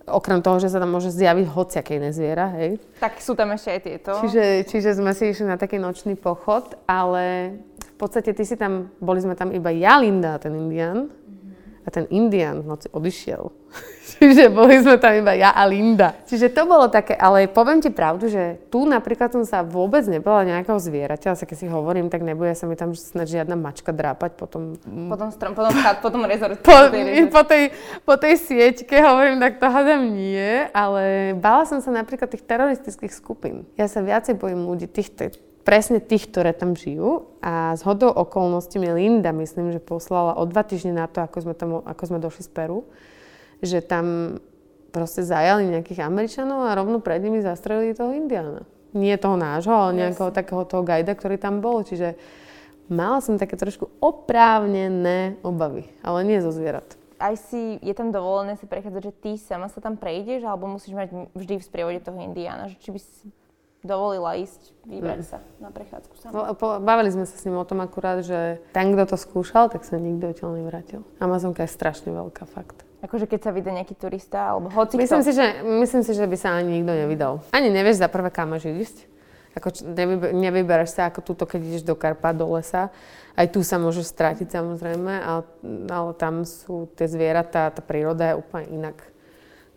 Okrem 0.06 0.40
toho, 0.46 0.62
že 0.62 0.70
sa 0.70 0.78
tam 0.78 0.94
môže 0.94 1.10
zjaviť 1.10 1.46
hociaké 1.50 1.98
iné 1.98 2.14
zviera, 2.14 2.54
hej. 2.62 2.78
Tak 3.02 3.18
sú 3.20 3.34
tam 3.34 3.50
ešte 3.58 3.70
aj 3.74 3.82
tieto. 3.82 4.12
Čiže, 4.22 4.44
čiže 4.70 4.90
sme 5.02 5.18
si 5.18 5.34
išli 5.34 5.50
na 5.50 5.58
taký 5.58 5.82
nočný 5.82 6.14
pochod, 6.14 6.78
ale 6.86 7.58
v 7.82 7.96
podstate 7.98 8.32
ty 8.38 8.46
si 8.46 8.54
tam, 8.54 8.94
boli 9.02 9.18
sme 9.20 9.34
tam 9.34 9.50
iba 9.50 9.74
ja, 9.74 9.98
Linda 9.98 10.38
a 10.38 10.42
ten 10.42 10.54
Indian. 10.54 11.10
A 11.86 11.94
ten 11.94 12.06
Indian 12.10 12.62
v 12.62 12.70
noci 12.70 12.88
odišiel. 12.90 13.50
Čiže 14.16 14.48
boli 14.48 14.80
sme 14.80 14.96
tam 14.96 15.12
iba 15.12 15.36
ja 15.36 15.52
a 15.52 15.68
Linda. 15.68 16.16
Čiže 16.24 16.54
to 16.56 16.64
bolo 16.64 16.88
také, 16.88 17.18
ale 17.18 17.52
poviem 17.52 17.84
ti 17.84 17.92
pravdu, 17.92 18.32
že 18.32 18.64
tu 18.72 18.88
napríklad 18.88 19.34
som 19.34 19.44
sa 19.44 19.60
vôbec 19.66 20.08
nebola 20.08 20.48
nejakého 20.48 20.80
zvieraťa, 20.80 21.36
ale 21.36 21.44
keď 21.44 21.58
si 21.58 21.68
hovorím, 21.68 22.08
tak 22.08 22.24
nebude 22.24 22.56
sa 22.56 22.64
mi 22.70 22.80
tam 22.80 22.96
snad 22.96 23.28
žiadna 23.28 23.60
mačka 23.60 23.92
drápať 23.92 24.40
potom... 24.40 24.80
Potom 25.12 25.30
strom, 25.36 25.52
potom 25.52 25.74
chat, 25.76 26.00
potom 26.00 26.24
rezort. 26.24 26.62
Po, 26.64 26.76
po, 27.34 27.42
tej, 27.44 27.64
po 28.08 28.16
tej 28.16 28.34
sieťke 28.40 28.96
hovorím, 29.04 29.42
tak 29.44 29.60
to 29.60 29.68
hádam 29.68 30.08
nie, 30.16 30.70
ale 30.72 31.36
bála 31.36 31.68
som 31.68 31.84
sa 31.84 31.92
napríklad 31.92 32.32
tých 32.32 32.48
teroristických 32.48 33.12
skupín. 33.12 33.68
Ja 33.76 33.92
sa 33.92 34.00
viacej 34.00 34.40
bojím 34.40 34.64
ľudí, 34.64 34.88
tých, 34.88 35.12
presne 35.66 35.98
tých, 36.00 36.30
ktoré 36.30 36.54
tam 36.54 36.78
žijú. 36.78 37.26
A 37.42 37.74
z 37.74 37.82
hodou 37.84 38.14
okolností 38.14 38.78
mi 38.78 38.94
Linda, 38.94 39.34
myslím, 39.34 39.74
že 39.74 39.82
poslala 39.82 40.38
o 40.38 40.46
dva 40.46 40.62
týždne 40.62 40.94
na 40.94 41.10
to, 41.10 41.26
ako 41.26 41.38
sme, 41.42 41.54
tam, 41.58 41.82
ako 41.82 42.04
sme 42.06 42.18
došli 42.22 42.46
z 42.46 42.52
Peru, 42.54 42.86
že 43.66 43.84
tam 43.84 44.38
proste 44.94 45.28
zajali 45.28 45.68
nejakých 45.76 46.08
Američanov 46.08 46.72
a 46.72 46.78
rovno 46.78 47.04
pred 47.04 47.20
nimi 47.20 47.44
zastrelili 47.44 47.92
toho 47.92 48.16
Indiana. 48.16 48.64
Nie 48.96 49.20
toho 49.20 49.36
nášho, 49.36 49.76
ale 49.76 50.08
nejakého 50.08 50.32
yes. 50.32 50.38
takého 50.40 50.64
toho 50.64 50.88
gajda, 50.88 51.12
ktorý 51.20 51.36
tam 51.36 51.60
bol. 51.60 51.84
Čiže 51.84 52.16
mala 52.88 53.20
som 53.20 53.36
také 53.36 53.60
trošku 53.60 53.92
oprávnené 54.00 55.36
obavy, 55.44 55.92
ale 56.00 56.24
nie 56.24 56.40
zo 56.40 56.56
zvierat 56.56 56.96
aj 57.16 57.36
si, 57.48 57.80
je 57.80 57.94
tam 57.96 58.12
dovolené 58.12 58.60
si 58.60 58.68
prechádzať, 58.68 59.02
že 59.02 59.14
ty 59.24 59.32
sama 59.40 59.72
sa 59.72 59.80
tam 59.80 59.96
prejdeš, 59.96 60.44
alebo 60.44 60.68
musíš 60.68 60.94
mať 60.94 61.32
vždy 61.32 61.64
v 61.64 61.64
sprievode 61.64 62.00
toho 62.04 62.20
Indiana, 62.20 62.68
že 62.68 62.76
či 62.80 62.92
by 62.92 63.00
si 63.00 63.32
dovolila 63.86 64.34
ísť, 64.36 64.74
vybrať 64.90 65.20
mm. 65.22 65.28
sa 65.30 65.38
na 65.62 65.70
prechádzku 65.70 66.14
sama. 66.18 66.58
Bavili 66.82 67.14
sme 67.14 67.30
sa 67.30 67.38
s 67.38 67.46
ním 67.46 67.62
o 67.62 67.66
tom 67.66 67.86
akurát, 67.86 68.26
že 68.26 68.60
ten, 68.74 68.92
kto 68.98 69.14
to 69.14 69.18
skúšal, 69.18 69.70
tak 69.70 69.86
sa 69.86 70.02
nikto 70.02 70.34
odtiaľ 70.34 70.58
nevrátil. 70.58 71.06
Amazonka 71.22 71.64
je 71.64 71.72
strašne 71.72 72.10
veľká, 72.10 72.50
fakt. 72.50 72.82
Akože 73.06 73.30
keď 73.30 73.40
sa 73.46 73.52
vyjde 73.54 73.72
nejaký 73.78 73.94
turista, 73.94 74.50
alebo 74.50 74.74
hoci 74.74 74.98
myslím 74.98 75.22
kto. 75.22 75.28
Si, 75.30 75.34
že, 75.38 75.46
myslím 75.62 76.02
si, 76.02 76.12
že 76.18 76.26
by 76.26 76.38
sa 76.42 76.58
ani 76.58 76.82
nikto 76.82 76.90
nevydal. 76.90 77.34
Ani 77.54 77.70
nevieš 77.70 78.02
za 78.02 78.10
prvé, 78.10 78.34
kam 78.34 78.58
máš 78.58 78.66
ísť. 78.66 79.06
Ako, 79.56 79.72
nevyber, 79.88 80.34
nevybereš 80.34 80.98
sa 80.98 81.08
ako 81.08 81.22
túto, 81.22 81.46
keď 81.46 81.62
ideš 81.64 81.84
do 81.86 81.94
Karpa, 81.96 82.34
do 82.34 82.50
lesa. 82.58 82.90
Aj 83.38 83.48
tu 83.48 83.62
sa 83.62 83.78
môžeš 83.80 84.10
strátiť 84.10 84.52
samozrejme, 84.52 85.14
ale, 85.22 85.42
ale 85.88 86.12
tam 86.18 86.44
sú 86.44 86.92
tie 86.98 87.06
zvieratá, 87.08 87.72
tá 87.72 87.80
príroda 87.80 88.34
je 88.34 88.40
úplne 88.42 88.68
inak 88.74 88.98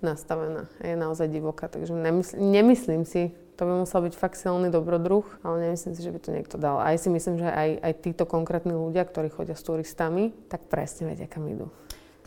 nastavená. 0.01 0.67
Je 0.83 0.97
naozaj 0.99 1.31
divoká, 1.31 1.69
takže 1.69 1.95
nemysl, 1.95 2.35
nemyslím 2.39 3.05
si, 3.07 3.31
to 3.59 3.67
by 3.67 3.75
musel 3.83 4.07
byť 4.07 4.15
fakt 4.15 4.39
silný 4.39 4.71
dobrodruh, 4.71 5.27
ale 5.43 5.71
nemyslím 5.71 5.93
si, 5.99 6.01
že 6.03 6.15
by 6.15 6.19
to 6.23 6.31
niekto 6.31 6.57
dal. 6.59 6.79
Aj 6.79 6.95
si 6.95 7.11
myslím, 7.11 7.43
že 7.43 7.51
aj, 7.51 7.71
aj 7.83 7.93
títo 8.07 8.23
konkrétni 8.23 8.71
ľudia, 8.71 9.03
ktorí 9.03 9.35
chodia 9.35 9.59
s 9.59 9.67
turistami, 9.67 10.31
tak 10.47 10.71
presne 10.71 11.11
vedia, 11.11 11.27
kam 11.27 11.47
idú. 11.51 11.67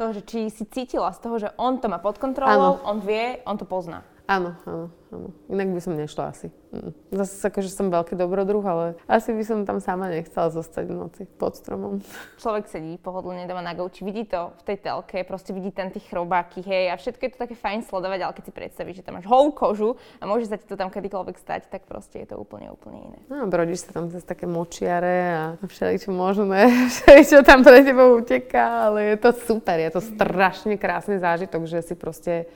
To, 0.01 0.09
že 0.09 0.25
či 0.25 0.49
si 0.49 0.65
cítila 0.65 1.13
z 1.13 1.19
toho, 1.21 1.37
že 1.37 1.53
on 1.61 1.77
to 1.77 1.85
má 1.85 2.01
pod 2.01 2.17
kontrolou, 2.17 2.81
ano. 2.81 2.89
on 2.89 2.97
vie, 3.05 3.37
on 3.45 3.53
to 3.53 3.69
pozná. 3.69 4.01
Áno, 4.29 4.55
áno, 4.63 4.87
áno. 5.11 5.27
Inak 5.51 5.75
by 5.75 5.81
som 5.83 5.93
nešla 5.97 6.31
asi. 6.31 6.47
Mm. 6.71 6.95
Zase 7.11 7.51
akože 7.51 7.67
som 7.67 7.91
veľký 7.91 8.15
dobrodruh, 8.15 8.63
ale 8.63 8.85
asi 9.09 9.35
by 9.35 9.43
som 9.43 9.67
tam 9.67 9.83
sama 9.83 10.07
nechcela 10.07 10.47
zostať 10.47 10.87
v 10.87 10.95
noci 10.95 11.21
pod 11.27 11.59
stromom. 11.59 11.99
Človek 12.43 12.71
sedí 12.71 12.95
pohodlne 12.95 13.43
doma 13.43 13.59
na 13.59 13.75
gauči, 13.75 14.07
vidí 14.07 14.23
to 14.23 14.55
v 14.61 14.71
tej 14.71 14.77
telke, 14.79 15.27
proste 15.27 15.51
vidí 15.51 15.75
tam 15.75 15.91
tých 15.91 16.07
chrobáky, 16.07 16.63
hej, 16.63 16.93
a 16.93 16.95
všetko 16.95 17.21
je 17.27 17.31
to 17.35 17.43
také 17.43 17.55
fajn 17.59 17.83
sledovať, 17.83 18.19
ale 18.23 18.35
keď 18.39 18.43
si 18.47 18.53
predstavíš, 18.55 18.95
že 19.01 19.05
tam 19.05 19.19
máš 19.19 19.27
holú 19.27 19.51
kožu 19.51 19.99
a 20.21 20.23
môže 20.23 20.47
sa 20.47 20.55
ti 20.55 20.63
to 20.63 20.79
tam 20.79 20.87
kedykoľvek 20.87 21.35
stať, 21.35 21.67
tak 21.67 21.83
proste 21.89 22.23
je 22.23 22.31
to 22.31 22.39
úplne, 22.39 22.71
úplne 22.71 23.11
iné. 23.11 23.19
No, 23.27 23.51
brodíš 23.51 23.89
sa 23.89 23.99
tam 23.99 24.07
cez 24.07 24.23
také 24.23 24.47
močiare 24.47 25.15
a 25.35 25.43
všeličo 25.59 26.15
možné, 26.15 26.71
všeličo 26.93 27.43
tam 27.43 27.67
pre 27.67 27.83
teba 27.83 28.07
uteká, 28.07 28.87
ale 28.87 29.11
je 29.11 29.17
to 29.19 29.35
super, 29.35 29.75
je 29.75 29.91
to 29.91 29.99
strašne 29.99 30.79
krásny 30.79 31.19
zážitok, 31.19 31.67
že 31.67 31.83
si 31.83 31.99
proste 31.99 32.47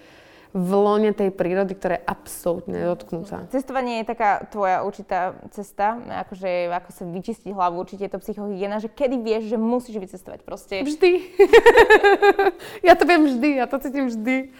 v 0.51 0.71
lone 0.71 1.11
tej 1.11 1.33
prírody, 1.33 1.73
ktorá 1.73 1.97
je 1.99 2.07
absolútne 2.07 2.77
dotknutá. 2.85 3.47
Cestovanie 3.49 4.03
je 4.03 4.11
taká 4.11 4.45
tvoja 4.47 4.85
určitá 4.85 5.35
cesta, 5.51 5.99
akože 6.27 6.71
ako 6.71 6.89
sa 6.93 7.03
vyčistiť 7.07 7.51
hlavu, 7.51 7.81
určite 7.81 8.05
je 8.07 8.13
to 8.13 8.23
psychohygiena, 8.23 8.77
že 8.83 8.91
kedy 8.91 9.19
vieš, 9.19 9.51
že 9.51 9.57
musíš 9.57 9.97
vycestovať 9.99 10.45
proste. 10.45 10.85
Vždy. 10.85 11.11
ja 12.87 12.93
to 12.95 13.03
viem 13.03 13.25
vždy, 13.25 13.49
ja 13.59 13.65
to 13.65 13.81
cítim 13.81 14.07
vždy. 14.07 14.53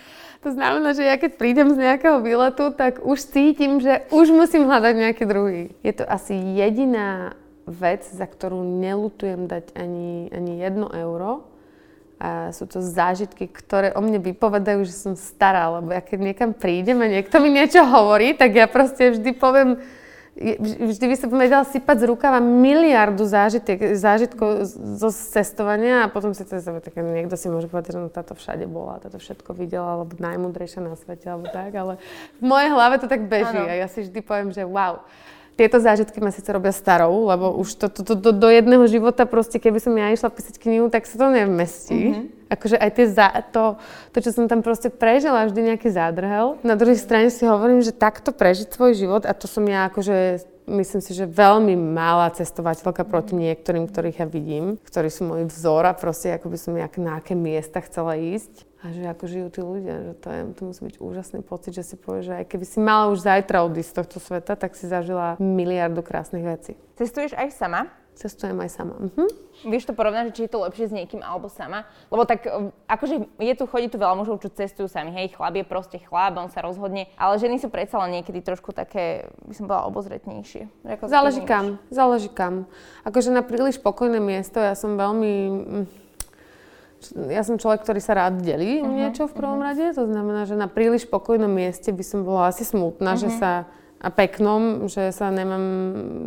To 0.46 0.54
znamená, 0.54 0.94
že 0.94 1.02
ja 1.02 1.18
keď 1.18 1.42
prídem 1.42 1.74
z 1.74 1.82
nejakého 1.82 2.22
výletu, 2.22 2.70
tak 2.70 3.02
už 3.02 3.18
cítim, 3.18 3.82
že 3.82 4.06
už 4.14 4.30
musím 4.30 4.70
hľadať 4.70 4.94
nejaký 4.94 5.24
druhý. 5.26 5.74
Je 5.82 5.94
to 5.96 6.06
asi 6.06 6.38
jediná 6.38 7.34
vec, 7.66 8.06
za 8.06 8.30
ktorú 8.30 8.62
nelutujem 8.62 9.50
dať 9.50 9.74
ani, 9.74 10.30
ani 10.30 10.54
jedno 10.62 10.88
euro 10.94 11.55
a 12.26 12.50
sú 12.50 12.66
to 12.66 12.82
zážitky, 12.82 13.46
ktoré 13.46 13.94
o 13.94 14.02
mne 14.02 14.18
vypovedajú, 14.18 14.82
že 14.82 14.98
som 14.98 15.14
stará, 15.14 15.70
lebo 15.78 15.94
ja 15.94 16.02
keď 16.02 16.34
niekam 16.34 16.52
prídem 16.58 16.98
a 17.06 17.08
niekto 17.08 17.38
mi 17.38 17.54
niečo 17.54 17.86
hovorí, 17.86 18.34
tak 18.34 18.58
ja 18.58 18.66
proste 18.66 19.14
vždy 19.14 19.32
poviem, 19.38 19.78
vždy 20.36 21.06
by 21.06 21.16
som 21.16 21.30
vedela 21.32 21.64
sypať 21.64 22.04
z 22.04 22.06
rukava 22.12 22.44
miliardu 22.44 23.24
zážitek, 23.24 23.96
zážitkov 23.96 24.68
zo 24.74 25.10
cestovania 25.14 26.04
a 26.04 26.12
potom 26.12 26.36
si 26.36 26.44
to 26.44 26.60
sebe 26.60 26.82
tak 26.82 26.98
niekto 26.98 27.38
si 27.40 27.48
môže 27.48 27.72
povedať, 27.72 27.96
že 27.96 28.02
no 28.04 28.10
táto 28.12 28.36
všade 28.36 28.68
bola, 28.68 29.00
táto 29.00 29.16
všetko 29.16 29.56
videla, 29.56 30.02
alebo 30.02 30.18
najmudrejšia 30.20 30.84
na 30.84 30.98
svete, 31.00 31.30
alebo 31.32 31.48
tak, 31.48 31.72
ale 31.72 32.02
v 32.42 32.44
mojej 32.44 32.70
hlave 32.74 33.00
to 33.00 33.08
tak 33.08 33.30
beží 33.30 33.54
ano. 33.54 33.70
a 33.70 33.80
ja 33.80 33.88
si 33.88 34.04
vždy 34.04 34.20
poviem, 34.26 34.50
že 34.52 34.68
wow, 34.68 35.06
tieto 35.56 35.80
zážitky 35.80 36.20
ma 36.20 36.36
síce 36.36 36.52
robia 36.52 36.76
starou, 36.76 37.32
lebo 37.32 37.56
už 37.56 37.80
to, 37.80 37.88
to, 37.88 38.04
to, 38.04 38.14
to 38.20 38.32
do 38.36 38.50
jedného 38.52 38.84
života 38.92 39.24
proste, 39.24 39.56
keby 39.56 39.80
som 39.80 39.96
ja 39.96 40.12
išla 40.12 40.28
písať 40.28 40.60
knihu, 40.60 40.92
tak 40.92 41.08
sa 41.08 41.16
to 41.16 41.32
nevmestí. 41.32 42.02
Mm-hmm. 42.12 42.26
Akože 42.52 42.78
aj 42.78 42.92
tie 42.94 43.06
za, 43.10 43.28
to, 43.56 43.80
to, 44.12 44.18
čo 44.20 44.32
som 44.36 44.46
tam 44.52 44.62
proste 44.62 44.92
prežila, 44.92 45.48
vždy 45.48 45.74
nejaký 45.74 45.90
zádrhel. 45.90 46.60
Na 46.62 46.76
druhej 46.76 47.00
strane 47.00 47.32
si 47.32 47.48
hovorím, 47.48 47.80
že 47.82 47.96
takto 47.96 48.36
prežiť 48.36 48.70
svoj 48.70 48.94
život, 49.00 49.24
a 49.24 49.32
to 49.32 49.48
som 49.48 49.64
ja 49.66 49.88
akože 49.88 50.44
myslím 50.68 51.02
si, 51.02 51.14
že 51.14 51.30
veľmi 51.30 51.78
malá 51.78 52.30
cestovateľka 52.34 53.06
proti 53.06 53.38
niektorým, 53.38 53.86
ktorých 53.90 54.22
ja 54.22 54.28
vidím, 54.28 54.82
ktorí 54.82 55.10
sú 55.10 55.26
môj 55.30 55.48
vzor 55.50 55.86
a 55.90 55.94
proste 55.94 56.34
ako 56.34 56.52
by 56.52 56.58
som 56.58 56.74
jak 56.76 56.94
na 56.98 57.22
aké 57.22 57.38
miesta 57.38 57.82
chcela 57.82 58.18
ísť 58.18 58.66
a 58.86 58.94
že 58.94 59.02
ako 59.10 59.24
žijú 59.26 59.48
tí 59.50 59.62
ľudia, 59.66 59.96
že 59.98 60.14
to, 60.22 60.28
je, 60.30 60.42
to 60.54 60.62
musí 60.70 60.82
byť 60.86 60.96
úžasný 61.02 61.40
pocit, 61.42 61.74
že 61.74 61.82
si 61.82 61.96
povieš, 61.98 62.26
že 62.30 62.34
aj 62.38 62.46
keby 62.54 62.66
si 62.70 62.78
mala 62.78 63.10
už 63.10 63.26
zajtra 63.26 63.66
odísť 63.66 63.90
z 63.90 63.98
tohto 63.98 64.18
sveta, 64.22 64.54
tak 64.54 64.78
si 64.78 64.86
zažila 64.86 65.42
miliardu 65.42 66.06
krásnych 66.06 66.46
vecí. 66.46 66.78
Cestuješ 66.94 67.34
aj 67.34 67.50
sama? 67.50 67.90
Cestujem 68.16 68.56
aj 68.64 68.72
sama. 68.72 68.96
Mhm. 68.96 69.28
Vieš 69.68 69.92
to 69.92 69.94
porovnať, 69.96 70.32
že 70.32 70.36
či 70.36 70.42
je 70.48 70.52
to 70.52 70.64
lepšie 70.64 70.88
s 70.88 70.94
niekým 70.96 71.20
alebo 71.20 71.52
sama? 71.52 71.84
Lebo 72.08 72.24
tak 72.24 72.48
e, 72.48 72.72
akože 72.88 73.28
je 73.40 73.54
tu, 73.60 73.64
chodí 73.68 73.92
tu 73.92 74.00
veľa 74.00 74.16
mužov, 74.16 74.40
čo 74.40 74.48
cestujú 74.52 74.88
sami. 74.88 75.12
Hej, 75.12 75.36
chlap 75.36 75.56
je 75.56 75.68
proste 75.68 75.98
chlap, 76.00 76.40
on 76.40 76.48
sa 76.48 76.64
rozhodne. 76.64 77.12
Ale 77.20 77.36
ženy 77.40 77.60
sú 77.60 77.68
predsa 77.68 78.00
len 78.04 78.20
niekedy 78.20 78.40
trošku 78.40 78.72
také, 78.72 79.28
by 79.44 79.54
som 79.56 79.68
bola 79.68 79.84
obozretnejšie. 79.92 80.72
záleží 81.08 81.44
kam, 81.44 81.80
záleží 81.92 82.32
kam. 82.32 82.72
Akože 83.04 83.36
na 83.36 83.44
príliš 83.44 83.84
pokojné 83.84 84.24
miesto, 84.24 84.64
ja 84.64 84.80
som 84.80 84.96
veľmi 84.96 85.34
mm, 85.52 85.86
ja 87.30 87.46
som 87.46 87.60
človek, 87.62 87.86
ktorý 87.86 88.02
sa 88.02 88.18
rád 88.18 88.42
delí 88.42 88.82
uh-huh, 88.82 88.90
niečo 88.90 89.30
v 89.30 89.38
prvom 89.38 89.62
uh-huh. 89.62 89.78
rade, 89.78 89.94
to 89.94 90.10
znamená, 90.10 90.50
že 90.50 90.58
na 90.58 90.66
príliš 90.66 91.06
spokojnom 91.06 91.52
mieste 91.52 91.94
by 91.94 92.02
som 92.02 92.26
bola 92.26 92.50
asi 92.50 92.66
smutná, 92.66 93.14
uh-huh. 93.14 93.30
že 93.30 93.30
sa 93.38 93.52
a 93.96 94.10
peknom, 94.14 94.86
že 94.86 95.10
sa 95.16 95.34
nemám 95.34 95.66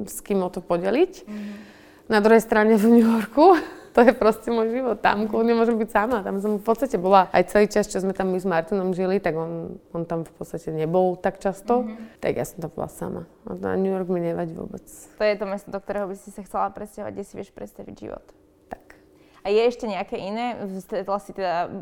s 0.08 0.18
kým 0.24 0.42
o 0.42 0.50
to 0.50 0.58
podeliť. 0.58 1.12
Uh-huh. 1.22 1.67
Na 2.08 2.24
druhej 2.24 2.40
strane 2.40 2.80
v 2.80 2.88
New 2.88 3.04
Yorku, 3.04 3.60
to 3.94 4.00
je 4.00 4.16
proste 4.16 4.48
môj 4.48 4.72
život. 4.72 4.98
Tam 5.04 5.28
kľudne 5.28 5.52
môžem 5.52 5.76
byť 5.76 5.90
sama. 5.92 6.24
Tam 6.24 6.40
som 6.40 6.56
v 6.56 6.64
podstate 6.64 6.96
bola 6.96 7.28
aj 7.36 7.52
celý 7.52 7.68
čas, 7.68 7.84
čo 7.84 8.00
sme 8.00 8.16
tam 8.16 8.32
my 8.32 8.40
s 8.40 8.48
Martinom 8.48 8.96
žili, 8.96 9.20
tak 9.20 9.36
on, 9.36 9.76
on 9.92 10.02
tam 10.08 10.24
v 10.24 10.32
podstate 10.32 10.72
nebol 10.72 11.20
tak 11.20 11.36
často. 11.36 11.84
Mm-hmm. 11.84 12.24
Tak 12.24 12.32
ja 12.32 12.44
som 12.48 12.64
tam 12.64 12.70
bola 12.72 12.88
sama. 12.88 13.22
A 13.44 13.76
New 13.76 13.92
York 13.92 14.08
mi 14.08 14.24
nevadí 14.24 14.56
vôbec. 14.56 14.84
To 15.20 15.24
je 15.24 15.36
to 15.36 15.44
mesto, 15.44 15.68
do 15.68 15.78
ktorého 15.78 16.08
by 16.08 16.16
si 16.16 16.32
sa 16.32 16.40
chcela 16.40 16.72
presťahovať, 16.72 17.12
kde 17.12 17.24
si 17.28 17.34
vieš 17.36 17.52
predstaviť 17.52 17.94
život. 17.94 18.24
A 19.48 19.54
je 19.54 19.64
ešte 19.64 19.88
nejaké 19.88 20.20
iné? 20.20 20.60
Stretla 20.82 21.16
si 21.24 21.32
teda, 21.32 21.72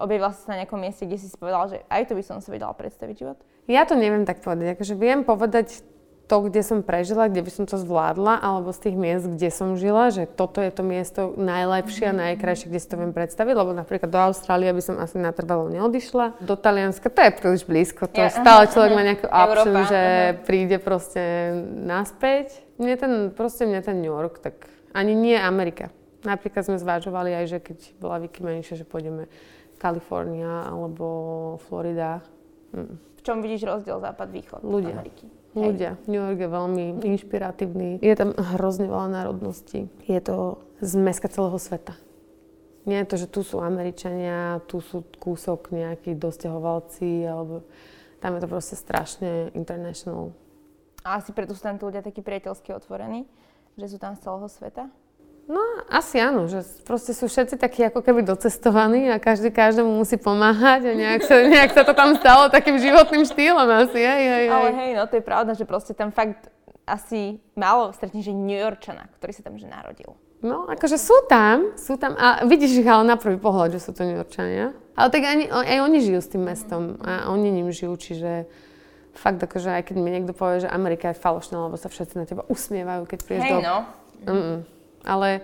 objavila 0.00 0.32
si 0.32 0.48
sa 0.48 0.56
na 0.56 0.64
nejakom 0.64 0.80
mieste, 0.80 1.04
kde 1.04 1.20
si 1.20 1.28
si 1.28 1.36
povedala, 1.36 1.68
že 1.68 1.84
aj 1.92 2.08
to 2.08 2.16
by 2.16 2.24
som 2.24 2.40
si 2.40 2.48
vedela 2.48 2.72
predstaviť 2.72 3.14
život? 3.20 3.38
Ja 3.68 3.84
to 3.84 4.00
neviem 4.00 4.24
tak 4.24 4.40
povedať. 4.40 4.80
Akože 4.80 4.96
viem 4.96 5.20
povedať 5.20 5.84
to, 6.32 6.48
kde 6.48 6.64
som 6.64 6.80
prežila, 6.80 7.28
kde 7.28 7.44
by 7.44 7.50
som 7.52 7.64
to 7.68 7.76
zvládla, 7.76 8.40
alebo 8.40 8.72
z 8.72 8.88
tých 8.88 8.96
miest, 8.96 9.28
kde 9.28 9.52
som 9.52 9.76
žila, 9.76 10.08
že 10.08 10.24
toto 10.24 10.64
je 10.64 10.72
to 10.72 10.80
miesto 10.80 11.36
najlepšie 11.36 12.08
a 12.08 12.16
mhm. 12.16 12.20
najkrajšie, 12.24 12.72
kde 12.72 12.80
si 12.80 12.88
to 12.88 12.96
viem 12.96 13.12
predstaviť, 13.12 13.52
lebo 13.52 13.76
napríklad 13.76 14.08
do 14.08 14.16
Austrálie 14.16 14.72
by 14.72 14.80
som 14.80 14.96
asi 14.96 15.20
natrvalo 15.20 15.68
neodišla. 15.68 16.40
Do 16.40 16.56
Talianska 16.56 17.12
to 17.12 17.20
je 17.20 17.30
príliš 17.36 17.68
blízko, 17.68 18.08
to 18.08 18.16
ja, 18.16 18.32
stále 18.32 18.64
človek 18.72 18.96
má 18.96 19.04
nejakú 19.04 19.28
option, 19.28 19.76
Európa, 19.76 19.92
že 19.92 20.00
aha. 20.00 20.40
príde 20.48 20.76
proste 20.80 21.22
naspäť. 21.68 22.64
Mne 22.80 22.94
ten, 22.96 23.12
proste 23.36 23.68
mne 23.68 23.84
ten 23.84 24.00
New 24.00 24.16
York, 24.16 24.40
tak 24.40 24.56
ani 24.96 25.12
nie 25.12 25.36
Amerika. 25.36 25.92
Napríklad 26.24 26.64
sme 26.64 26.80
zvážovali 26.80 27.36
aj, 27.36 27.44
že 27.44 27.58
keď 27.60 27.78
bola 28.00 28.16
Vicky 28.24 28.40
menšia, 28.40 28.80
že 28.80 28.88
pôjdeme 28.88 29.28
Kalifornia 29.76 30.64
alebo 30.64 31.60
Florida. 31.68 32.24
Mm. 32.72 32.96
V 32.96 33.20
čom 33.20 33.44
vidíš 33.44 33.68
rozdiel 33.68 34.00
západ-východ 34.00 34.64
Ľudia. 34.64 34.96
Ameriky? 34.96 35.41
Ľudia. 35.52 36.00
New 36.08 36.16
York 36.16 36.40
je 36.40 36.48
veľmi 36.48 36.84
inšpiratívny. 37.04 38.00
Je 38.00 38.14
tam 38.16 38.32
hrozne 38.56 38.88
veľa 38.88 39.08
národností. 39.12 39.92
Je 40.08 40.20
to 40.24 40.64
zmeska 40.80 41.28
celého 41.28 41.60
sveta. 41.60 41.92
Nie 42.88 43.04
je 43.04 43.08
to, 43.14 43.16
že 43.20 43.28
tu 43.30 43.40
sú 43.46 43.62
Američania, 43.62 44.58
tu 44.66 44.82
sú 44.82 45.06
kúsok 45.20 45.70
nejakí 45.70 46.18
dosťahovalci, 46.18 47.28
alebo 47.28 47.62
tam 48.18 48.34
je 48.34 48.40
to 48.42 48.48
proste 48.50 48.74
strašne 48.74 49.52
international. 49.54 50.34
A 51.06 51.22
asi 51.22 51.30
preto 51.30 51.54
sú 51.54 51.62
tam 51.62 51.78
tí 51.78 51.84
ľudia 51.86 52.02
takí 52.02 52.24
priateľsky 52.24 52.74
otvorení, 52.74 53.28
že 53.78 53.86
sú 53.86 53.98
tam 54.02 54.18
z 54.18 54.24
celého 54.26 54.48
sveta? 54.50 54.84
No, 55.50 55.58
asi 55.90 56.22
áno, 56.22 56.46
že 56.46 56.62
proste 56.86 57.10
sú 57.12 57.26
všetci 57.26 57.58
takí 57.58 57.82
ako 57.82 58.00
keby 58.00 58.22
docestovaní 58.22 59.10
a 59.10 59.18
každý 59.18 59.50
každému 59.50 59.90
musí 59.90 60.14
pomáhať 60.14 60.88
a 60.88 60.92
nejak 60.94 61.22
sa, 61.26 61.34
nejak 61.54 61.70
sa 61.74 61.82
to 61.82 61.92
tam 61.92 62.14
stalo 62.14 62.46
takým 62.48 62.78
životným 62.78 63.26
štýlom 63.26 63.66
asi, 63.66 64.00
hej, 64.00 64.22
hej, 64.22 64.44
Ale 64.48 64.70
hej, 64.70 64.90
no 64.94 65.02
to 65.10 65.18
je 65.18 65.24
pravda, 65.24 65.52
že 65.58 65.66
proste 65.66 65.92
tam 65.98 66.14
fakt 66.14 66.48
asi 66.86 67.42
málo 67.58 67.90
stretneš, 67.94 68.30
že 68.30 68.34
New 68.34 68.58
Yorkčana, 68.58 69.10
ktorý 69.18 69.32
sa 69.34 69.42
tam 69.42 69.58
že 69.58 69.66
narodil. 69.66 70.14
No, 70.42 70.66
akože 70.66 70.98
sú 70.98 71.14
tam, 71.30 71.78
sú 71.78 71.94
tam, 71.94 72.18
a 72.18 72.42
vidíš 72.42 72.82
ich 72.82 72.88
ale 72.90 73.06
na 73.06 73.14
prvý 73.14 73.38
pohľad, 73.38 73.78
že 73.78 73.80
sú 73.82 73.94
to 73.94 74.02
New 74.02 74.18
Yorkčania. 74.18 74.74
Ale 74.98 75.08
tak 75.14 75.22
ani, 75.22 75.46
aj 75.46 75.78
oni 75.86 75.98
žijú 76.02 76.18
s 76.18 76.28
tým 76.34 76.42
mestom 76.42 76.98
a 76.98 77.30
oni 77.30 77.54
ním 77.54 77.70
žijú, 77.70 77.94
čiže 77.94 78.50
fakt 79.14 79.38
akože 79.38 79.70
aj 79.70 79.82
keď 79.92 79.96
mi 80.02 80.10
niekto 80.10 80.34
povie, 80.34 80.66
že 80.66 80.68
Amerika 80.72 81.14
je 81.14 81.20
falošná, 81.20 81.70
lebo 81.70 81.78
sa 81.78 81.86
všetci 81.86 82.14
na 82.18 82.24
teba 82.26 82.42
usmievajú, 82.50 83.06
keď 83.06 83.18
prídeš 83.22 83.44
hey, 83.46 83.52
do... 83.54 83.60
no. 83.62 83.76
Mm-mm. 84.26 84.58
Ale 85.02 85.42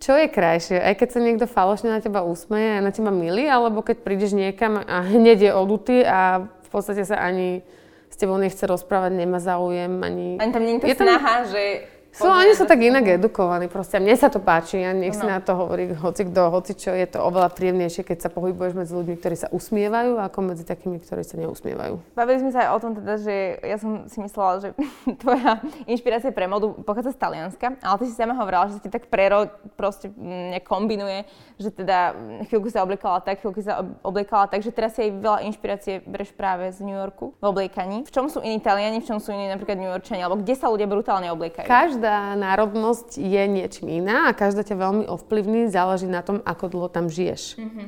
čo 0.00 0.16
je 0.16 0.32
krajšie? 0.32 0.80
Aj 0.80 0.96
keď 0.96 1.08
sa 1.12 1.20
niekto 1.20 1.44
falošne 1.44 1.92
na 1.92 2.00
teba 2.00 2.24
usmeje 2.24 2.80
a 2.80 2.84
na 2.84 2.88
teba 2.88 3.12
milí, 3.12 3.44
alebo 3.44 3.84
keď 3.84 4.00
prídeš 4.00 4.32
niekam 4.32 4.80
a 4.80 5.04
hneď 5.04 5.38
je 5.48 5.52
odutý 5.52 5.96
a 6.00 6.48
v 6.48 6.68
podstate 6.72 7.04
sa 7.04 7.20
ani 7.20 7.60
s 8.08 8.16
tebou 8.16 8.40
nechce 8.40 8.64
rozprávať, 8.64 9.12
nemá 9.12 9.38
záujem, 9.38 10.00
ani... 10.00 10.40
Ani 10.40 10.52
tam 10.52 10.64
nie 10.64 10.80
je 10.80 10.96
snaha, 10.96 11.44
že 11.46 11.84
sú, 12.10 12.26
oni 12.26 12.58
sú 12.58 12.66
tak 12.66 12.82
inak 12.82 13.22
edukovaní, 13.22 13.70
proste 13.70 14.02
mne 14.02 14.18
sa 14.18 14.26
to 14.26 14.42
páči, 14.42 14.82
ja 14.82 14.90
nech 14.90 15.14
si 15.14 15.22
no. 15.22 15.30
na 15.30 15.38
to 15.38 15.54
hovorí 15.54 15.94
hoci 15.94 16.26
kto, 16.26 16.50
hoci 16.50 16.74
čo, 16.74 16.90
je 16.90 17.06
to 17.06 17.22
oveľa 17.22 17.54
príjemnejšie, 17.54 18.02
keď 18.02 18.26
sa 18.26 18.30
pohybuješ 18.34 18.74
medzi 18.74 18.92
ľuďmi, 18.98 19.14
ktorí 19.22 19.36
sa 19.38 19.46
usmievajú, 19.54 20.18
ako 20.18 20.38
medzi 20.42 20.66
takými, 20.66 20.98
ktorí 20.98 21.22
sa 21.22 21.38
neusmievajú. 21.38 22.02
Bavili 22.18 22.42
sme 22.42 22.50
sa 22.50 22.66
aj 22.66 22.70
o 22.74 22.78
tom 22.82 22.92
teda, 22.98 23.14
že 23.14 23.34
ja 23.62 23.78
som 23.78 24.10
si 24.10 24.18
myslela, 24.18 24.52
že 24.58 24.68
tvoja 25.22 25.62
inšpirácia 25.86 26.34
pre 26.34 26.50
modu 26.50 26.74
pochádza 26.82 27.14
z 27.14 27.18
Talianska, 27.22 27.78
ale 27.78 27.96
ty 28.02 28.04
si 28.10 28.18
sama 28.18 28.34
hovorila, 28.34 28.66
že 28.74 28.82
si 28.82 28.90
tak 28.90 29.06
prero 29.06 29.46
proste 29.78 30.10
nekombinuje, 30.18 31.30
že 31.62 31.70
teda 31.70 32.18
chvíľku 32.50 32.74
sa 32.74 32.82
obliekala 32.82 33.22
tak, 33.22 33.38
chvíľku 33.38 33.62
sa 33.62 33.86
obliekala 34.02 34.50
tak, 34.50 34.66
že 34.66 34.74
teraz 34.74 34.98
si 34.98 35.06
aj 35.06 35.10
veľa 35.14 35.38
inšpirácie 35.46 36.02
bereš 36.02 36.34
práve 36.34 36.74
z 36.74 36.82
New 36.82 36.98
Yorku 36.98 37.38
v 37.38 37.44
obliekaní. 37.46 38.02
V 38.02 38.10
čom 38.10 38.26
sú 38.26 38.42
iní 38.42 38.58
Taliani, 38.58 38.98
v 38.98 39.06
čom 39.06 39.22
sú 39.22 39.30
iní 39.30 39.46
napríklad 39.46 39.78
New 39.78 39.86
Yorkčania, 39.94 40.26
alebo 40.26 40.42
kde 40.42 40.58
sa 40.58 40.66
ľudia 40.66 40.90
brutálne 40.90 41.30
obliekajú? 41.30 41.70
Každý 41.70 41.99
každá 42.00 42.32
národnosť 42.32 43.20
je 43.20 43.42
niečím 43.44 44.00
iná 44.00 44.32
a 44.32 44.32
každá 44.32 44.64
ťa 44.64 44.72
veľmi 44.72 45.04
ovplyvní, 45.04 45.68
záleží 45.68 46.08
na 46.08 46.24
tom, 46.24 46.40
ako 46.48 46.72
dlho 46.72 46.88
tam 46.88 47.12
žiješ. 47.12 47.60
Mm-hmm. 47.60 47.86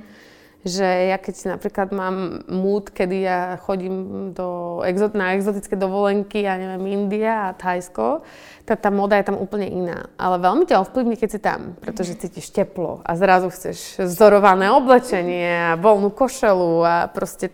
Že 0.68 0.88
ja 1.09 1.16
keď 1.16 1.35
napríklad 1.57 1.88
mám 1.96 2.44
múd, 2.44 2.92
kedy 2.92 3.16
ja 3.25 3.57
chodím 3.57 4.31
do 4.37 4.79
exot, 4.85 5.16
na 5.16 5.33
exotické 5.33 5.81
dovolenky, 5.81 6.44
ja 6.44 6.61
neviem, 6.61 7.09
India 7.09 7.51
a 7.51 7.57
Thajsko, 7.57 8.20
tá, 8.68 8.77
tá 8.77 8.92
moda 8.92 9.16
je 9.16 9.33
tam 9.33 9.40
úplne 9.40 9.66
iná. 9.72 10.12
Ale 10.20 10.37
veľmi 10.44 10.69
ťa 10.69 10.85
ovplyvní, 10.85 11.17
keď 11.17 11.29
si 11.33 11.40
tam, 11.40 11.73
pretože 11.81 12.21
cítiš 12.21 12.52
teplo 12.52 13.00
a 13.00 13.17
zrazu 13.17 13.48
chceš 13.48 13.96
vzorované 14.04 14.69
oblečenie 14.69 15.73
a 15.73 15.81
voľnú 15.81 16.13
košelu 16.13 16.73
a 16.85 16.94
proste 17.08 17.48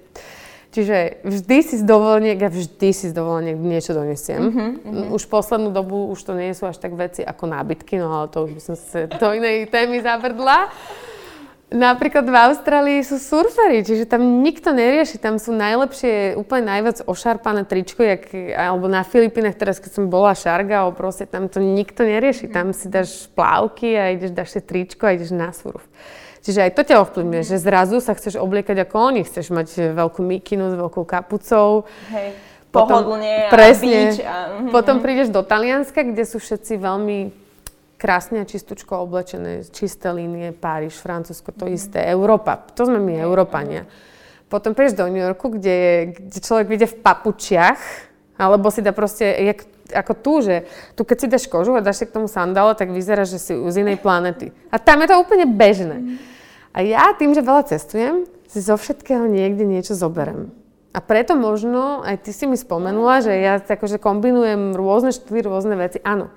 Čiže 0.68 1.24
vždy 1.24 1.56
si 1.64 1.74
z 1.80 1.84
dovoleniek, 1.88 2.36
ja 2.36 2.52
vždy 2.52 2.88
si 2.92 3.08
z 3.08 3.14
dovoleniek 3.16 3.56
niečo 3.56 3.96
donesiem. 3.96 4.40
Uh-huh, 4.40 4.68
uh-huh. 4.84 5.16
Už 5.16 5.24
poslednú 5.24 5.72
dobu 5.72 6.12
už 6.12 6.20
to 6.20 6.36
nie 6.36 6.52
sú 6.52 6.68
až 6.68 6.76
tak 6.76 6.92
veci 6.92 7.24
ako 7.24 7.48
nábytky, 7.48 7.96
no 7.96 8.12
ale 8.12 8.28
to 8.28 8.44
už 8.44 8.52
by 8.52 8.60
som 8.60 8.74
sa 8.76 9.08
do 9.08 9.28
inej 9.32 9.72
témy 9.72 10.04
zabrdla. 10.04 10.68
Napríklad 11.68 12.24
v 12.24 12.32
Austrálii 12.32 13.00
sú 13.04 13.20
surfery, 13.20 13.84
čiže 13.84 14.08
tam 14.08 14.40
nikto 14.40 14.72
nerieši, 14.72 15.20
tam 15.20 15.36
sú 15.36 15.52
najlepšie, 15.52 16.32
úplne 16.32 16.64
najviac 16.64 17.04
ošarpané 17.04 17.68
tričko, 17.68 18.00
jak, 18.00 18.32
alebo 18.56 18.88
na 18.88 19.04
Filipínach 19.04 19.52
teraz, 19.52 19.76
keď 19.76 20.00
som 20.00 20.04
bola 20.08 20.32
šarga, 20.32 20.88
proste 20.96 21.28
tam 21.28 21.44
to 21.52 21.60
nikto 21.60 22.08
nerieši, 22.08 22.48
tam 22.48 22.72
si 22.72 22.88
dáš 22.88 23.28
plávky 23.36 24.00
a 24.00 24.16
ideš, 24.16 24.32
dáš 24.32 24.56
si 24.56 24.60
tričko 24.64 25.12
a 25.12 25.16
ideš 25.16 25.36
na 25.36 25.52
surf. 25.52 25.84
Čiže 26.43 26.70
aj 26.70 26.72
to 26.78 26.82
ťa 26.86 26.97
ovplyvňuje, 27.03 27.43
že 27.45 27.57
zrazu 27.59 27.99
sa 27.99 28.14
chceš 28.14 28.39
obliekať 28.39 28.86
ako 28.86 28.97
oni, 29.11 29.26
chceš 29.26 29.51
mať 29.51 29.95
veľkú 29.95 30.20
mikinu 30.22 30.70
s 30.70 30.74
veľkou 30.78 31.05
kapucou. 31.05 31.84
Hej, 32.14 32.39
pohodlne 32.70 33.51
presne, 33.51 33.91
a 33.91 34.03
beach. 34.12 34.18
A, 34.22 34.34
mm-hmm. 34.34 34.70
Potom 34.70 35.03
prídeš 35.03 35.28
do 35.34 35.43
Talianska, 35.43 36.07
kde 36.07 36.24
sú 36.24 36.39
všetci 36.39 36.78
veľmi 36.78 37.18
krásne 37.99 38.41
a 38.41 38.47
čistúčko 38.47 39.03
oblečené, 39.03 39.66
čisté 39.74 40.14
línie, 40.14 40.55
Páriž, 40.55 40.95
Francúzsko, 40.95 41.51
to 41.51 41.66
mm. 41.66 41.74
isté, 41.74 41.99
Európa. 42.07 42.55
To 42.78 42.86
sme 42.86 43.03
my, 43.03 43.18
Európania. 43.18 43.91
Potom 44.47 44.72
prídeš 44.72 45.03
do 45.03 45.11
New 45.11 45.20
Yorku, 45.20 45.53
kde, 45.53 45.74
je, 45.74 45.95
kde 46.14 46.39
človek 46.41 46.66
vyjde 46.70 46.86
v 46.95 46.99
papučiach, 47.03 47.80
alebo 48.39 48.70
si 48.70 48.80
dá 48.80 48.95
proste, 48.95 49.26
jak, 49.26 49.66
ako 49.93 50.12
tu, 50.18 50.32
že 50.45 50.68
tu 50.95 51.03
keď 51.05 51.16
si 51.16 51.26
dáš 51.26 51.45
kožu 51.49 51.76
a 51.76 51.84
dáš 51.84 52.03
si 52.03 52.07
k 52.09 52.14
tomu 52.14 52.28
sandále, 52.28 52.76
tak 52.76 52.93
vyzerá, 52.93 53.24
že 53.24 53.41
si 53.41 53.53
z 53.57 53.76
inej 53.80 54.01
planety. 54.01 54.53
A 54.68 54.76
tam 54.76 55.01
je 55.03 55.09
to 55.11 55.20
úplne 55.20 55.49
bežné. 55.49 55.97
Mm. 55.99 56.16
A 56.72 56.78
ja 56.84 57.11
tým, 57.16 57.32
že 57.32 57.43
veľa 57.43 57.66
cestujem, 57.68 58.28
si 58.49 58.64
zo 58.64 58.80
všetkého 58.80 59.28
niekde 59.28 59.68
niečo 59.68 59.93
zoberem. 59.93 60.53
A 60.97 61.05
preto 61.05 61.36
možno, 61.36 62.01
aj 62.01 62.24
ty 62.24 62.32
si 62.32 62.49
mi 62.49 62.57
spomenula, 62.57 63.20
že 63.20 63.32
ja 63.36 63.61
akože 63.61 64.01
kombinujem 64.01 64.72
rôzne 64.72 65.12
štýly, 65.12 65.45
rôzne 65.45 65.76
veci. 65.76 66.01
Áno. 66.01 66.32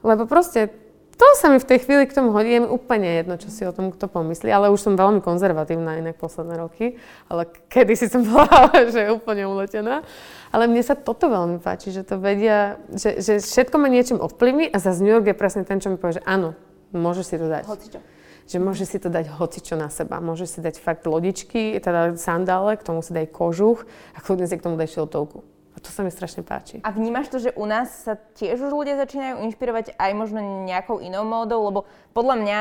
Lebo 0.00 0.24
proste 0.24 0.72
to 1.20 1.36
sa 1.36 1.52
mi 1.52 1.60
v 1.60 1.68
tej 1.68 1.84
chvíli 1.84 2.08
k 2.08 2.16
tomu 2.16 2.32
hodí, 2.32 2.48
je 2.48 2.64
mi 2.64 2.70
úplne 2.72 3.04
jedno, 3.20 3.36
čo 3.36 3.52
si 3.52 3.68
o 3.68 3.76
tom 3.76 3.92
kto 3.92 4.08
pomyslí, 4.08 4.48
ale 4.48 4.72
už 4.72 4.80
som 4.80 4.96
veľmi 4.96 5.20
konzervatívna 5.20 6.00
inak 6.00 6.16
posledné 6.16 6.56
roky, 6.56 6.96
ale 7.28 7.44
kedy 7.68 7.92
si 7.92 8.08
som 8.08 8.24
bola, 8.32 8.72
že 8.88 9.04
je 9.04 9.12
úplne 9.12 9.44
uletená. 9.44 10.00
Ale 10.48 10.64
mne 10.64 10.80
sa 10.80 10.96
toto 10.96 11.28
veľmi 11.28 11.60
páči, 11.60 11.92
že 11.92 12.08
to 12.08 12.16
vedia, 12.16 12.80
že, 12.88 13.20
že 13.20 13.36
všetko 13.36 13.76
ma 13.76 13.92
niečím 13.92 14.16
ovplyvní 14.16 14.72
a 14.72 14.80
za 14.80 14.96
New 14.96 15.12
York 15.12 15.28
je 15.28 15.36
presne 15.36 15.68
ten, 15.68 15.76
čo 15.76 15.92
mi 15.92 16.00
povie, 16.00 16.18
že 16.18 16.24
áno, 16.24 16.56
môžeš 16.96 17.24
si 17.28 17.36
to 17.36 17.46
dať. 17.52 17.68
Hocičo. 17.68 18.00
Že 18.48 18.58
môžeš 18.64 18.86
si 18.88 18.98
to 18.98 19.12
dať 19.12 19.30
hocičo 19.30 19.76
na 19.76 19.92
seba. 19.92 20.18
Môžeš 20.18 20.58
si 20.58 20.60
dať 20.64 20.80
fakt 20.80 21.04
lodičky, 21.04 21.76
teda 21.78 22.16
sandále, 22.16 22.80
k 22.80 22.82
tomu 22.82 23.04
si 23.04 23.12
daj 23.12 23.28
kožuch 23.30 23.84
a 24.16 24.18
kľudne 24.18 24.48
si 24.48 24.56
k 24.56 24.64
tomu 24.64 24.74
daj 24.74 24.90
šiltovku. 24.90 25.59
To 25.80 25.88
sa 25.88 26.04
mi 26.04 26.12
strašne 26.12 26.44
páči. 26.44 26.84
A 26.84 26.92
vnímaš 26.92 27.32
to, 27.32 27.40
že 27.40 27.56
u 27.56 27.64
nás 27.64 28.04
sa 28.04 28.20
tiež 28.36 28.60
už 28.60 28.72
ľudia 28.72 29.00
začínajú 29.00 29.40
inšpirovať 29.48 29.96
aj 29.96 30.12
možno 30.12 30.68
nejakou 30.68 31.00
inou 31.00 31.24
módou, 31.24 31.64
lebo 31.72 31.80
podľa 32.12 32.36
mňa 32.36 32.58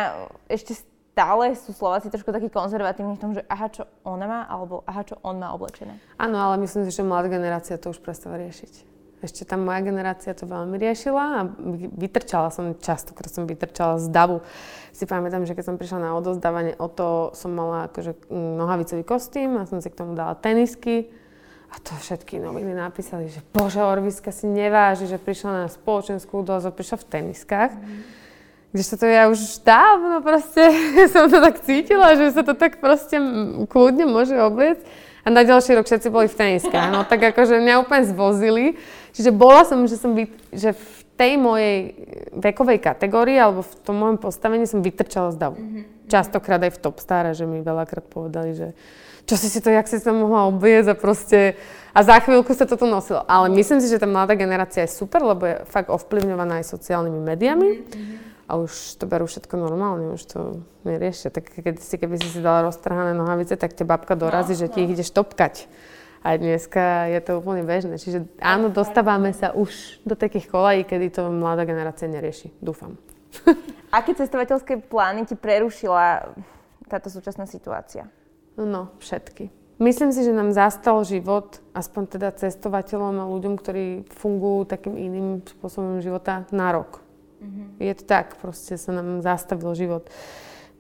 ešte 0.48 0.80
stále 1.20 1.52
sú 1.60 1.76
Slováci 1.76 2.08
trošku 2.08 2.32
takí 2.32 2.48
konzervatívni 2.48 3.20
v 3.20 3.22
tom, 3.22 3.32
že 3.36 3.44
aha, 3.52 3.68
čo 3.68 3.84
ona 4.08 4.24
má, 4.24 4.40
alebo 4.48 4.88
aha, 4.88 5.04
čo 5.04 5.20
on 5.20 5.36
má 5.36 5.52
oblečené. 5.52 6.00
Áno, 6.16 6.40
ale 6.40 6.64
myslím 6.64 6.88
si, 6.88 6.96
že 6.96 7.04
mladá 7.04 7.28
generácia 7.28 7.76
to 7.76 7.92
už 7.92 8.00
prestáva 8.00 8.40
riešiť. 8.40 8.88
Ešte 9.20 9.44
tam 9.44 9.68
moja 9.68 9.84
generácia 9.84 10.32
to 10.32 10.48
veľmi 10.48 10.80
riešila 10.80 11.24
a 11.36 11.42
vytrčala 11.92 12.56
som, 12.56 12.72
častokrát 12.80 13.28
som 13.28 13.44
vytrčala 13.44 14.00
z 14.00 14.08
davu. 14.08 14.40
Si 14.96 15.04
pamätám, 15.04 15.44
že 15.44 15.60
keď 15.60 15.66
som 15.68 15.76
prišla 15.76 16.08
na 16.08 16.16
odozdávanie, 16.16 16.80
o 16.80 16.88
to 16.88 17.36
som 17.36 17.52
mala 17.52 17.92
akože 17.92 18.32
nohavicový 18.32 19.04
kostým 19.04 19.60
a 19.60 19.68
som 19.68 19.84
si 19.84 19.92
k 19.92 20.00
tomu 20.00 20.16
dala 20.16 20.40
tenisky 20.40 21.12
a 21.70 21.76
to 21.78 21.94
všetky 21.94 22.42
noviny 22.42 22.74
napísali, 22.74 23.30
že 23.30 23.46
bože, 23.54 23.78
Orviska 23.78 24.34
si 24.34 24.50
neváži, 24.50 25.06
že 25.06 25.22
prišla 25.22 25.66
na 25.66 25.68
spoločenskú 25.70 26.42
dozu, 26.42 26.74
prišla 26.74 26.98
v 26.98 27.06
teniskách. 27.06 27.72
Mm. 27.78 28.02
Kdežto 28.70 28.96
to 29.02 29.06
ja 29.10 29.30
už 29.30 29.66
dávno 29.66 30.22
proste 30.22 30.62
som 31.14 31.30
to 31.30 31.42
tak 31.42 31.62
cítila, 31.62 32.18
že 32.18 32.34
sa 32.34 32.42
to 32.42 32.58
tak 32.58 32.82
proste 32.82 33.18
kľudne 33.70 34.10
môže 34.10 34.34
obliecť. 34.34 34.82
A 35.26 35.28
na 35.30 35.46
ďalší 35.46 35.78
rok 35.78 35.86
všetci 35.86 36.10
boli 36.10 36.26
v 36.26 36.38
teniskách. 36.38 36.90
No 36.90 37.06
tak 37.06 37.22
akože 37.22 37.62
mňa 37.62 37.86
úplne 37.86 38.06
zvozili. 38.08 38.66
Čiže 39.14 39.30
bola 39.30 39.62
som, 39.68 39.86
že 39.86 40.00
som 40.00 40.16
byt, 40.16 40.32
že 40.50 40.74
v 40.74 41.00
tej 41.20 41.36
mojej 41.36 41.92
vekovej 42.32 42.80
kategórii 42.80 43.36
alebo 43.36 43.62
v 43.62 43.74
tom 43.84 44.00
mojom 44.00 44.18
postavení 44.18 44.64
som 44.64 44.80
vytrčala 44.80 45.36
z 45.36 45.38
davu. 45.38 45.60
Mm-hmm. 45.60 46.08
Častokrát 46.08 46.64
aj 46.64 46.72
v 46.72 46.82
Top 46.82 46.98
Star, 47.04 47.28
že 47.36 47.44
mi 47.44 47.60
veľakrát 47.60 48.08
povedali, 48.08 48.56
že 48.56 48.72
čo 49.30 49.38
si 49.38 49.46
si 49.46 49.62
to, 49.62 49.70
jak 49.70 49.86
si 49.86 50.02
to 50.02 50.10
mohla 50.10 50.50
obliecť 50.50 50.90
a 50.90 50.96
proste... 50.98 51.54
A 51.94 52.06
za 52.06 52.18
chvíľku 52.22 52.54
sa 52.54 52.70
toto 52.70 52.86
nosilo. 52.86 53.26
Ale 53.26 53.50
myslím 53.54 53.82
si, 53.82 53.90
že 53.90 54.02
tá 54.02 54.06
mladá 54.10 54.38
generácia 54.38 54.86
je 54.86 54.94
super, 54.94 55.22
lebo 55.26 55.46
je 55.46 55.56
fakt 55.70 55.90
ovplyvňovaná 55.90 56.62
aj 56.62 56.70
sociálnymi 56.70 57.22
médiami. 57.22 57.70
Mm-hmm. 57.82 58.18
A 58.50 58.58
už 58.58 58.98
to 58.98 59.06
berú 59.06 59.30
všetko 59.30 59.58
normálne, 59.58 60.14
už 60.14 60.26
to 60.26 60.40
neriešia. 60.86 61.30
Tak 61.30 61.62
keď 61.62 61.82
si, 61.82 61.96
keby 61.98 62.18
si 62.18 62.30
si 62.30 62.42
dala 62.42 62.66
roztrhané 62.70 63.14
nohavice, 63.14 63.58
tak 63.58 63.78
ťa 63.78 63.86
babka 63.86 64.18
dorazí, 64.18 64.58
no, 64.58 64.62
že 64.66 64.68
ti 64.74 64.82
no. 64.82 64.84
ich 64.90 64.94
ideš 64.98 65.14
topkať. 65.14 65.70
A 66.26 66.38
dneska 66.38 67.10
je 67.14 67.20
to 67.22 67.42
úplne 67.42 67.62
bežné. 67.66 68.02
Čiže 68.02 68.26
áno, 68.42 68.70
dostávame 68.74 69.34
sa 69.34 69.54
už 69.54 70.02
do 70.06 70.14
takých 70.18 70.50
kolají, 70.50 70.86
kedy 70.86 71.14
to 71.14 71.30
mladá 71.30 71.66
generácia 71.66 72.10
nerieši. 72.10 72.54
Dúfam. 72.62 72.98
Aké 73.98 74.14
cestovateľské 74.14 74.82
plány 74.82 75.26
ti 75.30 75.38
prerušila 75.38 76.34
táto 76.90 77.10
súčasná 77.10 77.46
situácia? 77.46 78.10
No, 78.60 78.92
všetky. 79.00 79.50
Myslím 79.80 80.12
si, 80.12 80.28
že 80.28 80.36
nám 80.36 80.52
zastal 80.52 81.00
život, 81.08 81.64
aspoň 81.72 82.20
teda 82.20 82.36
cestovateľom 82.36 83.16
a 83.24 83.32
ľuďom, 83.32 83.56
ktorí 83.56 84.04
fungujú 84.12 84.68
takým 84.68 85.00
iným 85.00 85.40
spôsobom 85.48 86.04
života 86.04 86.44
na 86.52 86.76
rok. 86.76 87.00
Mm-hmm. 87.40 87.68
Je 87.80 87.94
to 87.96 88.04
tak, 88.04 88.36
proste 88.44 88.76
sa 88.76 88.92
nám 88.92 89.24
zastavil 89.24 89.72
život. 89.80 90.12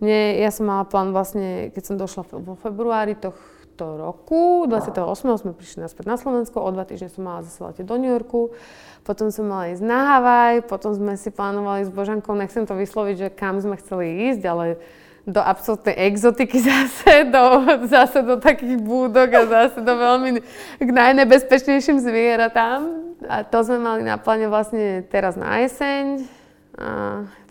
Mne, 0.03 0.43
ja 0.43 0.51
som 0.51 0.67
mala 0.67 0.83
plán 0.83 1.15
vlastne, 1.15 1.71
keď 1.71 1.83
som 1.83 1.95
došla 1.95 2.27
vo 2.43 2.59
februári 2.59 3.15
tohto 3.15 3.95
roku, 3.95 4.67
28. 4.67 4.99
sme 5.47 5.51
prišli 5.55 5.79
naspäť 5.79 6.03
na 6.03 6.19
Slovensko, 6.19 6.59
o 6.59 6.67
dva 6.75 6.83
týždne 6.83 7.07
som 7.07 7.23
mala 7.23 7.47
zase 7.47 7.83
do 7.87 7.95
New 7.95 8.11
Yorku, 8.11 8.51
potom 9.07 9.31
som 9.31 9.47
mala 9.47 9.71
ísť 9.71 9.83
na 9.83 9.99
Havaj, 10.19 10.67
potom 10.67 10.91
sme 10.91 11.15
si 11.15 11.31
plánovali 11.31 11.87
s 11.87 11.91
Božankou, 11.91 12.35
nechcem 12.35 12.67
to 12.67 12.75
vysloviť, 12.75 13.15
že 13.15 13.27
kam 13.31 13.63
sme 13.63 13.79
chceli 13.79 14.35
ísť, 14.35 14.43
ale 14.43 14.65
do 15.27 15.41
absolútnej 15.43 15.95
exotiky 16.11 16.59
zase, 16.71 17.27
do, 17.27 17.43
zase 17.87 18.19
do 18.23 18.39
takých 18.39 18.79
búdok 18.79 19.29
a 19.35 19.41
zase 19.45 19.79
do 19.83 19.93
veľmi 19.95 20.29
k 20.79 20.89
najnebezpečnejším 20.89 21.99
zvieratám. 21.99 23.11
A 23.27 23.43
to 23.43 23.59
sme 23.67 23.83
mali 23.83 24.01
na 24.07 24.15
pláne 24.15 24.47
vlastne 24.47 25.03
teraz 25.11 25.35
na 25.35 25.59
jeseň. 25.59 26.23
A 26.79 26.87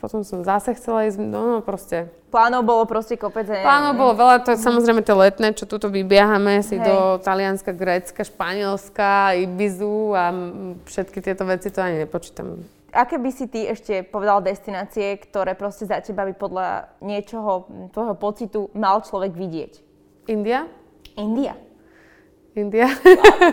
potom 0.01 0.25
som 0.25 0.41
zase 0.41 0.73
chcela 0.73 1.05
ísť, 1.05 1.21
no, 1.21 1.59
no 1.59 1.61
proste. 1.61 2.09
Plánov 2.33 2.64
bolo 2.64 2.89
proste 2.89 3.21
kopec. 3.21 3.45
Plánov 3.45 3.93
bolo 3.99 4.12
veľa, 4.16 4.41
to 4.41 4.57
je 4.57 4.64
samozrejme 4.64 5.05
tie 5.05 5.12
letné, 5.12 5.53
čo 5.53 5.69
tuto 5.69 5.93
vybiehame 5.93 6.64
si 6.64 6.81
Hej. 6.81 6.89
do 6.89 6.97
Talianska, 7.21 7.77
Grécka, 7.77 8.25
Španielska, 8.25 9.37
Ibizu 9.37 10.16
a 10.16 10.33
všetky 10.89 11.21
tieto 11.21 11.45
veci 11.45 11.69
to 11.69 11.85
ani 11.85 12.09
nepočítam 12.09 12.78
aké 12.93 13.16
by 13.20 13.30
si 13.32 13.47
ty 13.49 13.68
ešte 13.68 14.05
povedal 14.07 14.41
destinácie, 14.41 15.18
ktoré 15.20 15.53
proste 15.55 15.84
za 15.84 16.01
teba 16.01 16.24
by 16.24 16.34
podľa 16.34 16.68
niečoho, 17.05 17.68
tvojho 17.93 18.14
pocitu 18.16 18.61
mal 18.72 19.05
človek 19.05 19.32
vidieť? 19.34 19.72
India? 20.28 20.68
India. 21.16 21.57
India. 22.59 22.89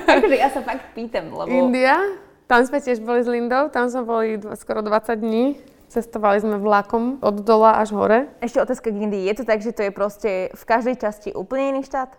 Takže 0.10 0.36
ja 0.36 0.50
sa 0.50 0.62
fakt 0.66 0.92
pýtam, 0.98 1.32
lebo... 1.32 1.52
India. 1.52 2.00
Tam 2.46 2.62
sme 2.62 2.78
tiež 2.78 3.02
boli 3.02 3.26
s 3.26 3.30
Lindou, 3.30 3.74
tam 3.74 3.90
sme 3.90 4.04
boli 4.06 4.30
skoro 4.54 4.86
20 4.86 5.18
dní. 5.18 5.58
Cestovali 5.86 6.42
sme 6.42 6.58
vlakom 6.58 7.22
od 7.22 7.46
dola 7.46 7.78
až 7.82 7.94
hore. 7.94 8.30
Ešte 8.42 8.62
otázka 8.62 8.90
k 8.90 9.06
Indii. 9.06 9.30
Je 9.30 9.36
to 9.38 9.44
tak, 9.46 9.62
že 9.62 9.74
to 9.74 9.86
je 9.86 9.92
proste 9.94 10.32
v 10.54 10.64
každej 10.66 10.98
časti 10.98 11.30
úplne 11.34 11.78
iný 11.78 11.82
štát? 11.86 12.10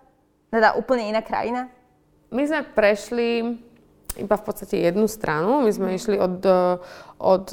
Teda 0.55 0.79
úplne 0.79 1.11
iná 1.11 1.21
krajina? 1.21 1.69
My 2.31 2.43
sme 2.47 2.63
prešli 2.63 3.59
iba 4.17 4.37
v 4.37 4.45
podstate 4.45 4.81
jednu 4.81 5.09
stranu. 5.09 5.65
My 5.65 5.71
sme 5.73 5.97
išli 5.97 6.17
od, 6.17 6.41
eh, 6.45 6.81
od 7.21 7.45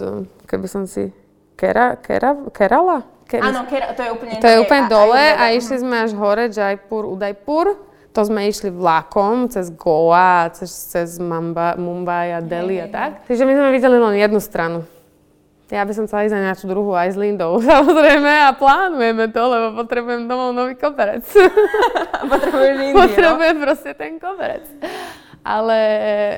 keby 0.47 0.67
som 0.67 0.83
si, 0.87 1.11
Kera, 1.55 1.95
Kera, 2.01 2.35
Kerala? 2.51 3.05
Kera, 3.23 3.49
Áno, 3.49 3.63
Kera, 3.65 3.95
to 3.95 4.03
je 4.03 4.09
úplne, 4.11 4.33
to 4.37 4.47
je 4.51 4.57
úplne 4.59 4.83
dole 4.91 5.23
a, 5.33 5.47
a 5.47 5.55
išli 5.55 5.79
sme 5.79 5.95
až 6.03 6.11
hore, 6.13 6.51
Jaipur, 6.51 7.07
Udaipur. 7.07 7.79
To 8.13 8.21
sme 8.21 8.45
išli 8.45 8.69
vlakom 8.69 9.49
cez 9.49 9.73
Goa, 9.73 10.45
cez, 10.53 10.69
cez 10.69 11.17
Mumbai 11.17 12.37
a 12.37 12.45
Delhi 12.45 12.77
a 12.77 12.85
tak. 12.85 13.25
Takže 13.25 13.41
my 13.41 13.53
sme 13.57 13.69
videli 13.73 13.97
len 13.97 14.13
jednu 14.21 14.37
stranu. 14.37 14.85
Ja 15.73 15.81
by 15.81 15.97
som 15.97 16.05
chcela 16.05 16.29
ísť 16.29 16.37
na 16.37 16.53
tú 16.53 16.69
druhú 16.69 16.93
aj 16.93 17.15
s 17.15 17.17
Lindou, 17.17 17.57
samozrejme, 17.73 18.29
a 18.29 18.53
plánujeme 18.53 19.33
to, 19.33 19.41
lebo 19.41 19.81
potrebujem 19.81 20.29
domov 20.29 20.53
nový 20.53 20.77
koberec. 20.77 21.25
Potrebuješ 22.29 22.75
Indiu, 22.77 23.01
Potrebujem 23.01 23.57
proste 23.57 23.97
ten 23.97 24.21
koberec 24.21 24.67
ale 25.43 25.77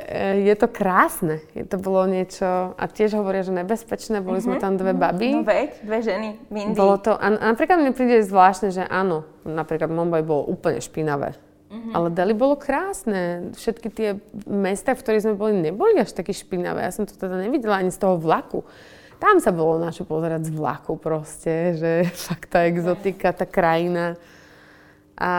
e, 0.10 0.49
je 0.49 0.56
to 0.58 0.66
krásne. 0.66 1.38
Je 1.53 1.62
to 1.62 1.78
bolo 1.78 2.10
niečo, 2.10 2.74
a 2.74 2.84
tiež 2.89 3.14
hovoria, 3.14 3.45
že 3.45 3.53
nebezpečné, 3.53 4.26
boli 4.26 4.41
sme 4.41 4.58
mhm, 4.58 4.62
tam 4.66 4.74
dve 4.82 4.97
baby. 4.97 5.30
No 5.39 5.45
veď, 5.45 5.70
dve 5.86 5.99
ženy 6.01 6.30
v 6.49 6.56
Indii. 6.58 6.78
Bolo 6.78 6.97
to, 6.97 7.14
a 7.14 7.26
napríklad 7.30 7.86
mi 7.86 7.93
príde 7.93 8.26
zvláštne, 8.26 8.74
že 8.74 8.84
áno, 8.89 9.30
napríklad 9.45 9.93
Mumbai 9.93 10.26
bolo 10.26 10.49
úplne 10.49 10.82
špinavé. 10.82 11.38
Mm-hmm. 11.66 11.93
Ale 11.93 12.08
Delhi 12.14 12.36
bolo 12.38 12.58
krásne. 12.58 13.53
Všetky 13.53 13.88
tie 13.93 14.10
mesta, 14.45 14.93
v 14.93 15.01
ktorých 15.01 15.24
sme 15.26 15.36
boli, 15.38 15.53
neboli 15.53 15.97
až 15.97 16.14
také 16.14 16.34
špinavé. 16.34 16.86
Ja 16.86 16.93
som 16.93 17.10
to 17.10 17.14
teda 17.14 17.41
nevidela 17.41 17.82
ani 17.82 17.93
z 17.93 18.01
toho 18.01 18.18
vlaku. 18.18 18.66
Tam 19.18 19.41
sa 19.41 19.49
bolo 19.49 19.80
na 19.80 19.89
čo 19.89 20.06
pozerať 20.06 20.49
z 20.49 20.51
vlaku 20.53 20.97
proste, 20.97 21.78
že 21.78 21.91
fakt 22.30 22.53
tá 22.53 22.66
exotika, 22.66 23.34
tá 23.36 23.45
krajina. 23.45 24.18
A 25.16 25.34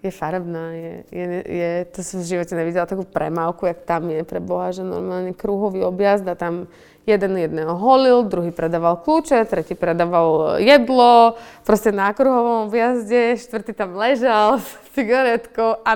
je 0.00 0.08
farebná, 0.10 0.72
je, 0.72 0.92
je, 1.12 1.26
je, 1.44 1.70
to 1.92 2.00
som 2.00 2.24
v 2.24 2.30
živote 2.32 2.56
nevidela 2.56 2.88
takú 2.88 3.04
premávku, 3.04 3.68
jak 3.68 3.84
tam 3.84 4.08
je 4.08 4.24
pre 4.24 4.40
Boha, 4.40 4.72
že 4.72 4.80
normálne 4.80 5.36
krúhový 5.36 5.84
objazd 5.84 6.24
a 6.24 6.32
tam 6.32 6.72
jeden 7.04 7.36
jedného 7.36 7.76
holil, 7.76 8.24
druhý 8.24 8.48
predával 8.48 9.04
kľúče, 9.04 9.44
tretí 9.44 9.76
predával 9.76 10.56
jedlo, 10.56 11.36
proste 11.68 11.92
na 11.92 12.16
kruhovom 12.16 12.72
objazde, 12.72 13.36
štvrtý 13.36 13.76
tam 13.76 13.92
ležal 13.96 14.60
s 14.64 14.68
cigaretkou 14.96 15.84
a, 15.84 15.92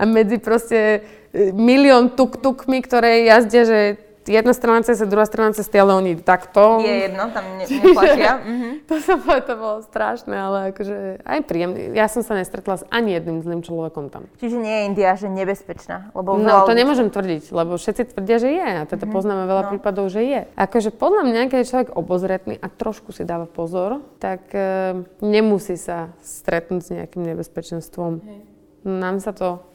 a 0.00 0.02
medzi 0.08 0.40
proste 0.40 1.04
e, 1.32 1.52
milión 1.52 2.16
tuk-tukmi, 2.16 2.80
ktoré 2.80 3.28
jazdia, 3.28 3.68
že 3.68 3.80
jedna 4.26 4.52
strana 4.52 4.82
cez, 4.82 4.98
druhá 5.06 5.24
strana 5.24 5.54
cesty, 5.54 5.78
ale 5.78 5.94
oni 5.94 6.18
takto. 6.18 6.82
Je 6.82 7.08
jedno, 7.08 7.30
tam 7.30 7.46
ne, 7.56 7.64
neplašia. 7.64 8.32
mm-hmm. 8.42 8.72
to, 8.90 8.94
sa, 9.00 9.14
to 9.22 9.54
bolo 9.54 9.76
strašné, 9.86 10.34
ale 10.34 10.58
akože 10.74 11.22
aj 11.22 11.40
príjemné. 11.46 11.94
Ja 11.94 12.10
som 12.10 12.26
sa 12.26 12.34
nestretla 12.34 12.82
s 12.82 12.84
ani 12.90 13.16
jedným 13.16 13.40
zlým 13.40 13.62
človekom 13.62 14.10
tam. 14.10 14.28
Čiže 14.42 14.56
nie 14.58 14.74
je 14.74 14.82
India, 14.86 15.14
že 15.14 15.30
nebezpečná? 15.30 16.12
Lebo 16.12 16.36
no, 16.36 16.66
to 16.66 16.74
nemôžem 16.74 17.08
tvrdiť, 17.08 17.54
lebo 17.54 17.78
všetci 17.78 18.02
tvrdia, 18.12 18.36
že 18.42 18.50
je. 18.52 18.66
A 18.66 18.82
teda 18.84 19.06
mm-hmm. 19.06 19.14
poznáme 19.14 19.44
veľa 19.48 19.62
no. 19.64 19.70
prípadov, 19.72 20.04
že 20.12 20.22
je. 20.26 20.40
Akože 20.58 20.90
podľa 20.92 21.22
mňa, 21.24 21.40
keď 21.48 21.58
je 21.62 21.70
človek 21.72 21.88
obozretný 21.96 22.54
a 22.60 22.66
trošku 22.68 23.14
si 23.14 23.22
dáva 23.24 23.48
pozor, 23.48 24.04
tak 24.20 24.52
e, 24.52 25.02
nemusí 25.24 25.78
sa 25.78 26.12
stretnúť 26.20 26.82
s 26.82 26.90
nejakým 26.92 27.22
nebezpečenstvom. 27.24 28.12
Hej. 28.20 28.40
Nám 28.86 29.18
sa 29.18 29.34
to 29.34 29.66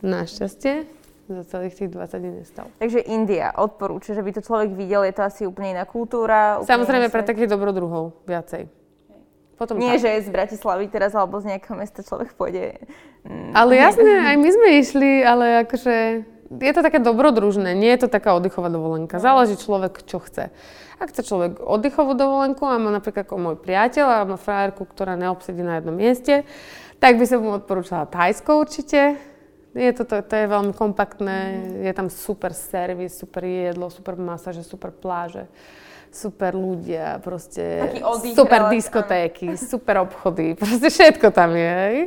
našťastie 0.00 0.99
za 1.38 1.44
celých 1.46 1.74
tých 1.78 1.90
20 1.94 2.18
dní 2.18 2.32
nestalo. 2.42 2.68
Takže 2.82 3.00
India 3.06 3.54
odporúča, 3.54 4.12
že 4.12 4.22
by 4.22 4.30
to 4.34 4.40
človek 4.42 4.74
videl, 4.74 5.06
je 5.06 5.14
to 5.14 5.22
asi 5.22 5.42
úplne 5.46 5.78
iná 5.78 5.84
kultúra. 5.86 6.58
Úplne 6.58 6.68
Samozrejme 6.68 7.06
pre 7.08 7.22
takých 7.22 7.48
dobrodruhov 7.50 8.18
viacej. 8.26 8.66
Potom 9.60 9.76
Nie, 9.76 10.00
tak. 10.00 10.08
že 10.08 10.24
z 10.24 10.28
Bratislavy 10.32 10.88
teraz 10.88 11.12
alebo 11.12 11.36
z 11.36 11.52
nejakého 11.52 11.76
mesta 11.76 12.00
človek 12.00 12.32
pôjde. 12.32 12.80
Mm, 13.28 13.52
ale 13.52 13.76
jasne, 13.76 14.08
aj 14.32 14.36
my 14.40 14.48
sme 14.56 14.68
išli, 14.80 15.10
ale 15.20 15.68
akože 15.68 15.94
je 16.50 16.72
to 16.74 16.82
také 16.82 16.98
dobrodružné, 16.98 17.78
nie 17.78 17.92
je 17.94 18.02
to 18.02 18.08
taká 18.08 18.34
oddychová 18.34 18.72
dovolenka. 18.72 19.22
Záleží 19.22 19.54
človek, 19.60 20.02
čo 20.02 20.18
chce. 20.18 20.50
Ak 20.98 21.14
chce 21.14 21.22
človek 21.22 21.62
oddychovú 21.62 22.18
dovolenku 22.18 22.66
a 22.66 22.80
má 22.80 22.90
napríklad 22.90 23.28
ako 23.28 23.36
môj 23.38 23.56
priateľ 23.60 24.06
a 24.08 24.28
má 24.28 24.36
frajerku, 24.40 24.88
ktorá 24.88 25.14
neobsedí 25.14 25.62
na 25.62 25.78
jednom 25.78 25.94
mieste, 25.94 26.42
tak 27.00 27.16
by 27.16 27.24
som 27.24 27.40
mu 27.40 27.56
odporúčala 27.56 28.10
Thajsko 28.10 28.60
určite, 28.60 29.16
je 29.74 29.92
to, 29.94 30.02
to, 30.04 30.22
to 30.22 30.34
je 30.34 30.46
veľmi 30.50 30.74
kompaktné, 30.74 31.38
mm. 31.62 31.86
je 31.86 31.92
tam 31.94 32.08
super 32.10 32.50
servis, 32.50 33.14
super 33.14 33.46
jedlo, 33.46 33.86
super 33.90 34.18
masáže, 34.18 34.66
super 34.66 34.90
pláže, 34.90 35.46
super 36.10 36.58
ľudia, 36.58 37.22
proste 37.22 37.94
oddych, 38.02 38.34
super 38.34 38.66
relax, 38.66 38.74
diskotéky, 38.74 39.46
áno. 39.54 39.62
super 39.78 39.96
obchody, 40.02 40.58
proste 40.58 40.90
všetko 40.90 41.30
tam 41.30 41.54
je. 41.54 41.70
Hej? 41.70 41.98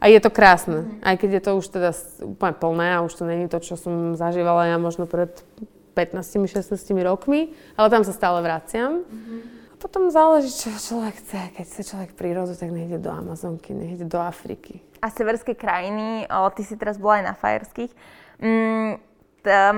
A 0.00 0.08
je 0.08 0.20
to 0.24 0.32
krásne, 0.32 0.88
mm. 0.88 1.04
aj 1.04 1.14
keď 1.20 1.30
je 1.36 1.42
to 1.44 1.50
už 1.60 1.66
teda 1.68 1.90
úplne 2.24 2.54
plné 2.56 2.86
a 2.96 3.04
už 3.04 3.12
to 3.20 3.24
není 3.28 3.46
to, 3.52 3.60
čo 3.60 3.76
som 3.76 4.16
zažívala 4.16 4.72
ja 4.72 4.80
možno 4.80 5.04
pred 5.04 5.44
15-16 5.92 6.72
rokmi, 7.04 7.52
ale 7.76 7.92
tam 7.92 8.00
sa 8.00 8.16
stále 8.16 8.40
vraciam. 8.40 9.04
Mm-hmm. 9.04 9.59
Potom 9.80 10.12
záleží, 10.12 10.52
čo 10.52 10.68
človek 10.76 11.16
chce. 11.24 11.40
Keď 11.56 11.64
chce 11.64 11.82
človek 11.88 12.10
prírodu, 12.12 12.52
tak 12.52 12.68
nejde 12.68 13.00
do 13.00 13.08
Amazonky, 13.08 13.72
nejde 13.72 14.04
do 14.04 14.20
Afriky 14.20 14.84
a 15.00 15.08
severské 15.08 15.56
krajiny, 15.56 16.28
o, 16.28 16.48
ty 16.52 16.62
si 16.62 16.76
teraz 16.76 17.00
bola 17.00 17.20
aj 17.20 17.24
na 17.24 17.34
Fajerských, 17.34 17.92
mm, 18.38 18.92
tam 19.40 19.76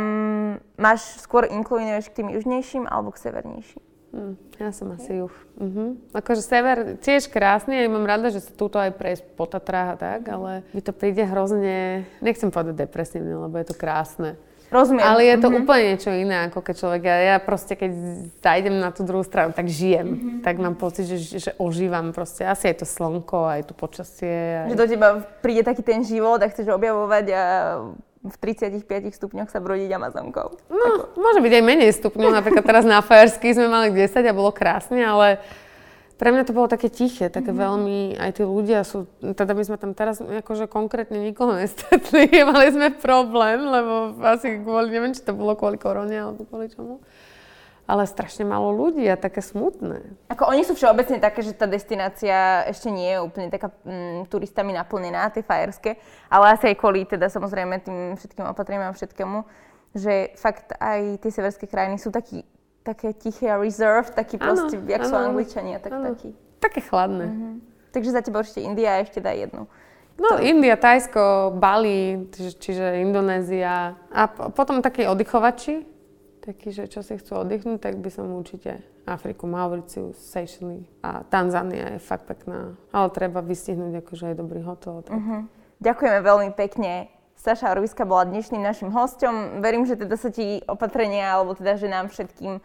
máš 0.75 1.23
skôr 1.23 1.47
inklinuješ 1.47 2.11
k 2.11 2.23
tým 2.23 2.29
južnejším 2.35 2.91
alebo 2.91 3.15
k 3.15 3.23
severnejším? 3.23 3.83
Mm, 4.13 4.35
ja 4.61 4.71
som 4.75 4.93
asi 4.93 5.25
juh. 5.25 5.33
Uh-huh. 5.57 5.97
Akože 6.13 6.45
sever 6.45 7.01
tiež 7.01 7.33
krásny, 7.33 7.81
ja 7.81 7.89
mám 7.89 8.05
rada, 8.05 8.29
že 8.29 8.45
sa 8.45 8.53
túto 8.53 8.77
aj 8.77 8.93
prejsť 8.99 9.25
po 9.39 9.49
Tatrách 9.49 9.89
a 9.95 9.97
tak, 9.97 10.21
ale 10.29 10.67
mi 10.77 10.85
to 10.85 10.93
príde 10.93 11.25
hrozne, 11.25 12.05
nechcem 12.21 12.53
povedať 12.53 12.85
depresívne, 12.85 13.39
lebo 13.39 13.57
je 13.57 13.67
to 13.73 13.77
krásne. 13.79 14.37
Rozumiem. 14.73 15.05
Ale 15.05 15.29
je 15.29 15.37
to 15.37 15.53
mm-hmm. 15.53 15.63
úplne 15.69 15.85
niečo 15.93 16.11
iné, 16.17 16.37
ako 16.49 16.65
keď 16.65 16.75
človek, 16.81 17.03
ja, 17.05 17.17
ja 17.21 17.37
proste 17.37 17.77
keď 17.77 17.91
zajdem 18.41 18.81
na 18.81 18.89
tú 18.89 19.05
druhú 19.05 19.21
stranu, 19.21 19.53
tak 19.53 19.69
žijem. 19.69 20.09
Mm-hmm. 20.17 20.41
Tak 20.41 20.55
mám 20.57 20.81
pocit, 20.81 21.05
že, 21.05 21.21
že 21.21 21.51
ožívam 21.61 22.17
proste. 22.17 22.49
Asi 22.49 22.73
aj 22.73 22.81
to 22.81 22.87
slnko, 22.89 23.53
aj 23.53 23.69
to 23.69 23.77
počasie. 23.77 24.65
Aj... 24.65 24.69
Že 24.73 24.81
do 24.81 24.87
teba 24.89 25.09
príde 25.45 25.61
taký 25.61 25.85
ten 25.85 26.01
život 26.01 26.41
a 26.41 26.49
chceš 26.49 26.73
objavovať 26.73 27.25
a 27.37 27.43
v 28.23 28.37
35 28.39 28.87
stupňoch 29.19 29.51
sa 29.51 29.59
brodiť 29.59 29.91
Amazonkou. 29.99 30.49
No, 30.71 30.85
ako... 30.87 31.19
môže 31.19 31.43
byť 31.43 31.53
aj 31.59 31.65
menej 31.67 31.91
stupňov. 31.99 32.31
Napríklad 32.31 32.63
teraz 32.63 32.87
na 32.87 33.03
Fajersky 33.03 33.51
sme 33.51 33.67
mali 33.67 33.91
10 33.91 34.15
a 34.23 34.33
bolo 34.33 34.55
krásne, 34.55 35.03
ale 35.03 35.43
pre 36.23 36.31
mňa 36.31 36.47
to 36.47 36.55
bolo 36.55 36.71
také 36.71 36.87
tiché, 36.87 37.27
také 37.35 37.51
mm-hmm. 37.51 37.67
veľmi, 37.67 37.99
aj 38.15 38.31
tí 38.39 38.43
ľudia 38.47 38.87
sú, 38.87 39.11
teda 39.19 39.59
my 39.59 39.63
sme 39.67 39.75
tam 39.75 39.91
teraz 39.91 40.23
akože 40.23 40.71
konkrétne 40.71 41.19
nikoho 41.19 41.51
nestretli, 41.59 42.31
mali 42.47 42.71
sme 42.71 42.95
problém, 42.95 43.59
lebo 43.59 44.15
asi 44.23 44.63
kvôli, 44.63 44.95
neviem, 44.95 45.11
či 45.19 45.27
to 45.27 45.35
bolo 45.35 45.59
kvôli 45.59 45.83
korone 45.83 46.15
alebo 46.15 46.47
kvôli 46.47 46.71
čomu. 46.71 47.03
Ale 47.91 48.07
strašne 48.07 48.47
málo 48.47 48.71
ľudí 48.71 49.03
a 49.11 49.19
také 49.19 49.43
smutné. 49.43 49.99
Ako 50.31 50.47
oni 50.47 50.63
sú 50.63 50.79
všeobecne 50.79 51.19
také, 51.19 51.43
že 51.43 51.59
tá 51.59 51.67
destinácia 51.67 52.63
ešte 52.71 52.95
nie 52.95 53.11
je 53.11 53.19
úplne 53.19 53.51
taká 53.51 53.75
mm, 53.83 54.31
turistami 54.31 54.71
naplnená, 54.71 55.27
tie 55.35 55.43
fajerské, 55.43 55.99
ale 56.31 56.55
asi 56.55 56.71
aj 56.71 56.79
kvôli 56.79 57.03
teda 57.03 57.27
samozrejme 57.27 57.83
tým 57.83 58.15
všetkým 58.15 58.47
opatreniam 58.47 58.95
a 58.95 58.97
všetkému, 58.97 59.43
že 59.99 60.31
fakt 60.39 60.71
aj 60.79 61.19
tie 61.19 61.35
severské 61.35 61.67
krajiny 61.67 61.99
sú 61.99 62.15
takí 62.15 62.47
také 62.83 63.15
tiché 63.15 63.47
a 63.51 63.57
reserve, 63.57 64.11
taký 64.11 64.39
proste, 64.39 64.77
ano, 64.77 64.91
jak 64.91 65.03
ano, 65.07 65.09
sú 65.09 65.15
angličania, 65.15 65.79
tak 65.79 65.93
ano. 65.95 66.13
taký. 66.13 66.35
Také 66.59 66.81
chladné. 66.83 67.27
Uh-huh. 67.27 67.55
Takže 67.95 68.11
za 68.11 68.21
teba 68.23 68.43
určite 68.43 68.63
India 68.63 68.99
a 68.99 69.03
ešte 69.03 69.23
daj 69.23 69.49
jednu. 69.49 69.71
No, 70.21 70.29
to... 70.37 70.45
India, 70.45 70.77
Tajsko, 70.77 71.57
Bali, 71.57 72.29
čiže, 72.31 72.53
čiže 72.61 72.87
Indonézia. 73.01 73.97
A 74.13 74.23
potom 74.29 74.85
takí 74.85 75.09
oddychovači, 75.09 75.87
takí, 76.45 76.75
že 76.75 76.91
čo 76.91 77.01
si 77.01 77.17
chcú 77.17 77.43
oddychnúť, 77.43 77.79
tak 77.81 77.95
by 78.03 78.11
som 78.13 78.29
určite 78.35 78.83
Afriku, 79.07 79.51
Mauricius, 79.51 80.19
Seychelles 80.19 80.87
a 81.03 81.27
Tanzania 81.27 81.97
je 81.97 81.99
fakt 81.99 82.27
pekná. 82.29 82.77
Ale 82.95 83.09
treba 83.11 83.43
vystihnúť 83.43 84.05
akože 84.05 84.35
aj 84.35 84.37
dobrý 84.37 84.61
hotel. 84.63 85.03
Tak. 85.03 85.15
Uh-huh. 85.17 85.43
Ďakujeme 85.83 86.19
veľmi 86.23 86.51
pekne 86.55 87.11
Saša 87.43 87.75
Orviska 87.75 88.07
bola 88.07 88.23
dnešným 88.23 88.63
našim 88.63 88.95
hosťom. 88.95 89.59
Verím, 89.59 89.83
že 89.83 89.99
teda 89.99 90.15
sa 90.15 90.31
ti 90.31 90.63
opatrenia, 90.71 91.35
alebo 91.35 91.59
teda, 91.59 91.75
že 91.75 91.91
nám 91.91 92.07
všetkým 92.07 92.63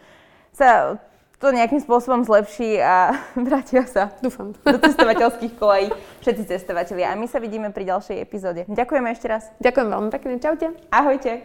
sa 0.54 1.02
to 1.42 1.50
nejakým 1.50 1.82
spôsobom 1.82 2.22
zlepší 2.22 2.78
a 2.78 3.18
vrátia 3.48 3.90
sa 3.90 4.14
Dúfam. 4.22 4.54
do 4.54 4.78
cestovateľských 4.78 5.58
kolejí 5.58 5.90
všetci 6.22 6.44
cestovatelia. 6.46 7.10
A 7.10 7.18
my 7.18 7.26
sa 7.26 7.42
vidíme 7.42 7.74
pri 7.74 7.90
ďalšej 7.90 8.22
epizóde. 8.22 8.70
Ďakujeme 8.70 9.10
ešte 9.10 9.26
raz. 9.26 9.50
Ďakujem 9.58 9.88
veľmi 9.90 10.10
pekne. 10.14 10.38
Čaute. 10.38 10.68
Ahojte. 10.94 11.42